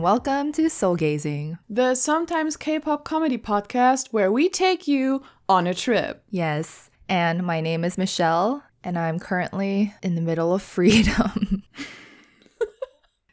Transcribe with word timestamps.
and 0.00 0.04
welcome 0.04 0.50
to 0.50 0.70
Soul 0.70 0.96
Gazing. 0.96 1.58
the 1.68 1.94
sometimes 1.94 2.56
K-pop 2.56 3.04
comedy 3.04 3.36
podcast 3.36 4.08
where 4.12 4.32
we 4.32 4.48
take 4.48 4.88
you 4.88 5.22
on 5.46 5.66
a 5.66 5.74
trip. 5.74 6.22
Yes, 6.30 6.88
and 7.06 7.42
my 7.42 7.60
name 7.60 7.84
is 7.84 7.98
Michelle, 7.98 8.62
and 8.82 8.98
I'm 8.98 9.18
currently 9.18 9.92
in 10.02 10.14
the 10.14 10.22
middle 10.22 10.54
of 10.54 10.62
freedom. 10.76 11.64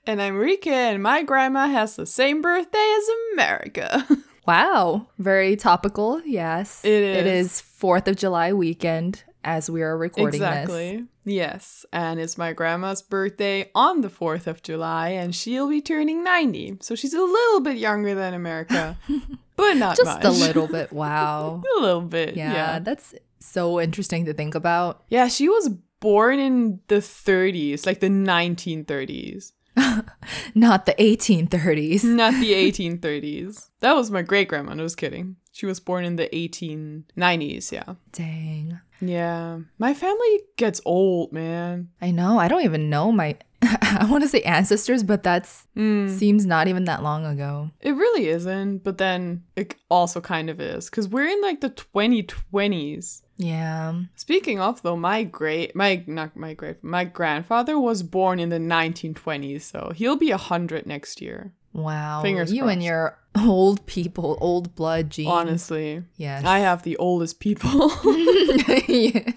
And 0.06 0.22
I'm 0.22 0.36
Rika, 0.36 0.70
and 0.70 1.02
my 1.02 1.24
grandma 1.24 1.68
has 1.68 1.96
the 1.96 2.06
same 2.06 2.42
birthday 2.42 2.96
as 2.98 3.10
America. 3.34 4.08
wow, 4.46 5.08
very 5.20 5.56
topical, 5.56 6.22
yes. 6.26 6.84
It 6.84 6.92
It 6.92 7.28
is. 7.28 7.46
is 7.48 7.64
4th 7.82 8.10
of 8.10 8.18
July 8.18 8.52
weekend 8.52 9.24
as 9.44 9.70
we 9.70 9.82
are 9.82 9.98
recording 9.98 10.40
this. 10.40 10.48
exactly. 10.50 11.06
Yes, 11.26 11.86
and 11.92 12.20
it's 12.20 12.38
my 12.38 12.54
grandma's 12.54 13.02
birthday 13.02 13.70
on 13.76 14.02
the 14.02 14.10
4th 14.10 14.48
of 14.48 14.62
July, 14.64 15.10
and 15.10 15.36
she'll 15.36 15.70
be 15.70 15.82
turning 15.82 16.24
90. 16.24 16.78
So 16.82 16.96
she's 16.96 17.14
a 17.14 17.22
little 17.22 17.60
bit 17.62 17.78
younger 17.78 18.16
than 18.16 18.34
America, 18.34 18.98
but 19.56 19.74
not 19.76 19.98
Just 19.98 20.06
much. 20.22 20.24
a 20.26 20.32
little 20.32 20.68
bit, 20.68 20.92
wow. 20.94 21.62
a 21.78 21.82
little 21.82 22.02
bit, 22.02 22.36
Yeah, 22.38 22.54
yeah. 22.54 22.80
that's 22.80 23.14
so 23.40 23.80
interesting 23.82 24.26
to 24.26 24.34
think 24.34 24.56
about. 24.56 25.04
Yeah, 25.10 25.28
she 25.28 25.48
was 25.50 25.70
born 26.00 26.40
in 26.40 26.80
the 26.88 26.96
30s, 26.98 27.86
like 27.86 28.00
the 28.00 28.08
1930s. 28.10 29.52
Not 30.56 30.86
the 30.88 30.94
1830s. 30.98 32.04
Not 32.04 32.34
the 32.34 32.52
1830s. 32.54 33.70
That 33.82 33.94
was 33.96 34.10
my 34.10 34.24
great 34.24 34.48
grandma. 34.48 34.72
I 34.72 34.82
was 34.82 34.96
kidding. 34.96 35.36
She 35.52 35.66
was 35.68 35.80
born 35.80 36.04
in 36.04 36.16
the 36.16 36.28
1890s. 36.30 37.72
Yeah. 37.72 37.94
Dang. 38.12 38.80
Yeah. 39.00 39.60
My 39.78 39.94
family 39.94 40.40
gets 40.56 40.82
old, 40.86 41.32
man. 41.32 41.90
I 42.02 42.12
know. 42.12 42.40
I 42.40 42.48
don't 42.48 42.64
even 42.66 42.90
know 42.90 43.12
my 43.12 43.36
I 43.62 44.08
want 44.10 44.24
to 44.24 44.30
say 44.30 44.42
ancestors, 44.44 45.04
but 45.04 45.24
that's 45.24 45.66
Mm. 45.76 46.10
seems 46.10 46.46
not 46.46 46.68
even 46.68 46.86
that 46.86 47.04
long 47.04 47.26
ago. 47.26 47.72
It 47.82 47.92
really 47.92 48.28
isn't, 48.28 48.84
but 48.84 48.98
then 48.98 49.44
it 49.56 49.76
also 49.90 50.22
kind 50.22 50.50
of 50.50 50.60
is 50.60 50.90
because 50.90 51.08
we're 51.08 51.28
in 51.28 51.42
like 51.42 51.62
the 51.62 51.70
2020s. 51.70 53.22
Yeah. 53.38 53.94
Speaking 54.16 54.60
of 54.60 54.82
though, 54.82 54.96
my 54.98 55.24
great, 55.24 55.76
my 55.76 56.04
not 56.08 56.36
my 56.36 56.54
great, 56.54 56.84
my 56.84 57.04
grandfather 57.04 57.80
was 57.80 58.02
born 58.04 58.40
in 58.40 58.50
the 58.50 58.58
1920s, 58.60 59.62
so 59.62 59.92
he'll 59.96 60.16
be 60.18 60.32
a 60.32 60.38
hundred 60.38 60.86
next 60.88 61.22
year. 61.22 61.54
Wow. 61.78 62.22
Fingers 62.24 62.52
you 62.52 62.68
and 62.68 62.84
your 62.84 63.18
old 63.38 63.86
people, 63.86 64.38
old 64.42 64.74
blood 64.76 65.10
genes. 65.12 65.30
Honestly, 65.30 66.04
Yes. 66.18 66.44
I 66.44 66.60
have 66.60 66.82
the 66.84 66.98
oldest 66.98 67.40
people. 67.40 67.92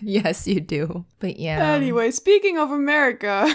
yes, 0.01 0.47
you 0.47 0.61
do. 0.61 1.05
But 1.19 1.39
yeah. 1.39 1.73
Anyway, 1.73 2.11
speaking 2.11 2.59
of 2.59 2.71
America, 2.71 3.47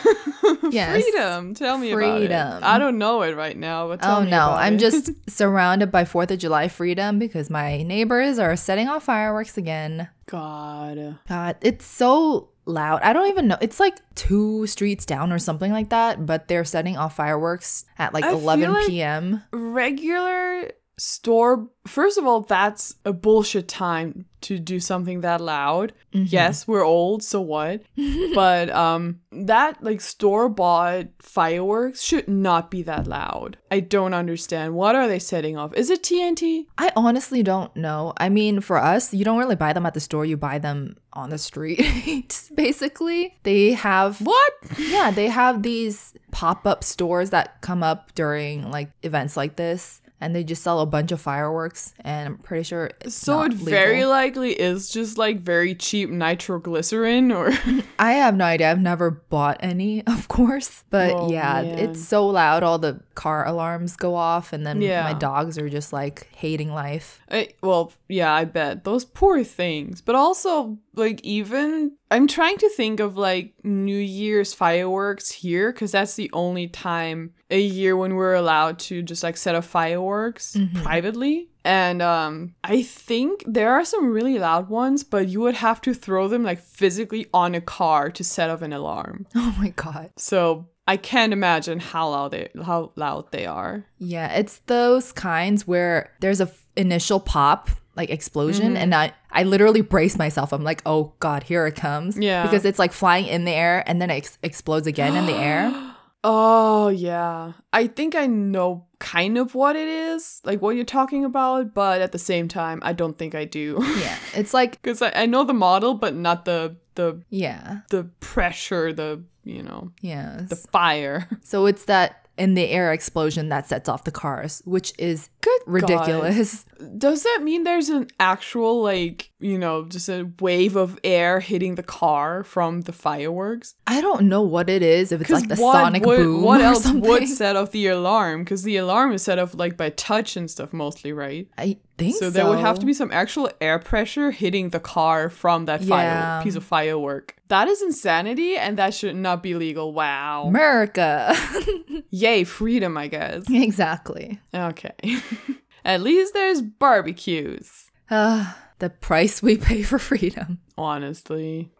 Yes. 0.70 1.02
freedom. 1.04 1.54
Tell 1.56 1.78
me 1.78 1.92
about 1.92 2.18
Freedom. 2.20 2.58
it. 2.58 2.64
I 2.64 2.78
don't 2.78 2.98
know 2.98 3.22
it 3.24 3.36
right 3.36 3.58
now, 3.58 3.88
but 3.88 4.02
tell 4.02 4.18
Oh 4.18 4.24
me 4.24 4.30
no, 4.30 4.38
about 4.38 4.60
I'm 4.60 4.76
it. 4.76 4.80
just 4.80 5.10
surrounded 5.30 5.92
by 5.92 6.04
4th 6.04 6.32
of 6.32 6.40
July 6.40 6.68
freedom 6.68 7.18
because 7.20 7.50
my 7.50 7.82
neighbors 7.84 8.40
are 8.40 8.56
setting 8.56 8.88
off 8.88 9.04
fireworks 9.06 9.58
again. 9.58 10.10
God. 10.28 11.18
God, 11.28 11.56
it's 11.62 11.86
so 11.86 12.50
loud. 12.66 13.02
I 13.02 13.14
don't 13.14 13.30
even 13.30 13.48
know. 13.48 13.58
It's 13.62 13.80
like 13.80 13.98
two 14.16 14.68
streets 14.68 15.06
down 15.06 15.32
or 15.32 15.40
something 15.40 15.72
like 15.72 15.90
that, 15.90 16.26
but 16.26 16.48
they're 16.48 16.66
setting 16.66 16.98
off 16.98 17.16
fireworks 17.16 17.86
at 17.98 18.14
like 18.14 18.24
I 18.24 18.30
feel 18.30 18.40
11 18.40 18.74
like- 18.74 18.88
p.m. 18.88 19.44
Regular 19.52 20.72
store. 20.98 21.68
First 21.88 22.18
of 22.18 22.26
all, 22.26 22.42
that's 22.42 22.96
a 23.06 23.14
bullshit 23.14 23.68
time 23.68 24.26
to 24.42 24.60
do 24.60 24.80
something 24.80 25.22
that 25.22 25.42
loud. 25.42 25.92
Mm-hmm. 26.14 26.26
Yes, 26.28 26.68
we're 26.68 26.86
old, 26.86 27.24
so 27.24 27.42
what? 27.42 27.82
but 28.36 28.70
um, 28.70 29.20
that 29.32 29.84
like 29.84 30.02
store 30.02 30.50
bought 30.50 31.08
fireworks 31.20 32.02
should 32.02 32.28
not 32.28 32.72
be 32.72 32.84
that 32.84 33.08
loud. 33.08 33.58
I 33.72 33.80
don't 33.80 34.14
understand. 34.14 34.76
What 34.76 34.96
are 34.96 35.08
they 35.08 35.20
setting 35.20 35.58
off? 35.58 35.74
Is 35.74 35.90
it 35.90 36.04
TNT? 36.04 36.68
I 36.78 36.92
honestly 36.96 37.44
don't 37.44 37.76
know. 37.76 38.14
I 38.18 38.30
mean, 38.30 38.62
for 38.62 38.78
us, 38.78 39.14
you 39.14 39.26
don't 39.26 39.40
really 39.40 39.56
buy 39.56 39.74
them 39.74 39.86
at 39.86 39.94
the 39.94 40.00
store, 40.00 40.26
you 40.26 40.38
buy 40.38 40.60
them 40.60 40.98
on 41.14 41.30
the 41.30 41.38
street. 41.38 42.50
Basically, 42.56 43.36
they 43.44 43.72
have 43.74 44.20
What? 44.20 44.54
yeah, 44.78 45.12
they 45.12 45.28
have 45.28 45.64
these 45.64 46.14
pop-up 46.32 46.84
stores 46.84 47.30
that 47.32 47.62
come 47.62 47.82
up 47.82 48.14
during 48.14 48.70
like 48.70 48.92
events 49.04 49.36
like 49.38 49.56
this 49.56 50.02
and 50.22 50.36
they 50.36 50.44
just 50.44 50.64
sell 50.64 50.80
a 50.80 50.86
bunch 50.86 51.12
of 51.12 51.20
fireworks 51.22 51.94
and 52.02 52.28
I'm 52.30 52.38
pretty 52.38 52.64
sure 52.64 52.90
it's 53.02 53.16
So 53.16 53.42
not 53.42 53.52
it 53.54 53.58
very 53.58 54.06
likely 54.06 54.54
is 54.54 54.90
just 54.90 55.18
like 55.18 55.40
very 55.42 55.76
cheap 55.76 56.10
nitroglycerin 56.10 57.32
or 57.32 57.52
I 58.00 58.14
have 58.14 58.36
no 58.36 58.46
idea. 58.46 58.72
I've 58.72 58.82
never 58.82 59.12
bought 59.12 59.58
any, 59.60 60.04
of 60.08 60.28
course. 60.28 60.84
But 60.90 61.14
Oh, 61.16 61.32
yeah, 61.32 61.62
man. 61.62 61.80
it's 61.80 62.02
so 62.06 62.28
loud 62.28 62.64
all 62.64 62.80
the 62.80 63.02
car 63.16 63.46
alarms 63.48 63.96
go 63.96 64.16
off 64.16 64.54
and 64.54 64.66
then 64.66 64.82
Yeah. 64.82 65.04
my 65.04 65.14
dogs 65.14 65.58
are 65.58 65.70
just 65.70 65.92
like 65.94 66.28
hating 66.36 66.72
life. 66.72 67.22
I, 67.30 67.50
well, 67.62 67.92
yeah, 68.08 68.34
I 68.34 68.46
bet 68.46 68.84
those 68.84 69.06
poor 69.06 69.44
things. 69.44 70.02
But 70.02 70.16
also, 70.16 70.78
like, 70.96 71.20
even 71.24 71.94
I'm 72.16 72.28
trying 72.28 72.58
to 72.60 72.70
think 72.70 73.02
of 73.02 73.18
like 73.18 73.54
New 73.66 73.98
Year's 73.98 74.54
fireworks 74.54 75.30
here 75.32 75.74
because 75.74 75.92
that's 75.92 76.16
the 76.16 76.30
only 76.32 76.70
time 76.70 77.34
a 77.50 77.60
year 77.60 77.98
when 77.98 78.16
we're 78.16 78.36
allowed 78.36 78.80
to 78.88 79.02
just 79.02 79.22
like 79.22 79.36
set 79.36 79.54
off 79.54 79.66
fireworks 79.66 80.58
privately. 80.76 81.50
And 81.66 82.02
um, 82.02 82.56
I 82.64 82.84
think 82.84 83.44
there 83.46 83.74
are 83.74 83.84
some 83.84 84.12
really 84.12 84.40
loud 84.40 84.70
ones, 84.70 85.04
but 85.04 85.28
you 85.28 85.42
would 85.42 85.56
have 85.56 85.82
to 85.82 85.94
throw 85.94 86.30
them 86.30 86.42
like 86.44 86.62
physically 86.62 87.28
on 87.34 87.54
a 87.54 87.60
car 87.60 88.10
to 88.12 88.24
set 88.24 88.50
off 88.50 88.62
an 88.62 88.72
alarm. 88.72 89.28
Oh 89.36 89.54
my 89.60 89.72
god. 89.76 90.12
So 90.16 90.70
I 90.88 90.96
can't 90.96 91.34
imagine 91.34 91.80
how 91.82 92.10
loud 92.12 92.32
they 92.32 92.50
how 92.64 92.94
loud 92.96 93.32
they 93.34 93.46
are. 93.46 93.86
Yeah, 93.98 94.32
it's 94.32 94.60
those 94.68 95.12
kinds 95.12 95.68
where 95.68 96.12
there's 96.22 96.40
a 96.40 96.46
f- 96.46 96.66
initial 96.78 97.20
pop, 97.20 97.70
like 97.96 98.10
explosion, 98.10 98.68
Mm-hmm. 98.74 98.78
and 98.78 98.96
I 98.96 99.14
I 99.32 99.44
literally 99.44 99.82
brace 99.82 100.18
myself. 100.18 100.52
I'm 100.54 100.64
like, 100.64 100.82
oh 100.86 101.14
god, 101.20 101.44
here 101.44 101.66
it 101.68 101.76
comes. 101.76 102.18
Yeah. 102.18 102.44
because 102.44 102.66
it's 102.66 102.80
like 102.80 102.92
flying 102.94 103.26
in 103.28 103.46
the 103.46 103.52
air 103.52 103.84
and 103.88 104.02
then 104.02 104.10
it 104.10 104.16
ex- 104.16 104.38
explodes 104.44 104.88
again 104.88 105.16
in 105.16 105.26
the 105.26 105.34
air. 105.36 105.72
Oh, 106.28 106.88
yeah. 106.88 107.52
I 107.72 107.86
think 107.86 108.16
I 108.16 108.26
know 108.26 108.88
kind 108.98 109.38
of 109.38 109.54
what 109.54 109.76
it 109.76 109.88
is, 109.88 110.42
like 110.44 110.60
what 110.60 110.76
you're 110.76 110.84
talking 110.84 111.24
about, 111.24 111.76
but 111.76 112.02
at 112.02 112.14
the 112.14 112.18
same 112.18 112.48
time, 112.48 112.80
I 112.82 112.94
don't 112.94 113.16
think 113.16 113.36
I 113.36 113.46
do. 113.46 113.78
Yeah, 114.00 114.18
it's 114.34 114.52
like 114.52 114.72
Because 114.82 115.04
I, 115.04 115.12
I 115.16 115.26
know 115.28 115.44
the 115.44 115.54
model, 115.54 115.94
but 115.94 116.16
not 116.16 116.46
the 116.46 116.78
the 116.96 117.22
yeah, 117.30 117.82
the 117.92 118.06
pressure, 118.22 118.92
the 118.92 119.22
you 119.44 119.62
know, 119.62 119.92
yeah. 120.02 120.42
the 120.50 120.56
fire. 120.56 121.30
So 121.44 121.68
it's 121.68 121.86
that 121.86 122.25
in 122.38 122.54
the 122.54 122.70
air 122.70 122.92
explosion 122.92 123.50
that 123.50 123.68
sets 123.68 123.88
off 123.88 124.04
the 124.04 124.12
cars, 124.12 124.62
which 124.66 124.94
is 124.98 125.30
Good 125.42 125.62
ridiculous. 125.66 126.66
Does 126.98 127.24
that 127.24 127.40
mean 127.44 127.64
there's 127.64 127.90
an 127.90 128.08
actual 128.20 128.82
like, 128.82 129.32
you 129.40 129.58
know, 129.58 129.86
just 129.86 130.10
a 130.10 130.30
wave 130.40 130.76
of 130.76 131.00
air 131.04 131.40
hitting 131.40 131.76
the 131.76 131.84
car 131.84 132.44
from 132.44 132.82
the 132.82 132.92
fireworks? 132.92 133.76
I 133.88 134.02
don't 134.02 134.28
know 134.28 134.42
what 134.42 134.70
it 134.70 134.82
is. 134.82 135.12
If 135.12 135.22
it's 135.22 135.30
like 135.30 135.48
the 135.48 135.56
what 135.56 135.74
sonic 135.74 136.06
would, 136.06 136.18
boom 136.18 136.42
what 136.42 136.62
or 136.62 136.66
else 136.66 136.84
something. 136.84 137.10
would 137.10 137.28
set 137.28 137.56
off 137.56 137.72
the 137.72 137.88
alarm? 137.88 138.44
Because 138.44 138.64
the 138.64 138.78
alarm 138.78 139.14
is 139.14 139.24
set 139.24 139.40
off 139.40 139.56
like 139.56 139.78
by 139.78 139.92
touch 139.92 140.36
and 140.36 140.50
stuff 140.50 140.74
mostly, 140.74 141.14
right? 141.14 141.48
I 141.58 141.78
think 141.98 142.16
so. 142.16 142.26
So 142.26 142.30
there 142.30 142.48
would 142.48 142.60
have 142.60 142.80
to 142.80 142.86
be 142.86 142.94
some 142.94 143.12
actual 143.12 143.50
air 143.62 143.80
pressure 143.80 144.32
hitting 144.32 144.70
the 144.70 144.80
car 144.80 145.30
from 145.30 145.66
that 145.66 145.84
fire 145.84 146.42
piece 146.44 146.56
of 146.56 146.64
firework. 146.64 147.36
That 147.48 147.68
is 147.68 147.82
insanity 147.82 148.58
and 148.58 148.78
that 148.78 148.94
should 148.94 149.16
not 149.16 149.44
be 149.44 149.54
legal. 149.56 149.94
Wow. 149.94 150.46
America. 150.48 151.36
Yay, 152.10 152.44
freedom, 152.44 152.98
I 152.98 153.08
guess. 153.08 153.46
exactly. 153.50 154.40
Okay. 154.54 154.94
At 155.86 156.02
least 156.02 156.34
there's 156.34 156.62
barbecues. 156.62 157.92
Uh, 158.10 158.54
the 158.80 158.90
price 158.90 159.42
we 159.42 159.58
pay 159.58 159.84
for 159.84 160.00
freedom. 160.00 160.60
Honestly. 160.78 161.72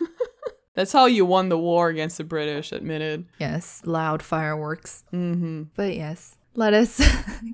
That's 0.74 0.92
how 0.92 1.06
you 1.06 1.26
won 1.26 1.48
the 1.48 1.58
war 1.58 1.88
against 1.88 2.16
the 2.16 2.24
British, 2.24 2.72
admitted. 2.72 3.26
Yes, 3.38 3.82
loud 3.84 4.22
fireworks. 4.22 5.04
Mm-hmm. 5.12 5.64
But 5.74 5.94
yes, 5.94 6.36
let 6.54 6.72
us 6.74 7.00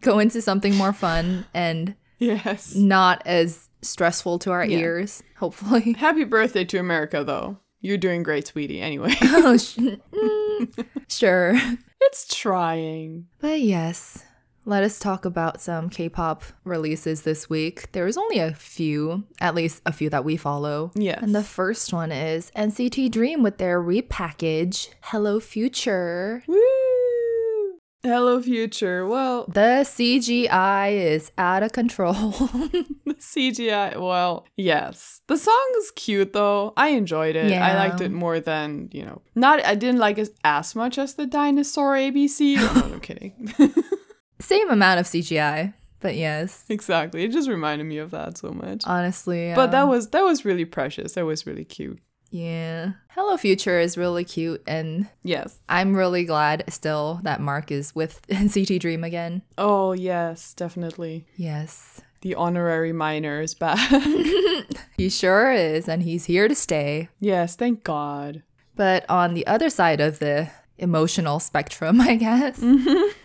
go 0.01 0.19
into 0.19 0.41
something 0.43 0.75
more 0.77 0.93
fun 0.93 1.47
and 1.53 1.95
Yes. 2.19 2.75
not 2.75 3.23
as 3.27 3.69
stressful 3.83 4.39
to 4.41 4.51
our 4.51 4.65
Yeah. 4.65 4.79
ears, 4.79 5.23
hopefully. 5.37 5.93
Happy 5.99 6.25
birthday 6.25 6.65
to 6.65 6.79
America, 6.79 7.23
though. 7.25 7.59
You're 7.81 7.99
doing 7.99 8.23
great, 8.23 8.47
sweetie. 8.47 8.81
Anyway, 8.81 9.15
oh, 9.23 9.57
sh- 9.59 9.77
mm, 9.79 10.87
sure. 11.09 11.53
it's 12.01 12.27
trying. 12.35 13.27
But 13.41 13.61
yes, 13.61 14.25
let 14.65 14.83
us 14.83 14.99
talk 14.99 15.25
about 15.25 15.61
some 15.61 15.89
K 15.91 16.09
pop 16.09 16.43
releases 16.65 17.23
this 17.23 17.49
week. 17.49 17.93
There 17.93 18.07
is 18.09 18.17
only 18.17 18.39
a 18.41 18.55
few, 18.55 19.25
at 19.41 19.55
least 19.55 19.83
a 19.87 19.93
few 19.93 20.11
that 20.11 20.25
we 20.25 20.37
follow. 20.37 20.91
Yes. 20.97 21.21
And 21.23 21.35
the 21.35 21.45
first 21.45 21.93
one 21.93 22.11
is 22.11 22.51
NCT 22.57 23.11
Dream 23.13 23.43
with 23.45 23.59
their 23.59 23.81
repackage, 23.81 24.89
Hello 25.03 25.39
Future. 25.39 26.43
Woo! 26.49 26.61
Hello 28.07 28.41
Future. 28.41 29.05
Well, 29.05 29.47
The 29.49 29.83
CGI 29.83 30.93
is 30.93 31.33
out 31.37 31.65
of 31.65 31.73
control. 31.73 32.13
the 32.15 33.17
CGI. 33.19 34.01
Well, 34.01 34.47
yes. 34.57 35.23
The 35.27 35.37
song 35.37 35.73
is 35.79 35.91
cute 35.91 36.33
though. 36.33 36.73
I 36.77 36.91
enjoyed 36.91 37.35
it. 37.35 37.53
I 37.53 37.75
liked 37.75 38.01
it 38.01 38.13
more 38.13 38.39
than, 38.39 38.91
you 38.93 39.05
know, 39.05 39.23
not, 39.35 39.65
I 39.65 39.75
didn't 39.75 39.99
like 39.99 40.19
it 40.19 40.29
as 40.45 40.77
much 40.77 40.99
as 40.99 41.15
the 41.15 41.27
dinosaur 41.27 41.97
ABC. 41.97 42.55
no, 42.77 42.95
I'm 42.95 43.01
kidding. 43.01 43.53
Same 44.41 44.71
amount 44.71 45.01
of 45.01 45.07
CGI, 45.07 45.75
but 45.99 46.15
yes. 46.15 46.65
exactly. 46.69 47.25
It 47.25 47.33
just 47.33 47.49
reminded 47.49 47.89
me 47.89 47.99
of 47.99 48.13
that 48.13 48.39
so 48.39 48.51
much. 48.53 48.85
Honestly. 48.87 49.53
But 49.53 49.73
that 49.73 49.89
was 49.89 50.11
that 50.11 50.23
was 50.23 50.45
really 50.45 50.65
precious. 50.65 51.15
That 51.15 51.25
was 51.25 51.45
really 51.45 51.65
cute. 51.65 51.99
Yeah. 52.31 52.93
Hello 53.11 53.37
Future 53.37 53.79
is 53.81 53.97
really 53.97 54.25
cute 54.25 54.63
and 54.67 55.09
Yes. 55.23 55.59
I'm 55.69 55.95
really 55.97 56.25
glad 56.25 56.65
still 56.69 57.21
that 57.23 57.41
Mark 57.41 57.71
is 57.71 57.95
with 57.95 58.21
NCT 58.29 58.79
Dream 58.81 59.05
again. 59.05 59.43
Oh 59.57 59.93
yes, 59.93 60.53
definitely. 60.55 61.27
Yes. 61.37 62.01
The 62.23 62.35
honorary 62.35 62.93
minor 62.93 63.41
is 63.41 63.55
back. 63.55 63.79
He 64.97 65.09
sure 65.11 65.53
is 65.53 65.89
and 65.89 66.03
he's 66.03 66.25
here 66.25 66.49
to 66.49 66.55
stay. 66.55 67.09
yes, 67.21 67.55
thank 67.55 67.85
God. 67.85 68.43
But 68.75 69.05
on 69.11 69.35
the 69.35 69.47
other 69.47 69.69
side 69.71 70.01
of 70.01 70.19
the 70.19 70.51
emotional 70.79 71.41
spectrum, 71.41 72.01
I 72.13 72.17
guess, 72.17 72.63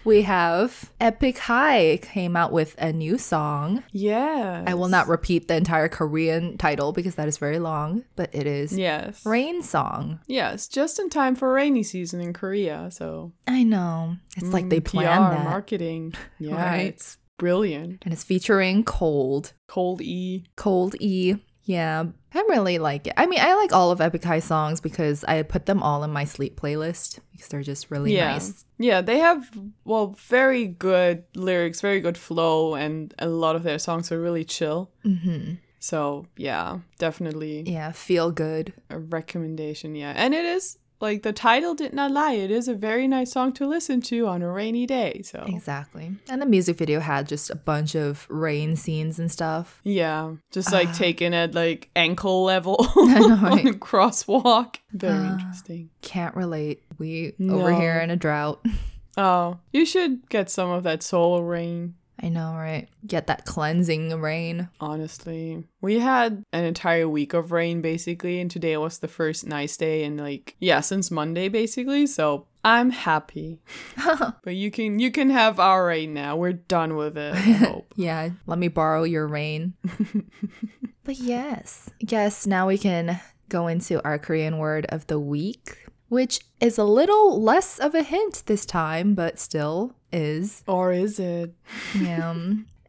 we 0.06 0.21
have 0.24 0.92
Epic 1.00 1.38
High 1.38 2.00
came 2.01 2.36
out 2.36 2.51
with 2.51 2.75
a 2.77 2.92
new 2.94 3.18
song. 3.18 3.83
Yeah. 3.92 4.63
I 4.65 4.74
will 4.74 4.88
not 4.88 5.07
repeat 5.07 5.48
the 5.48 5.56
entire 5.56 5.88
Korean 5.89 6.57
title 6.57 6.92
because 6.94 7.15
that 7.15 7.27
is 7.27 7.38
very 7.38 7.59
long, 7.59 8.03
but 8.15 8.30
it 8.33 8.48
is 8.48 8.77
Yes. 8.77 9.25
Rain 9.25 9.62
Song. 9.63 10.19
Yes, 10.27 10.68
just 10.68 11.00
in 11.00 11.09
time 11.09 11.36
for 11.36 11.51
rainy 11.53 11.83
season 11.83 12.21
in 12.21 12.33
Korea. 12.33 12.89
So 12.92 13.33
I 13.48 13.63
know. 13.63 14.15
It's 14.38 14.53
like 14.53 14.69
they 14.69 14.80
Mm, 14.80 14.86
planned 14.86 15.25
PR 15.31 15.36
that. 15.38 15.44
marketing. 15.44 16.13
Yeah, 16.39 16.56
Right. 16.56 16.81
it's 16.88 17.18
brilliant. 17.38 18.01
And 18.03 18.13
it's 18.13 18.24
featuring 18.24 18.83
Cold. 18.83 19.53
Cold 19.68 20.01
E. 20.01 20.45
Cold 20.56 20.95
E. 21.00 21.36
Yeah, 21.63 22.06
I 22.34 22.40
really 22.50 22.80
like 22.80 23.08
it. 23.08 23.13
I 23.18 23.25
mean, 23.28 23.40
I 23.40 23.54
like 23.56 23.72
all 23.72 23.92
of 23.92 24.02
Epic 24.02 24.24
High 24.24 24.40
songs 24.40 24.81
because 24.81 25.24
I 25.25 25.44
put 25.44 25.66
them 25.68 25.84
all 25.84 26.04
in 26.04 26.12
my 26.12 26.25
sleep 26.25 26.60
playlist 26.60 27.19
because 27.31 27.48
they're 27.50 27.62
just 27.62 27.92
really 27.92 28.16
yeah. 28.16 28.31
nice. 28.34 28.66
Yeah, 28.80 29.02
they 29.02 29.19
have 29.19 29.50
well 29.86 30.16
very 30.18 30.66
good 30.66 31.24
lyrics, 31.36 31.81
very 31.81 32.02
good 32.02 32.18
flow, 32.18 32.74
and 32.75 33.13
a 33.19 33.28
lot 33.28 33.56
of 33.56 33.63
their 33.63 33.80
songs 33.80 34.12
are 34.12 34.19
really 34.22 34.44
chill. 34.44 34.90
hmm 35.04 35.54
So 35.80 36.25
yeah, 36.38 36.80
definitely 36.98 37.63
Yeah, 37.68 37.92
feel 37.92 38.31
good. 38.31 38.74
a 38.90 38.98
recommendation. 39.00 39.96
Yeah, 39.96 40.13
and 40.16 40.34
it 40.34 40.46
is 40.46 40.78
like 41.01 41.24
the 41.24 41.33
title 41.33 41.74
did 41.75 41.94
not 41.94 42.12
lie. 42.12 42.33
It 42.33 42.51
is 42.51 42.68
a 42.68 42.74
very 42.75 43.07
nice 43.07 43.31
song 43.31 43.53
to 43.53 43.68
listen 43.68 44.01
to 44.03 44.27
on 44.27 44.42
a 44.42 44.51
rainy 44.51 44.86
day. 44.86 45.21
So 45.24 45.44
Exactly. 45.48 46.12
And 46.30 46.42
the 46.42 46.45
music 46.45 46.77
video 46.77 47.00
had 47.00 47.27
just 47.27 47.50
a 47.50 47.56
bunch 47.56 47.95
of 47.95 48.25
rain 48.30 48.75
scenes 48.75 49.19
and 49.19 49.31
stuff. 49.31 49.81
yeah, 49.83 50.33
just 50.51 50.71
like 50.71 50.94
taken 50.95 51.33
at 51.33 51.53
like 51.56 51.89
ankle 51.95 52.44
level 52.44 52.77
know, 52.95 53.31
on 53.33 53.42
right? 53.42 53.65
a 53.65 53.74
crosswalk. 53.74 54.75
Very 54.94 55.27
Ah. 55.27 55.33
interesting. 55.33 55.89
Can't 56.01 56.36
relate. 56.36 56.83
We 56.98 57.33
over 57.50 57.74
here 57.74 58.00
in 58.00 58.09
a 58.12 58.15
drought. 58.15 58.63
Oh, 59.18 59.59
you 59.74 59.86
should 59.86 60.30
get 60.30 60.50
some 60.50 60.69
of 60.69 60.83
that 60.83 61.03
soul 61.03 61.44
rain. 61.44 61.95
I 62.24 62.30
know, 62.30 62.54
right? 62.54 62.88
Get 63.06 63.28
that 63.28 63.46
cleansing 63.46 64.20
rain. 64.22 64.70
Honestly, 64.80 65.64
we 65.82 66.00
had 66.00 66.44
an 66.54 66.64
entire 66.66 67.10
week 67.10 67.34
of 67.34 67.52
rain 67.52 67.82
basically, 67.82 68.40
and 68.40 68.50
today 68.50 68.78
was 68.78 69.00
the 69.00 69.08
first 69.08 69.46
nice 69.48 69.76
day, 69.76 70.04
and 70.04 70.20
like 70.20 70.56
yeah, 70.60 70.82
since 70.82 71.10
Monday 71.10 71.50
basically. 71.50 72.06
So 72.06 72.48
I'm 72.64 72.92
happy. 72.92 73.60
but 74.44 74.56
you 74.56 74.70
can 74.70 75.00
you 75.00 75.12
can 75.12 75.30
have 75.30 75.60
our 75.60 75.88
rain 75.88 76.14
now. 76.14 76.36
We're 76.36 76.54
done 76.54 76.96
with 76.96 77.18
it. 77.18 77.34
I 77.34 77.38
hope. 77.40 77.94
Yeah, 77.96 78.30
let 78.46 78.60
me 78.60 78.68
borrow 78.68 79.04
your 79.04 79.28
rain. 79.28 79.74
but 81.04 81.18
yes, 81.18 81.90
yes. 82.00 82.46
now 82.46 82.68
we 82.68 82.78
can 82.78 83.20
go 83.50 83.68
into 83.68 84.04
our 84.04 84.20
Korean 84.20 84.60
word 84.60 84.86
of 84.90 85.08
the 85.08 85.20
week, 85.20 85.88
which 86.11 86.41
is 86.61 86.79
a 86.79 86.85
little 86.85 87.41
less 87.43 87.79
of 87.79 87.94
a 87.94 88.03
hint 88.03 88.43
this 88.47 88.65
time, 88.67 89.15
but 89.15 89.38
still 89.38 89.94
is. 90.12 90.62
or 90.67 90.93
is 90.93 91.19
it? 91.19 91.55
Yeah. 91.99 92.35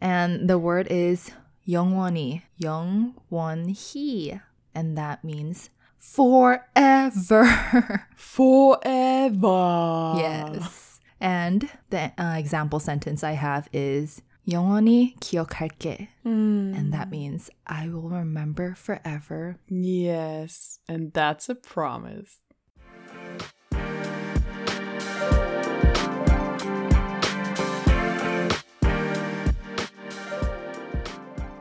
and 0.02 0.50
the 0.50 0.58
word 0.60 0.88
is 0.90 1.32
영원히, 1.68 2.42
영원히, 2.62 4.40
and 4.76 4.98
that 4.98 5.24
means 5.24 5.70
forever. 5.98 7.46
Forever. 8.16 10.14
yes. 10.18 11.00
And 11.20 11.70
the 11.90 12.12
uh, 12.18 12.36
example 12.38 12.80
sentence 12.80 13.24
I 13.24 13.32
have 13.32 13.68
is 13.74 14.22
영원히 14.48 15.16
기억할게. 15.20 16.08
Mm, 16.26 16.78
And 16.78 16.94
that 16.94 17.10
means 17.10 17.50
I 17.66 17.88
will 17.90 18.10
remember 18.10 18.76
forever. 18.76 19.58
yes, 19.68 20.80
and 20.88 21.12
that's 21.14 21.50
a 21.50 21.56
promise. 21.56 22.40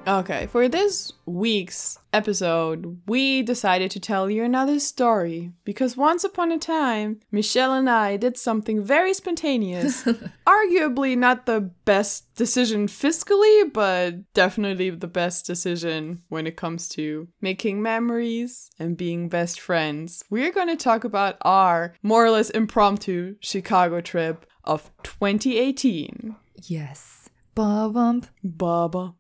Okay, 0.08 0.48
for 0.48 0.68
this 0.68 1.14
week's 1.28 2.00
episode, 2.12 3.00
we 3.06 3.44
decided 3.44 3.92
to 3.92 4.00
tell 4.00 4.32
you 4.32 4.44
another 4.44 4.80
story 4.80 5.52
because 5.64 5.96
once 5.96 6.24
upon 6.24 6.52
a 6.52 6.58
time, 6.58 7.20
Michelle 7.32 7.74
and 7.74 7.88
I 7.88 8.18
did 8.18 8.36
something 8.36 8.84
very 8.84 9.14
spontaneous. 9.14 10.04
Arguably 10.48 11.16
not 11.16 11.46
the 11.46 11.62
best 11.86 12.34
decision 12.34 12.88
fiscally, 12.88 13.72
but 13.72 14.34
definitely 14.34 14.90
the 14.90 15.08
best 15.08 15.46
decision 15.46 16.24
when 16.30 16.48
it 16.48 16.58
comes 16.58 16.90
to 16.90 17.28
making 17.40 17.82
memories 17.82 18.72
and 18.80 18.98
being 18.98 19.30
best 19.30 19.60
friends. 19.60 20.24
We're 20.32 20.52
going 20.52 20.70
to 20.70 20.76
talk 20.76 21.04
about 21.04 21.38
our 21.42 21.94
more 22.02 22.26
or 22.26 22.32
less 22.32 22.50
impromptu 22.50 23.36
Chicago 23.40 24.02
trip 24.02 24.48
of 24.64 24.90
2018. 25.04 26.36
Yes. 26.64 27.30
Ba-bump. 27.54 28.28
Baba. 28.44 29.14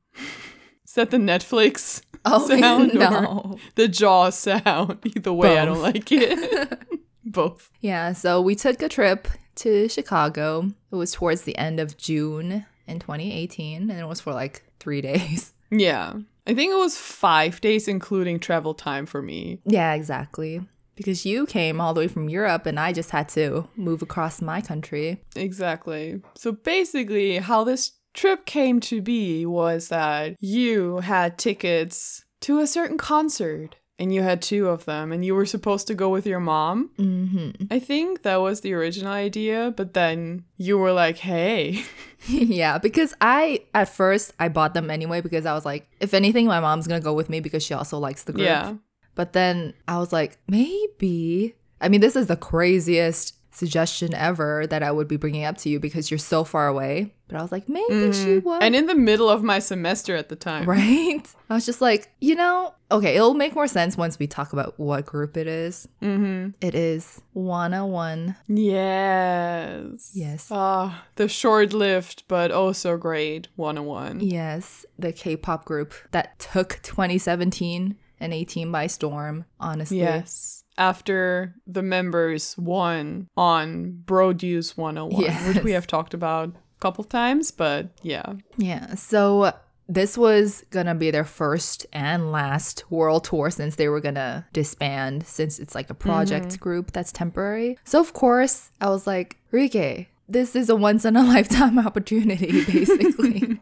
Is 0.91 0.95
that 0.95 1.09
the 1.09 1.15
Netflix 1.15 2.01
Oh, 2.25 2.49
sound 2.49 3.01
or 3.01 3.55
the 3.75 3.87
jaw 3.87 4.29
sound? 4.29 4.99
Either 5.05 5.31
way, 5.31 5.57
I 5.57 5.63
don't 5.63 5.81
like 5.81 6.11
it. 6.11 6.99
Both. 7.23 7.71
Yeah, 7.79 8.11
so 8.11 8.41
we 8.41 8.55
took 8.55 8.81
a 8.81 8.89
trip 8.89 9.29
to 9.55 9.87
Chicago. 9.87 10.67
It 10.91 10.95
was 10.97 11.13
towards 11.13 11.43
the 11.43 11.57
end 11.57 11.79
of 11.79 11.95
June 11.95 12.65
in 12.87 12.99
2018, 12.99 13.89
and 13.89 13.99
it 14.01 14.05
was 14.05 14.19
for 14.19 14.33
like 14.33 14.63
three 14.81 14.99
days. 14.99 15.53
Yeah. 15.69 16.11
I 16.45 16.53
think 16.53 16.73
it 16.73 16.77
was 16.77 16.97
five 16.97 17.61
days, 17.61 17.87
including 17.87 18.41
travel 18.41 18.73
time 18.73 19.05
for 19.05 19.21
me. 19.21 19.61
Yeah, 19.63 19.93
exactly. 19.93 20.59
Because 20.97 21.25
you 21.25 21.45
came 21.45 21.79
all 21.79 21.93
the 21.93 22.01
way 22.01 22.09
from 22.09 22.27
Europe, 22.27 22.65
and 22.65 22.77
I 22.77 22.91
just 22.91 23.11
had 23.11 23.29
to 23.29 23.65
move 23.77 24.01
across 24.01 24.41
my 24.41 24.59
country. 24.59 25.23
Exactly. 25.37 26.21
So 26.35 26.51
basically, 26.51 27.37
how 27.37 27.63
this 27.63 27.93
trip 28.13 28.45
came 28.45 28.79
to 28.81 29.01
be 29.01 29.45
was 29.45 29.87
that 29.89 30.35
you 30.39 30.97
had 30.99 31.37
tickets 31.37 32.25
to 32.41 32.59
a 32.59 32.67
certain 32.67 32.97
concert. 32.97 33.75
And 33.99 34.11
you 34.11 34.23
had 34.23 34.41
two 34.41 34.67
of 34.67 34.85
them, 34.85 35.11
and 35.11 35.23
you 35.23 35.35
were 35.35 35.45
supposed 35.45 35.85
to 35.85 35.93
go 35.93 36.09
with 36.09 36.25
your 36.25 36.39
mom. 36.39 36.89
Mm-hmm. 36.97 37.65
I 37.69 37.77
think 37.77 38.23
that 38.23 38.37
was 38.37 38.61
the 38.61 38.73
original 38.73 39.11
idea, 39.13 39.71
but 39.77 39.93
then 39.93 40.45
you 40.57 40.79
were 40.79 40.91
like, 40.91 41.17
hey, 41.17 41.83
yeah, 42.27 42.79
because 42.79 43.13
I 43.21 43.61
at 43.75 43.89
first 43.89 44.33
I 44.39 44.49
bought 44.49 44.73
them 44.73 44.89
anyway 44.89 45.21
because 45.21 45.45
I 45.45 45.53
was 45.53 45.65
like, 45.65 45.87
if 45.99 46.15
anything, 46.15 46.47
my 46.47 46.59
mom's 46.59 46.87
gonna 46.87 46.99
go 46.99 47.13
with 47.13 47.29
me 47.29 47.41
because 47.41 47.61
she 47.61 47.75
also 47.75 47.99
likes 47.99 48.23
the 48.23 48.33
group. 48.33 48.45
yeah, 48.45 48.73
But 49.13 49.33
then 49.33 49.75
I 49.87 49.99
was 49.99 50.11
like, 50.11 50.39
maybe. 50.47 51.53
I 51.79 51.87
mean, 51.87 52.01
this 52.01 52.15
is 52.15 52.25
the 52.25 52.37
craziest 52.37 53.35
suggestion 53.53 54.15
ever 54.15 54.65
that 54.67 54.81
I 54.81 54.91
would 54.91 55.07
be 55.07 55.17
bringing 55.17 55.43
up 55.43 55.57
to 55.57 55.69
you 55.69 55.79
because 55.79 56.09
you're 56.09 56.17
so 56.17 56.43
far 56.43 56.67
away. 56.67 57.13
But 57.31 57.39
I 57.39 57.41
was 57.41 57.51
like, 57.51 57.69
maybe 57.69 58.11
she 58.13 58.39
would. 58.39 58.43
Mm-hmm. 58.43 58.63
and 58.63 58.75
in 58.75 58.85
the 58.87 58.95
middle 58.95 59.29
of 59.29 59.41
my 59.41 59.59
semester 59.59 60.15
at 60.17 60.27
the 60.29 60.35
time. 60.35 60.67
right? 60.67 61.21
I 61.49 61.53
was 61.53 61.65
just 61.65 61.79
like, 61.81 62.11
you 62.19 62.35
know, 62.35 62.73
okay, 62.91 63.15
it'll 63.15 63.33
make 63.33 63.55
more 63.55 63.67
sense 63.67 63.95
once 63.97 64.19
we 64.19 64.27
talk 64.27 64.51
about 64.53 64.77
what 64.77 65.05
group 65.05 65.37
it 65.37 65.47
is. 65.47 65.87
Mm-hmm. 66.01 66.49
It 66.59 66.75
is 66.75 67.21
Wanna 67.33 67.87
One. 67.87 68.35
Yes. 68.47 70.11
Yes. 70.13 70.47
Ah, 70.51 71.05
the 71.15 71.27
short-lived 71.27 72.23
but 72.27 72.51
oh 72.51 72.71
so 72.71 72.97
great 72.97 73.47
Wanna 73.57 73.83
One. 73.83 74.19
Yes, 74.19 74.85
the 74.99 75.11
K 75.13 75.35
pop 75.35 75.65
group 75.65 75.93
that 76.11 76.37
took 76.39 76.79
2017 76.83 77.95
and 78.19 78.33
18 78.33 78.71
by 78.71 78.87
storm, 78.87 79.45
honestly. 79.59 79.99
Yes. 79.99 80.63
After 80.77 81.55
the 81.67 81.81
members 81.81 82.57
won 82.57 83.27
on 83.35 84.03
Produce 84.05 84.77
101, 84.77 85.33
which 85.53 85.63
we 85.63 85.71
have 85.71 85.85
talked 85.85 86.13
about 86.13 86.55
couple 86.81 87.03
times, 87.03 87.51
but 87.51 87.89
yeah. 88.01 88.33
Yeah. 88.57 88.95
So 88.95 89.53
this 89.87 90.17
was 90.17 90.63
gonna 90.69 90.95
be 90.95 91.11
their 91.11 91.25
first 91.25 91.85
and 91.93 92.31
last 92.31 92.83
world 92.89 93.23
tour 93.25 93.49
since 93.49 93.75
they 93.75 93.87
were 93.87 94.01
gonna 94.01 94.45
disband 94.53 95.25
since 95.25 95.59
it's 95.59 95.75
like 95.75 95.89
a 95.89 95.93
project 95.93 96.47
mm-hmm. 96.47 96.63
group 96.63 96.91
that's 96.91 97.11
temporary. 97.11 97.77
So 97.83 97.99
of 97.99 98.13
course 98.13 98.71
I 98.81 98.89
was 98.89 99.07
like, 99.07 99.37
Rike, 99.51 100.07
this 100.27 100.55
is 100.55 100.69
a 100.69 100.75
once 100.75 101.05
in 101.05 101.15
a 101.15 101.23
lifetime 101.35 101.77
opportunity, 101.79 102.51
basically. 102.65 103.57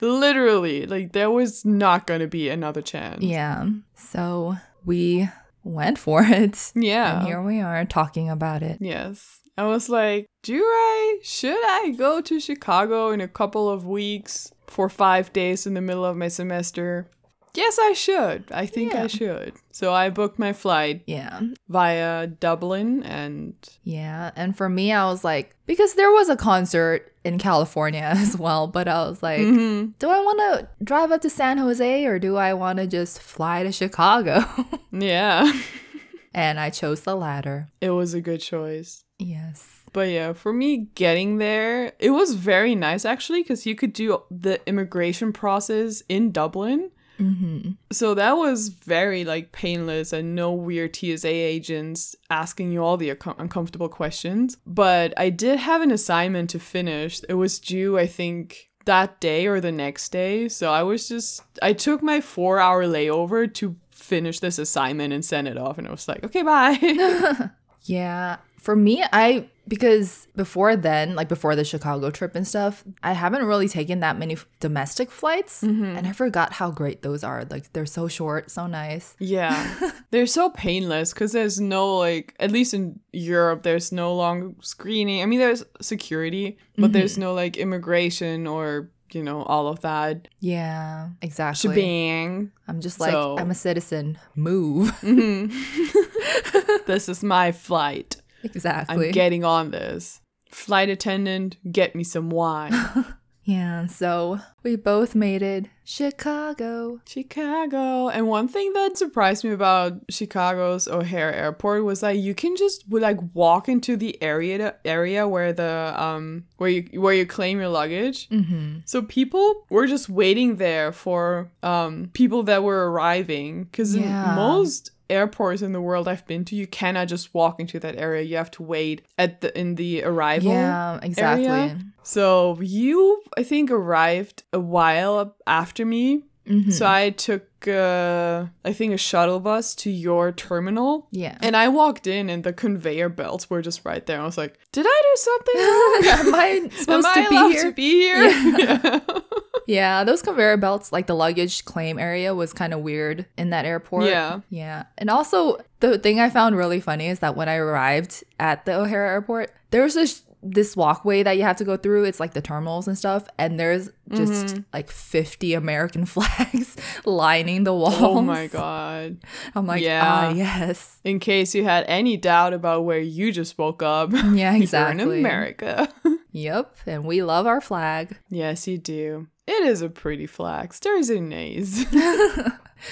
Literally, 0.00 0.86
like 0.86 1.12
there 1.12 1.30
was 1.30 1.64
not 1.64 2.06
going 2.06 2.20
to 2.20 2.28
be 2.28 2.48
another 2.48 2.82
chance. 2.82 3.22
yeah. 3.22 3.68
So 3.94 4.56
we 4.84 5.28
went 5.64 5.98
for 5.98 6.22
it. 6.22 6.72
Yeah. 6.74 7.18
And 7.18 7.26
here 7.26 7.42
we 7.42 7.60
are 7.60 7.84
talking 7.84 8.30
about 8.30 8.62
it. 8.62 8.78
Yes. 8.80 9.40
I 9.58 9.64
was 9.66 9.88
like, 9.88 10.26
do 10.42 10.62
I, 10.62 11.18
should 11.22 11.62
I 11.64 11.90
go 11.98 12.20
to 12.20 12.38
Chicago 12.40 13.10
in 13.10 13.20
a 13.20 13.28
couple 13.28 13.68
of 13.68 13.84
weeks 13.86 14.52
for 14.68 14.88
five 14.88 15.32
days 15.32 15.66
in 15.66 15.74
the 15.74 15.80
middle 15.80 16.04
of 16.04 16.16
my 16.16 16.28
semester? 16.28 17.10
Yes, 17.54 17.76
I 17.80 17.92
should. 17.92 18.44
I 18.52 18.66
think 18.66 18.92
Yeah. 18.92 19.02
I 19.04 19.06
should. 19.08 19.54
So 19.72 19.92
I 19.92 20.10
booked 20.10 20.38
my 20.38 20.52
flight 20.52 21.02
Yeah. 21.06 21.40
via 21.68 22.28
Dublin 22.28 23.02
and 23.02 23.54
Yeah. 23.82 24.30
And 24.36 24.56
for 24.56 24.68
me, 24.68 24.92
I 24.92 25.06
was 25.06 25.24
like, 25.24 25.56
because 25.66 25.94
there 25.94 26.12
was 26.12 26.28
a 26.28 26.36
concert 26.36 27.12
in 27.24 27.38
California 27.38 28.02
as 28.14 28.36
well, 28.38 28.68
but 28.68 28.86
I 28.86 29.08
was 29.08 29.24
like, 29.24 29.40
Mhm. 29.40 29.94
do 29.98 30.08
I 30.08 30.20
want 30.20 30.38
to 30.38 30.68
drive 30.84 31.10
up 31.10 31.20
to 31.22 31.30
San 31.30 31.58
Jose 31.58 32.04
or 32.06 32.20
do 32.20 32.36
I 32.36 32.54
want 32.54 32.78
to 32.78 32.86
just 32.86 33.20
fly 33.20 33.64
to 33.64 33.72
Chicago? 33.72 34.44
yeah, 34.92 35.50
and 36.34 36.60
I 36.60 36.70
chose 36.70 37.00
the 37.00 37.16
latter. 37.16 37.66
it 37.80 37.90
was 37.90 38.14
a 38.14 38.20
good 38.20 38.40
choice. 38.40 39.02
Yes. 39.18 39.82
But 39.92 40.10
yeah, 40.10 40.32
for 40.32 40.52
me 40.52 40.88
getting 40.94 41.38
there, 41.38 41.92
it 41.98 42.10
was 42.10 42.34
very 42.34 42.74
nice 42.74 43.04
actually 43.04 43.42
because 43.42 43.66
you 43.66 43.74
could 43.74 43.92
do 43.92 44.22
the 44.30 44.60
immigration 44.68 45.32
process 45.32 46.02
in 46.08 46.30
Dublin. 46.30 46.90
Mm-hmm. 47.18 47.72
So 47.90 48.14
that 48.14 48.36
was 48.36 48.68
very 48.68 49.24
like 49.24 49.50
painless 49.50 50.12
and 50.12 50.34
no 50.36 50.52
weird 50.52 50.94
TSA 50.94 51.28
agents 51.28 52.14
asking 52.30 52.70
you 52.70 52.84
all 52.84 52.96
the 52.96 53.12
uncom- 53.14 53.40
uncomfortable 53.40 53.88
questions. 53.88 54.56
But 54.66 55.14
I 55.16 55.30
did 55.30 55.58
have 55.58 55.82
an 55.82 55.90
assignment 55.90 56.50
to 56.50 56.60
finish. 56.60 57.20
It 57.28 57.34
was 57.34 57.58
due, 57.58 57.98
I 57.98 58.06
think, 58.06 58.70
that 58.84 59.20
day 59.20 59.46
or 59.46 59.60
the 59.60 59.72
next 59.72 60.10
day. 60.10 60.48
So 60.48 60.72
I 60.72 60.84
was 60.84 61.08
just 61.08 61.42
I 61.60 61.72
took 61.72 62.02
my 62.02 62.20
4-hour 62.20 62.84
layover 62.84 63.52
to 63.54 63.74
finish 63.90 64.38
this 64.38 64.58
assignment 64.58 65.12
and 65.12 65.24
send 65.24 65.48
it 65.48 65.58
off 65.58 65.76
and 65.76 65.88
I 65.88 65.90
was 65.90 66.06
like, 66.06 66.22
"Okay, 66.22 66.42
bye." 66.42 67.50
Yeah. 67.82 68.36
For 68.58 68.74
me, 68.74 69.04
I, 69.12 69.48
because 69.68 70.26
before 70.34 70.74
then, 70.74 71.14
like 71.14 71.28
before 71.28 71.54
the 71.54 71.64
Chicago 71.64 72.10
trip 72.10 72.34
and 72.34 72.46
stuff, 72.46 72.82
I 73.02 73.12
haven't 73.12 73.44
really 73.44 73.68
taken 73.68 74.00
that 74.00 74.18
many 74.18 74.34
f- 74.34 74.46
domestic 74.60 75.10
flights. 75.10 75.62
Mm-hmm. 75.62 75.84
And 75.96 76.06
I 76.06 76.12
forgot 76.12 76.54
how 76.54 76.70
great 76.70 77.02
those 77.02 77.22
are. 77.22 77.44
Like 77.44 77.72
they're 77.72 77.86
so 77.86 78.08
short, 78.08 78.50
so 78.50 78.66
nice. 78.66 79.14
Yeah. 79.18 79.90
They're 80.10 80.26
so 80.26 80.48
painless 80.48 81.12
because 81.12 81.32
there's 81.32 81.60
no, 81.60 81.96
like, 81.98 82.34
at 82.40 82.50
least 82.50 82.72
in 82.72 82.98
Europe, 83.12 83.62
there's 83.62 83.92
no 83.92 84.14
long 84.14 84.56
screening. 84.62 85.22
I 85.22 85.26
mean, 85.26 85.38
there's 85.38 85.62
security, 85.82 86.56
but 86.78 86.94
there's 86.94 87.12
mm-hmm. 87.12 87.20
no, 87.20 87.34
like, 87.34 87.58
immigration 87.58 88.46
or, 88.46 88.90
you 89.12 89.22
know, 89.22 89.42
all 89.42 89.68
of 89.68 89.80
that 89.80 90.28
Yeah, 90.40 91.10
exactly. 91.20 91.74
shebang. 91.74 92.52
I'm 92.66 92.80
just 92.80 93.00
like, 93.00 93.12
So- 93.12 93.36
I'm 93.38 93.50
a 93.50 93.54
citizen. 93.54 94.18
Move. 94.34 94.88
Mm-hmm. 95.02 96.82
this 96.86 97.08
is 97.10 97.22
my 97.22 97.52
flight. 97.52 98.16
Exactly. 98.42 99.06
I'm 99.06 99.12
getting 99.12 99.44
on 99.44 99.70
this. 99.70 100.20
Flight 100.50 100.88
attendant, 100.88 101.56
get 101.70 101.94
me 101.94 102.04
some 102.04 102.30
wine. 102.30 102.72
yeah, 103.44 103.86
so 103.86 104.38
we 104.62 104.76
both 104.76 105.14
made 105.14 105.42
it. 105.42 105.66
Chicago. 105.84 107.00
Chicago. 107.06 108.08
And 108.08 108.26
one 108.28 108.48
thing 108.48 108.72
that 108.74 108.98
surprised 108.98 109.44
me 109.44 109.52
about 109.52 109.94
Chicago's 110.10 110.86
O'Hare 110.88 111.32
Airport 111.32 111.84
was 111.84 112.00
that 112.00 112.18
you 112.18 112.34
can 112.34 112.56
just 112.56 112.84
like 112.90 113.18
walk 113.34 113.68
into 113.68 113.96
the 113.96 114.20
area 114.22 114.74
area 114.84 115.26
where 115.28 115.52
the 115.52 115.94
um 115.96 116.44
where 116.58 116.70
you 116.70 117.00
where 117.00 117.14
you 117.14 117.24
claim 117.26 117.58
your 117.58 117.68
luggage. 117.68 118.28
Mm-hmm. 118.28 118.78
So 118.84 119.02
people 119.02 119.64
were 119.70 119.86
just 119.86 120.08
waiting 120.08 120.56
there 120.56 120.92
for 120.92 121.50
um 121.62 122.10
people 122.12 122.42
that 122.44 122.62
were 122.62 122.90
arriving 122.90 123.64
because 123.64 123.94
Yeah. 123.96 124.30
in 124.30 124.36
most 124.36 124.90
airports 125.10 125.62
in 125.62 125.72
the 125.72 125.80
world 125.80 126.06
I've 126.06 126.26
been 126.26 126.44
to, 126.46 126.54
you 126.54 126.66
cannot 126.66 127.08
just 127.08 127.32
walk 127.32 127.58
into 127.60 127.80
that 127.80 127.96
area. 127.96 128.22
You 128.22 128.36
have 128.36 128.50
to 128.52 128.62
wait 128.62 129.02
at 129.16 129.40
the 129.40 129.58
in 129.58 129.76
the 129.76 130.04
arrival. 130.04 130.52
Yeah, 130.52 130.98
exactly. 131.02 131.46
area. 131.46 131.78
So 132.02 132.58
you, 132.62 133.22
I 133.36 133.42
think, 133.42 133.70
arrived 133.70 134.42
a 134.52 134.60
while 134.60 135.34
after 135.46 135.84
me. 135.84 136.22
Mhm. 136.46 136.72
So 136.72 136.86
I 136.86 137.10
took, 137.10 137.44
uh, 137.68 138.46
I 138.64 138.72
think, 138.72 138.94
a 138.94 138.96
shuttle 138.96 139.38
bus 139.38 139.74
to 139.76 139.90
your 139.90 140.32
terminal. 140.32 141.06
Yeah. 141.10 141.36
And 141.42 141.54
I 141.54 141.68
walked 141.68 142.06
in, 142.06 142.30
and 142.30 142.42
the 142.42 142.54
conveyor 142.54 143.10
belts 143.10 143.50
were 143.50 143.60
just 143.60 143.84
right 143.84 144.04
there. 144.06 144.18
I 144.18 144.24
was 144.24 144.38
like, 144.38 144.58
"Did 144.72 144.86
I 144.88 145.02
do 145.02 145.16
something 145.16 145.60
wrong? 145.60 146.26
Am 146.28 146.34
I 146.34 146.68
supposed 146.78 147.06
Am 147.06 147.14
to 147.14 147.20
I 147.20 147.28
be 147.28 147.36
allowed 147.36 147.52
here? 147.52 147.64
to 147.64 147.72
be 147.72 147.90
here?" 148.00 149.00
Yeah, 149.66 150.02
those 150.04 150.22
conveyor 150.22 150.56
belts, 150.56 150.92
like 150.92 151.06
the 151.08 151.14
luggage 151.14 151.66
claim 151.66 151.98
area, 151.98 152.34
was 152.34 152.54
kind 152.54 152.72
of 152.72 152.80
weird 152.80 153.26
in 153.36 153.50
that 153.50 153.66
airport. 153.66 154.04
Yeah. 154.06 154.40
Yeah. 154.48 154.84
And 154.96 155.10
also, 155.10 155.58
the 155.80 155.98
thing 155.98 156.18
I 156.20 156.30
found 156.30 156.56
really 156.56 156.80
funny 156.80 157.08
is 157.08 157.18
that 157.18 157.36
when 157.36 157.50
I 157.50 157.56
arrived 157.56 158.24
at 158.40 158.64
the 158.64 158.72
O'Hare 158.72 159.04
airport, 159.04 159.50
there 159.70 159.82
was 159.82 159.92
this 159.92 160.22
this 160.42 160.76
walkway 160.76 161.22
that 161.22 161.36
you 161.36 161.42
have 161.42 161.56
to 161.56 161.64
go 161.64 161.76
through. 161.76 162.04
It's 162.04 162.20
like 162.20 162.32
the 162.34 162.40
terminals 162.40 162.86
and 162.88 162.96
stuff, 162.96 163.26
and 163.38 163.58
there's 163.58 163.90
just 164.12 164.46
Mm-hmm. 164.46 164.60
like 164.72 164.90
50 164.90 165.54
American 165.54 166.06
flags 166.14 166.76
lining 167.04 167.64
the 167.64 167.74
walls. 167.74 167.94
oh 168.00 168.20
my 168.22 168.46
god! 168.46 169.18
I'm 169.54 169.66
like, 169.66 169.82
Yeah. 169.82 170.02
ah, 170.04 170.30
yes. 170.32 171.00
In 171.04 171.18
case 171.20 171.54
you 171.54 171.64
had 171.64 171.84
any 171.88 172.16
doubt 172.16 172.52
about 172.54 172.84
where 172.84 172.98
you 173.00 173.32
just 173.32 173.58
woke 173.58 173.82
up, 173.82 174.12
Yeah, 174.12 174.22
you're 174.52 174.62
exactly. 174.62 175.02
in 175.02 175.24
America. 175.24 175.92
Yep. 176.32 176.76
And 176.86 177.04
we 177.04 177.22
love 177.22 177.46
our 177.46 177.60
flag. 177.60 178.16
yes, 178.30 178.66
you 178.68 178.78
do. 178.78 179.26
It 179.46 179.66
is 179.66 179.80
a 179.82 179.88
pretty 179.88 180.26
flag. 180.26 180.74
Stars 180.74 181.08
and 181.10 181.32
A's. 181.32 181.86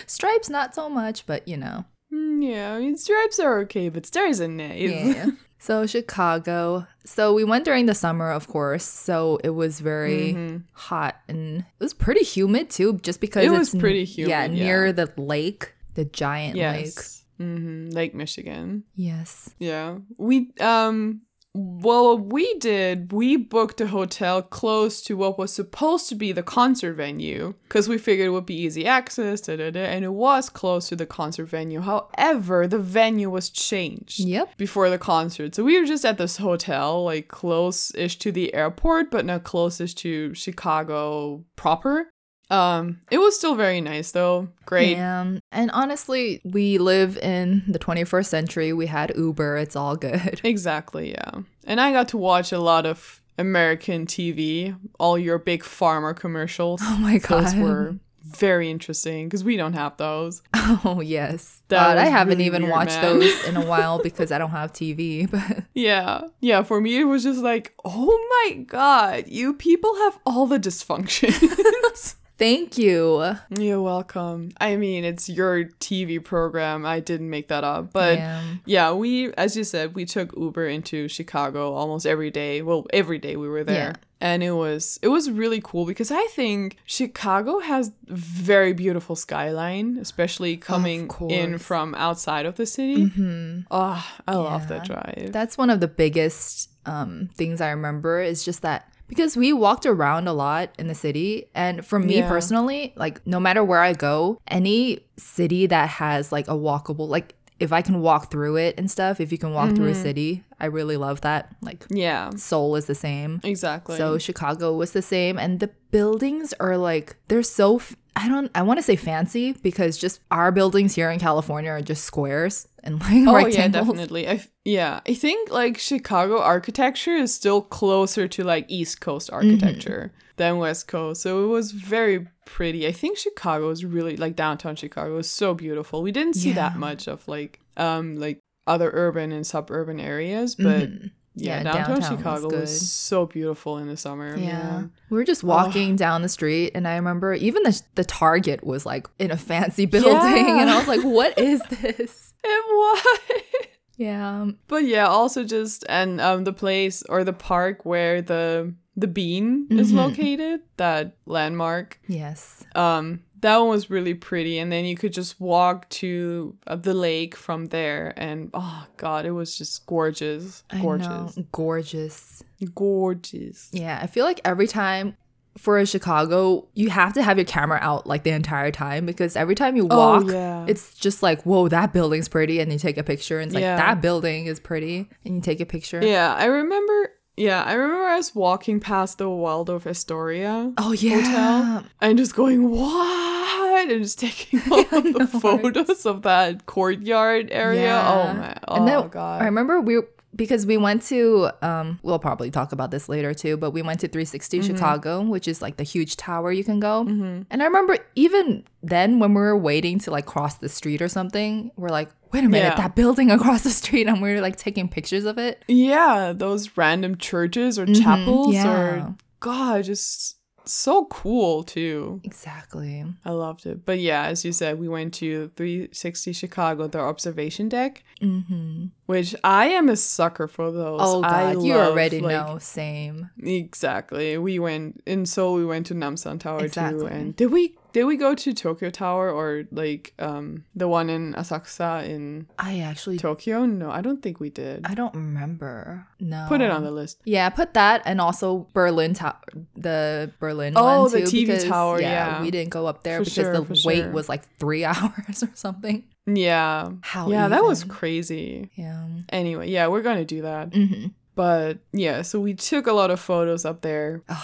Stripes, 0.06 0.48
not 0.50 0.74
so 0.74 0.88
much, 0.88 1.26
but 1.26 1.46
you 1.46 1.56
know. 1.56 1.84
Mm, 2.12 2.42
yeah, 2.50 2.74
I 2.74 2.78
mean, 2.80 2.96
stripes 2.96 3.38
are 3.38 3.60
okay, 3.60 3.88
but 3.88 4.06
stars 4.06 4.40
and 4.40 4.60
A's. 4.60 4.90
Yeah. 4.90 5.26
So 5.58 5.86
Chicago. 5.86 6.86
So 7.04 7.34
we 7.34 7.44
went 7.44 7.64
during 7.64 7.86
the 7.86 7.94
summer, 7.94 8.30
of 8.30 8.48
course. 8.48 8.84
So 8.84 9.38
it 9.44 9.50
was 9.50 9.80
very 9.80 10.34
Mm-hmm. 10.34 10.56
hot 10.72 11.16
and 11.28 11.60
it 11.60 11.64
was 11.84 11.94
pretty 11.94 12.24
humid 12.24 12.70
too, 12.70 12.98
just 13.02 13.20
because 13.20 13.44
It 13.44 13.50
was 13.50 13.74
pretty 13.74 14.04
Yeah, 14.04 14.44
humid, 14.44 14.58
near 14.58 14.92
the 14.92 15.12
lake, 15.16 15.74
the 15.94 16.04
giant 16.04 16.56
lake. 16.56 16.84
Yes. 16.86 17.24
hmm 17.38 17.88
Lake 17.90 18.14
Michigan. 18.14 18.84
Yes. 18.94 19.54
Yeah. 19.58 19.98
We 20.16 20.52
um 20.60 21.22
well 21.56 22.16
what 22.16 22.32
we 22.32 22.54
did, 22.58 23.12
we 23.12 23.36
booked 23.36 23.80
a 23.80 23.88
hotel 23.88 24.42
close 24.42 25.02
to 25.02 25.16
what 25.16 25.38
was 25.38 25.52
supposed 25.52 26.08
to 26.08 26.14
be 26.14 26.32
the 26.32 26.42
concert 26.42 26.94
venue 26.94 27.54
because 27.64 27.88
we 27.88 27.98
figured 27.98 28.26
it 28.26 28.30
would 28.30 28.46
be 28.46 28.60
easy 28.60 28.86
access, 28.86 29.40
da, 29.40 29.56
da, 29.56 29.70
da, 29.70 29.80
and 29.80 30.04
it 30.04 30.12
was 30.12 30.48
close 30.48 30.88
to 30.88 30.96
the 30.96 31.06
concert 31.06 31.46
venue. 31.46 31.80
However, 31.80 32.66
the 32.66 32.78
venue 32.78 33.30
was 33.30 33.50
changed. 33.50 34.20
Yep. 34.20 34.56
Before 34.56 34.90
the 34.90 34.98
concert. 34.98 35.54
So 35.54 35.64
we 35.64 35.78
were 35.78 35.86
just 35.86 36.04
at 36.04 36.18
this 36.18 36.36
hotel, 36.36 37.04
like 37.04 37.28
close 37.28 37.94
ish 37.94 38.18
to 38.18 38.30
the 38.30 38.54
airport, 38.54 39.10
but 39.10 39.24
not 39.24 39.44
closest 39.44 39.98
to 39.98 40.34
Chicago 40.34 41.44
proper. 41.56 42.10
Um, 42.50 43.00
it 43.10 43.18
was 43.18 43.36
still 43.36 43.54
very 43.56 43.80
nice 43.80 44.12
though. 44.12 44.48
Great. 44.66 44.96
Yeah. 44.96 45.38
And 45.52 45.70
honestly, 45.72 46.40
we 46.44 46.78
live 46.78 47.16
in 47.18 47.64
the 47.66 47.78
21st 47.78 48.26
century. 48.26 48.72
We 48.72 48.86
had 48.86 49.12
Uber. 49.16 49.56
It's 49.58 49.76
all 49.76 49.96
good. 49.96 50.40
Exactly, 50.44 51.10
yeah. 51.10 51.40
And 51.64 51.80
I 51.80 51.90
got 51.92 52.08
to 52.08 52.16
watch 52.16 52.52
a 52.52 52.58
lot 52.60 52.86
of 52.86 53.20
American 53.38 54.06
TV, 54.06 54.76
all 55.00 55.18
your 55.18 55.38
Big 55.38 55.62
Pharma 55.62 56.14
commercials. 56.16 56.80
Oh 56.82 56.96
my 56.98 57.18
god. 57.18 57.46
Those 57.46 57.54
were 57.56 57.96
very 58.22 58.70
interesting 58.70 59.26
because 59.28 59.44
we 59.44 59.56
don't 59.56 59.74
have 59.74 59.96
those. 59.96 60.42
Oh 60.84 61.00
yes. 61.00 61.62
God, 61.68 61.96
I 61.96 62.06
haven't 62.06 62.38
really 62.38 62.46
even 62.46 62.62
weird, 62.62 62.72
watched 62.72 63.00
man. 63.00 63.20
those 63.20 63.44
in 63.44 63.56
a 63.56 63.64
while 63.72 64.02
because 64.02 64.32
I 64.32 64.38
don't 64.38 64.50
have 64.50 64.72
TV. 64.72 65.30
But 65.30 65.64
Yeah. 65.74 66.22
Yeah, 66.40 66.62
for 66.64 66.80
me, 66.80 66.98
it 66.98 67.04
was 67.04 67.22
just 67.22 67.40
like, 67.40 67.72
oh 67.84 68.18
my 68.44 68.62
God, 68.64 69.24
you 69.28 69.54
people 69.54 69.94
have 69.96 70.18
all 70.26 70.46
the 70.46 70.58
dysfunctions. 70.58 72.16
Thank 72.38 72.78
you. 72.78 73.34
You're 73.50 73.82
welcome. 73.82 74.52
I 74.60 74.76
mean, 74.76 75.04
it's 75.04 75.28
your 75.28 75.64
TV 75.80 76.22
program. 76.22 76.84
I 76.86 77.00
didn't 77.00 77.30
make 77.30 77.48
that 77.48 77.64
up. 77.64 77.92
But 77.92 78.18
Yeah. 78.18 78.42
yeah, 78.64 78.92
we, 78.92 79.32
as 79.34 79.56
you 79.56 79.64
said, 79.64 79.94
we 79.94 80.04
took 80.04 80.34
Uber 80.36 80.66
into 80.66 81.08
Chicago 81.08 81.72
almost 81.72 82.06
every 82.06 82.30
day. 82.30 82.62
Well, 82.62 82.86
every 82.92 83.18
day 83.18 83.36
we 83.36 83.48
were 83.48 83.64
there. 83.64 83.88
Yeah. 83.88 84.02
And 84.18 84.42
it 84.42 84.52
was 84.52 84.98
it 85.02 85.08
was 85.08 85.30
really 85.30 85.60
cool 85.62 85.84
because 85.84 86.10
I 86.10 86.24
think 86.30 86.78
Chicago 86.86 87.58
has 87.58 87.92
very 88.06 88.72
beautiful 88.72 89.14
skyline, 89.14 89.98
especially 90.00 90.56
coming 90.56 91.10
in 91.28 91.58
from 91.58 91.94
outside 91.94 92.46
of 92.46 92.56
the 92.56 92.64
city. 92.64 93.04
hmm 93.08 93.60
Oh, 93.70 94.02
I 94.26 94.34
love 94.36 94.68
that 94.68 94.84
drive. 94.86 95.32
That's 95.32 95.58
one 95.58 95.68
of 95.68 95.80
the 95.80 95.88
biggest 95.88 96.70
um, 96.86 97.28
things 97.34 97.60
I 97.60 97.68
remember 97.70 98.22
is 98.22 98.42
just 98.42 98.62
that 98.62 98.90
because 99.08 99.36
we 99.36 99.52
walked 99.52 99.86
around 99.86 100.28
a 100.28 100.32
lot 100.32 100.70
in 100.78 100.86
the 100.88 100.94
city. 100.94 101.48
And 101.54 101.84
for 101.84 101.98
me 101.98 102.18
Yeah. 102.18 102.28
personally, 102.28 102.92
like 102.96 103.26
no 103.26 103.40
matter 103.40 103.62
where 103.64 103.80
I 103.80 103.92
go, 103.92 104.40
any 104.48 105.00
city 105.16 105.66
that 105.66 105.88
has 105.88 106.32
like 106.32 106.48
a 106.48 106.52
walkable, 106.52 107.08
like 107.08 107.34
if 107.58 107.72
I 107.72 107.80
can 107.80 108.02
walk 108.02 108.30
through 108.30 108.56
it 108.56 108.74
and 108.76 108.90
stuff, 108.90 109.18
if 109.20 109.32
you 109.32 109.38
can 109.38 109.52
walk 109.52 109.74
through 109.74 109.86
a 109.88 109.92
mm-hmm. 109.92 110.02
city, 110.02 110.44
I 110.60 110.66
really 110.66 110.96
love 110.96 111.22
that. 111.22 111.54
Like 111.62 111.86
Yeah. 111.88 112.30
Seoul 112.36 112.76
is 112.76 112.86
the 112.86 112.94
same. 112.94 113.40
Exactly. 113.44 113.96
So 113.96 114.18
Chicago 114.18 114.74
was 114.74 114.92
the 114.92 115.02
same, 115.02 115.38
and 115.38 115.60
the 115.60 115.70
buildings 115.90 116.52
are 116.60 116.76
like 116.76 117.16
they're 117.28 117.42
so. 117.42 117.76
F- 117.76 117.96
I 118.16 118.28
don't. 118.28 118.50
I 118.54 118.62
want 118.62 118.78
to 118.78 118.82
say 118.82 118.96
fancy 118.96 119.52
because 119.52 119.98
just 119.98 120.20
our 120.30 120.50
buildings 120.50 120.94
here 120.94 121.10
in 121.10 121.18
California 121.18 121.70
are 121.70 121.82
just 121.82 122.04
squares 122.04 122.66
and 122.82 122.98
like 123.00 123.10
Oh 123.28 123.46
yeah, 123.46 123.68
definitely. 123.68 124.26
I 124.28 124.42
yeah, 124.64 125.00
I 125.06 125.12
think 125.14 125.50
like 125.50 125.78
Chicago 125.78 126.40
architecture 126.40 127.14
is 127.14 127.32
still 127.34 127.60
closer 127.60 128.26
to 128.28 128.42
like 128.42 128.64
East 128.68 129.00
Coast 129.00 129.28
Mm-hmm. 129.30 129.36
architecture 129.36 130.12
than 130.36 130.58
West 130.58 130.88
Coast. 130.88 131.22
So 131.22 131.44
it 131.44 131.48
was 131.48 131.72
very 131.72 132.26
pretty. 132.46 132.86
I 132.86 132.92
think 132.92 133.18
Chicago 133.18 133.68
is 133.70 133.84
really 133.84 134.16
like 134.16 134.34
downtown 134.34 134.76
Chicago 134.76 135.18
is 135.18 135.30
so 135.30 135.52
beautiful. 135.54 136.02
We 136.02 136.10
didn't 136.12 136.34
see 136.34 136.52
that 136.52 136.76
much 136.76 137.08
of 137.08 137.26
like 137.28 137.60
um 137.76 138.16
like 138.18 138.38
other 138.66 138.90
urban 138.94 139.30
and 139.30 139.46
suburban 139.46 140.00
areas, 140.00 140.54
but 140.54 140.88
Mhm. 140.90 141.10
Yeah, 141.36 141.58
Yeah, 141.58 141.62
downtown, 141.64 142.00
downtown 142.00 142.16
Chicago 142.18 142.44
was, 142.46 142.52
good. 142.52 142.68
so 142.68 143.26
beautiful 143.26 143.78
in 143.78 143.86
the 143.88 143.96
summer. 143.96 144.36
Yeah. 144.36 144.84
We 145.10 145.16
were 145.18 145.24
just 145.24 145.44
walking 145.44 145.94
down 145.94 146.22
the 146.22 146.28
street, 146.28 146.72
and 146.74 146.88
I 146.88 146.96
remember 146.96 147.34
even 147.34 147.62
the 147.62 147.80
the 147.94 148.04
Target 148.04 148.64
was 148.64 148.84
like 148.86 149.06
in 149.18 149.30
a 149.30 149.36
fancy 149.36 149.84
building, 149.86 150.12
Yeah. 150.46 150.60
and 150.62 150.70
I 150.70 150.78
was 150.78 150.88
like, 150.88 151.02
"What 151.02 151.38
is 151.38 151.60
this?" 151.70 152.32
It 152.48 152.64
was. 152.68 153.66
Yeah, 153.98 154.46
But 154.68 154.84
yeah, 154.84 155.06
also 155.06 155.42
just 155.44 155.84
and 155.88 156.20
um 156.20 156.44
the 156.44 156.52
place 156.52 157.02
or 157.08 157.24
the 157.24 157.32
park 157.32 157.84
where 157.84 158.20
the 158.22 158.74
the 158.96 159.06
bean 159.08 159.66
is 159.70 159.92
Mhm. 159.92 159.96
located, 159.96 160.60
that 160.76 161.16
landmark. 161.26 161.98
yes, 162.06 162.64
Um 162.74 163.20
that 163.40 163.56
one 163.58 163.68
was 163.68 163.90
really 163.90 164.14
pretty 164.14 164.58
and 164.58 164.72
then 164.72 164.84
you 164.84 164.96
could 164.96 165.12
just 165.12 165.40
walk 165.40 165.88
to 165.90 166.56
uh, 166.66 166.76
the 166.76 166.94
lake 166.94 167.36
from 167.36 167.66
there 167.66 168.14
and 168.16 168.50
oh 168.54 168.86
god, 168.96 169.26
it 169.26 169.32
was 169.32 169.56
just 169.58 169.84
gorgeous. 169.86 170.64
Gorgeous. 170.80 171.38
gorgeous. 171.52 172.42
Gorgeous. 172.74 173.68
Yeah, 173.72 173.98
I 174.02 174.06
feel 174.06 174.24
like 174.24 174.40
every 174.44 174.66
time 174.66 175.16
for 175.58 175.78
a 175.78 175.86
Chicago, 175.86 176.68
you 176.74 176.90
have 176.90 177.14
to 177.14 177.22
have 177.22 177.38
your 177.38 177.46
camera 177.46 177.78
out 177.80 178.06
like 178.06 178.24
the 178.24 178.30
entire 178.30 178.70
time 178.70 179.06
because 179.06 179.36
every 179.36 179.54
time 179.54 179.74
you 179.74 179.86
walk, 179.86 180.24
oh 180.26 180.30
yeah. 180.30 180.66
it's 180.68 180.94
just 180.94 181.22
like, 181.22 181.42
whoa, 181.44 181.68
that 181.68 181.92
building's 181.94 182.28
pretty, 182.28 182.60
and 182.60 182.70
you 182.70 182.78
take 182.78 182.98
a 182.98 183.02
picture, 183.02 183.40
and 183.40 183.50
it's 183.50 183.58
Yeah. 183.60 183.74
like 183.74 183.84
that 183.84 184.00
building 184.02 184.46
is 184.46 184.60
pretty, 184.60 185.08
and 185.24 185.34
you 185.36 185.40
take 185.40 185.60
a 185.60 185.66
picture. 185.66 186.00
yeah, 186.04 186.34
I 186.34 186.44
remember 186.46 187.10
yeah, 187.36 187.62
I 187.64 187.74
remember 187.74 188.04
I 188.04 188.16
was 188.16 188.34
walking 188.34 188.80
past 188.80 189.18
the 189.18 189.28
Waldorf 189.28 189.86
Astoria 189.86 190.72
Oh 190.78 190.92
yeah. 190.92 191.20
hotel 191.20 191.84
and 192.00 192.16
just 192.18 192.34
going 192.34 192.70
what 192.70 193.90
and 193.90 194.02
just 194.02 194.18
taking 194.18 194.60
all 194.70 194.80
of 194.80 195.04
the 195.14 195.26
photos 195.40 196.06
of 196.06 196.22
that 196.22 196.66
courtyard 196.66 197.48
area 197.50 197.82
Yeah. 197.82 198.10
oh 198.10 198.34
my, 198.34 198.56
oh 198.68 198.76
and 198.76 198.88
then 198.88 199.08
god 199.08 199.42
I 199.42 199.44
remember 199.44 199.80
we 199.80 200.00
because 200.34 200.66
we 200.66 200.76
went 200.76 201.02
to 201.04 201.50
um 201.62 201.98
we'll 202.02 202.18
probably 202.18 202.50
talk 202.50 202.72
about 202.72 202.90
this 202.90 203.08
later 203.08 203.32
too, 203.32 203.56
but 203.56 203.70
we 203.70 203.80
went 203.82 204.00
to 204.00 204.08
360 204.08 204.58
Mm-hmm. 204.58 204.66
Chicago, 204.74 205.22
which 205.22 205.48
is 205.48 205.62
like 205.62 205.76
the 205.78 205.82
huge 205.84 206.16
tower 206.16 206.52
you 206.52 206.64
can 206.64 206.78
go. 206.80 207.02
And 207.06 207.46
I 207.62 207.64
remember 207.64 207.98
even 208.16 208.64
then 208.82 209.18
when 209.18 209.32
we 209.34 209.40
were 209.40 209.56
waiting 209.56 209.98
to 210.00 210.10
like 210.10 210.26
cross 210.26 210.56
the 210.56 210.68
street 210.68 211.00
or 211.00 211.08
something, 211.08 211.70
we're 211.76 211.88
like, 211.88 212.10
wait 212.36 212.44
a 212.44 212.48
minute, 212.48 212.74
Yeah. 212.76 212.82
that 212.82 212.94
building 212.94 213.30
across 213.38 213.62
the 213.62 213.70
street, 213.70 214.06
and 214.06 214.20
we 214.22 214.32
were 214.34 214.40
like 214.40 214.56
taking 214.56 214.88
pictures 214.88 215.24
of 215.24 215.38
it. 215.38 215.62
yeah 215.68 216.32
those 216.36 216.76
random 216.76 217.16
churches 217.16 217.78
or 217.78 217.86
chapels 217.86 218.54
Mm-hmm. 218.54 218.66
yeah. 218.66 219.06
or 219.08 219.14
god 219.40 219.84
just 219.84 220.36
so 220.68 221.04
cool 221.06 221.62
too 221.62 222.20
Exactly. 222.24 223.04
i 223.24 223.30
loved 223.30 223.66
it 223.66 223.84
but 223.86 223.98
yeah 224.00 224.24
as 224.26 224.44
you 224.44 224.50
said 224.50 224.80
we 224.80 224.88
went 224.88 225.14
to 225.14 225.48
360 225.54 226.32
chicago 226.32 226.88
their 226.88 227.06
observation 227.06 227.68
deck 227.68 228.02
Mm-hmm. 228.20 228.86
which 229.06 229.30
i 229.44 229.66
am 229.68 229.88
a 229.88 229.94
sucker 229.96 230.48
for 230.48 230.72
those 230.72 231.00
Oh 231.02 231.22
I 231.22 231.52
god, 231.54 231.62
you 231.62 231.74
love, 231.76 231.92
already 231.92 232.18
like, 232.20 232.32
know. 232.48 232.58
Same. 232.58 233.30
exactly 233.76 234.38
we 234.38 234.58
went 234.58 235.02
in 235.06 235.26
seoul 235.26 235.54
we 235.54 235.64
went 235.66 235.86
to 235.86 235.94
namsan 235.94 236.40
tower 236.40 236.66
too 236.68 237.06
and 237.06 237.36
did 237.36 237.52
we 237.52 237.76
did 237.96 238.04
we 238.04 238.16
go 238.20 238.34
to 238.34 238.52
tokyo 238.52 238.90
tower 238.90 239.30
or 239.32 239.64
like 239.72 240.12
um 240.18 240.64
the 240.76 240.86
one 240.86 241.08
in 241.08 241.32
asakusa 241.32 242.04
in 242.04 242.46
I 242.58 242.80
actually 242.80 243.16
tokyo 243.16 243.64
no 243.64 243.88
i 243.90 244.02
don't 244.04 244.20
think 244.22 244.36
we 244.38 244.50
did 244.50 244.84
I 244.84 244.92
don't 244.94 245.14
remember. 245.14 246.06
No. 246.20 246.44
put 246.48 246.60
it 246.60 246.70
on 246.70 246.84
the 246.84 246.90
list 246.90 247.20
Yeah, 247.24 247.48
put 247.48 247.72
that 247.74 248.02
and 248.04 248.20
also 248.20 248.66
Berlin 248.72 249.14
Tower, 249.14 249.40
the 249.76 250.30
Berlin 250.38 250.72
Oh, 250.76 251.04
one 251.04 251.12
the. 251.12 251.22
TV 251.24 251.46
because, 251.46 251.64
tower, 251.64 252.00
yeah. 252.00 252.42
we 252.42 252.50
didn't 252.50 252.70
go 252.70 252.86
up 252.86 253.02
there 253.02 253.18
For 253.18 253.24
because 253.24 253.34
sure, 253.34 253.52
the 253.60 253.82
wait 253.88 254.02
sure. 254.04 254.12
was 254.12 254.28
like 254.28 254.42
three 254.58 254.84
hours 254.92 255.42
or 255.42 255.50
something. 255.54 256.04
Yeah. 256.26 256.90
How 257.02 257.30
yeah, 257.30 257.48
that 257.48 257.64
was 257.64 257.84
crazy. 257.84 258.70
Yeah. 258.74 259.06
Anyway, 259.30 259.70
yeah, 259.70 259.86
we're 259.88 260.02
going 260.02 260.18
to 260.18 260.24
do 260.36 260.42
that. 260.42 260.74
hmm 260.74 261.06
But 261.34 261.78
yeah, 261.92 262.22
so 262.22 262.40
we 262.40 262.54
took 262.54 262.86
a 262.86 262.92
lot 262.92 263.10
of 263.10 263.20
photos 263.20 263.64
up 263.64 263.80
there. 263.82 264.22
And 264.28 264.38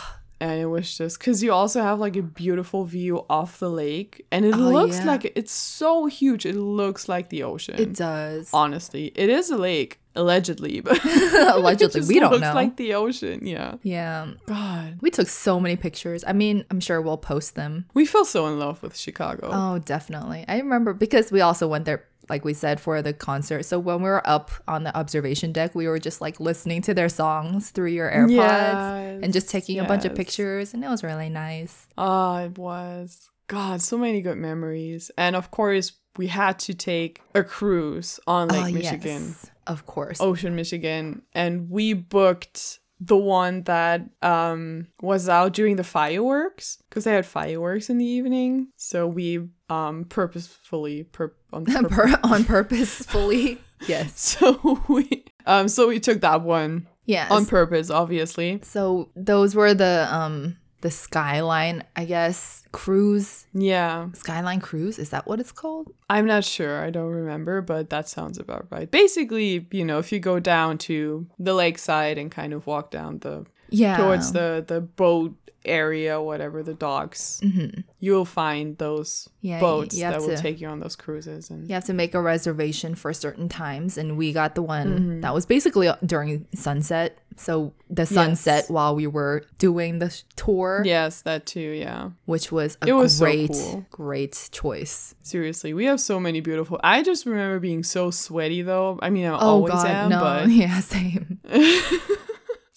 it 0.50 0.66
was 0.66 0.96
just 0.96 1.18
because 1.18 1.42
you 1.42 1.52
also 1.52 1.82
have 1.82 2.00
like 2.00 2.16
a 2.16 2.22
beautiful 2.22 2.84
view 2.84 3.24
off 3.30 3.58
the 3.58 3.70
lake. 3.70 4.26
And 4.32 4.44
it 4.44 4.54
Oh, 4.54 4.58
looks 4.58 4.98
yeah. 4.98 5.04
like 5.06 5.32
it's 5.36 5.52
so 5.52 6.06
huge. 6.06 6.44
It 6.46 6.56
looks 6.56 7.08
like 7.08 7.28
the 7.28 7.42
ocean. 7.44 7.76
It 7.78 7.94
does. 7.94 8.50
Honestly, 8.52 9.12
it 9.14 9.28
is 9.28 9.50
a 9.50 9.56
lake, 9.56 10.00
allegedly. 10.16 10.80
But 10.84 11.00
Allegedly, 11.54 12.02
we 12.06 12.18
don't 12.20 12.30
looks 12.32 12.42
know. 12.42 12.54
like 12.54 12.76
the 12.76 12.94
ocean. 12.94 13.46
Yeah. 13.46 13.74
yeah. 13.82 14.28
God. 14.46 14.98
We 15.00 15.10
took 15.10 15.28
so 15.28 15.58
many 15.60 15.76
pictures. 15.76 16.24
I 16.26 16.32
mean, 16.32 16.64
I'm 16.70 16.80
sure 16.80 17.00
we'll 17.00 17.16
post 17.18 17.54
them. 17.54 17.86
We 17.94 18.06
fell 18.06 18.24
so 18.24 18.46
in 18.46 18.58
love 18.58 18.82
with 18.82 18.96
Chicago. 18.96 19.50
Oh, 19.52 19.78
definitely. 19.78 20.44
I 20.48 20.58
remember 20.58 20.92
because 20.94 21.30
we 21.32 21.40
also 21.40 21.66
went 21.68 21.84
there, 21.84 22.04
like 22.32 22.46
we 22.46 22.54
said, 22.54 22.80
for 22.80 23.02
the 23.02 23.12
concert. 23.12 23.62
So 23.64 23.78
when 23.78 23.98
we 23.98 24.08
were 24.08 24.26
up 24.26 24.50
on 24.66 24.84
the 24.84 24.96
observation 24.96 25.52
deck, 25.52 25.74
we 25.74 25.86
were 25.86 25.98
just 25.98 26.22
like 26.22 26.40
listening 26.40 26.80
to 26.82 26.94
their 26.94 27.10
songs 27.10 27.68
through 27.70 27.90
your 27.90 28.10
AirPods 28.10 29.22
and 29.22 29.32
just 29.34 29.46
Yes, 29.46 29.52
taking 29.52 29.78
a 29.78 29.84
bunch 29.84 30.06
of 30.06 30.14
pictures. 30.14 30.72
And 30.72 30.82
it 30.82 30.88
was 30.88 31.04
really 31.04 31.28
nice. 31.28 31.86
Ah, 31.98 32.40
it 32.44 32.56
was. 32.56 33.28
God, 33.48 33.82
so 33.82 33.98
many 33.98 34.22
good 34.22 34.38
memories. 34.38 35.10
And 35.18 35.36
of 35.36 35.50
course, 35.50 35.92
we 36.16 36.28
had 36.28 36.58
to 36.60 36.72
take 36.74 37.20
a 37.34 37.44
cruise 37.44 38.18
on 38.26 38.48
Lake 38.48 38.64
Oh, 38.66 38.72
Michigan, 38.72 39.22
yes, 39.28 39.50
of 39.66 39.84
course. 39.84 40.18
Ocean 40.20 40.54
Michigan, 40.56 41.22
and 41.34 41.68
we 41.70 41.92
booked 41.92 42.80
the 43.04 43.16
one 43.16 43.62
that 43.64 44.02
um 44.22 44.86
was 45.00 45.28
out 45.28 45.52
during 45.54 45.76
the 45.76 45.82
fireworks 45.84 46.78
because 46.88 47.04
they 47.04 47.12
had 47.12 47.26
fireworks 47.26 47.90
in 47.90 47.98
the 47.98 48.04
evening. 48.04 48.68
So 48.76 49.06
we 49.06 49.48
um 49.68 50.04
purposefully 50.04 51.04
per- 51.04 51.34
on. 51.52 51.64
Pur- 51.64 52.20
on 52.22 52.44
purposefully. 52.54 53.58
yes. 53.88 54.18
so 54.20 54.80
we 54.88 55.24
um 55.46 55.68
so 55.68 55.88
we 55.88 55.98
took 56.00 56.20
that 56.20 56.42
one 56.42 56.86
Yes. 57.04 57.32
on 57.32 57.46
purpose, 57.46 57.90
obviously. 57.90 58.60
so 58.62 59.10
those 59.16 59.56
were 59.56 59.74
the 59.74 60.06
um 60.10 60.56
the 60.82 60.90
skyline, 60.90 61.84
I 61.96 62.04
guess, 62.04 62.64
cruise. 62.72 63.46
Yeah. 63.54 64.08
Skyline 64.12 64.60
cruise 64.60 64.98
is 64.98 65.10
that 65.10 65.26
what 65.26 65.40
it's 65.40 65.52
called? 65.52 65.92
I'm 66.10 66.26
not 66.26 66.44
sure. 66.44 66.84
I 66.84 66.90
don't 66.90 67.10
remember, 67.10 67.62
but 67.62 67.88
that 67.90 68.08
sounds 68.08 68.38
about 68.38 68.66
right. 68.70 68.90
Basically, 68.90 69.66
you 69.70 69.84
know, 69.84 69.98
if 69.98 70.12
you 70.12 70.20
go 70.20 70.38
down 70.38 70.78
to 70.78 71.26
the 71.38 71.54
lakeside 71.54 72.18
and 72.18 72.30
kind 72.30 72.52
of 72.52 72.66
walk 72.66 72.90
down 72.90 73.20
the 73.20 73.46
Yeah. 73.72 73.96
towards 73.96 74.32
the 74.32 74.64
the 74.66 74.80
boat 74.80 75.34
area, 75.64 76.20
whatever 76.20 76.60
the 76.64 76.74
docks, 76.74 77.40
Mhm. 77.44 77.84
you'll 78.00 78.24
find 78.24 78.76
those 78.78 79.28
Yeah, 79.42 79.60
boats 79.60 79.94
you 79.94 80.02
that 80.02 80.18
will 80.18 80.30
to- 80.34 80.36
take 80.36 80.60
you 80.60 80.66
on 80.66 80.80
those 80.80 80.96
cruises. 80.96 81.50
And 81.50 81.68
You 81.68 81.74
have 81.74 81.84
to 81.84 81.92
make 81.94 82.14
a 82.16 82.20
reservation 82.20 82.96
for 82.96 83.12
certain 83.12 83.48
times, 83.48 83.96
and 83.96 84.16
we 84.16 84.32
got 84.32 84.56
the 84.56 84.62
one 84.62 84.88
Mm-hmm. 84.88 85.20
that 85.20 85.32
was 85.32 85.46
basically 85.46 85.88
during 86.04 86.46
sunset. 86.52 87.16
So 87.36 87.72
the 87.88 88.06
sunset 88.06 88.64
while 88.68 88.94
we 88.96 89.06
were 89.06 89.44
doing 89.58 90.00
the 90.00 90.10
sh- 90.10 90.24
tour, 90.34 90.82
yes, 90.84 91.22
that 91.22 91.46
too. 91.46 91.60
Yeah, 91.60 92.10
which 92.26 92.50
was 92.50 92.76
a 92.82 92.88
It 92.88 92.92
was 92.94 93.16
so 93.18 93.24
great, 93.24 93.50
cool. 93.52 93.86
great 93.90 94.48
choice. 94.50 95.14
seriously, 95.22 95.72
we 95.72 95.84
have 95.84 96.00
so 96.00 96.18
many 96.18 96.40
beautiful. 96.40 96.80
I 96.82 97.02
just 97.04 97.24
remember 97.24 97.60
being 97.60 97.84
so 97.84 98.10
sweaty 98.10 98.62
though. 98.62 98.98
I 99.00 99.10
mean, 99.10 99.26
I 99.26 99.34
Oh 99.34 99.62
always 99.62 99.72
God, 99.74 99.86
am, 99.86 100.10
no, 100.10 100.18
but 100.20 100.48
yeah, 100.62 100.80
same. 100.80 101.38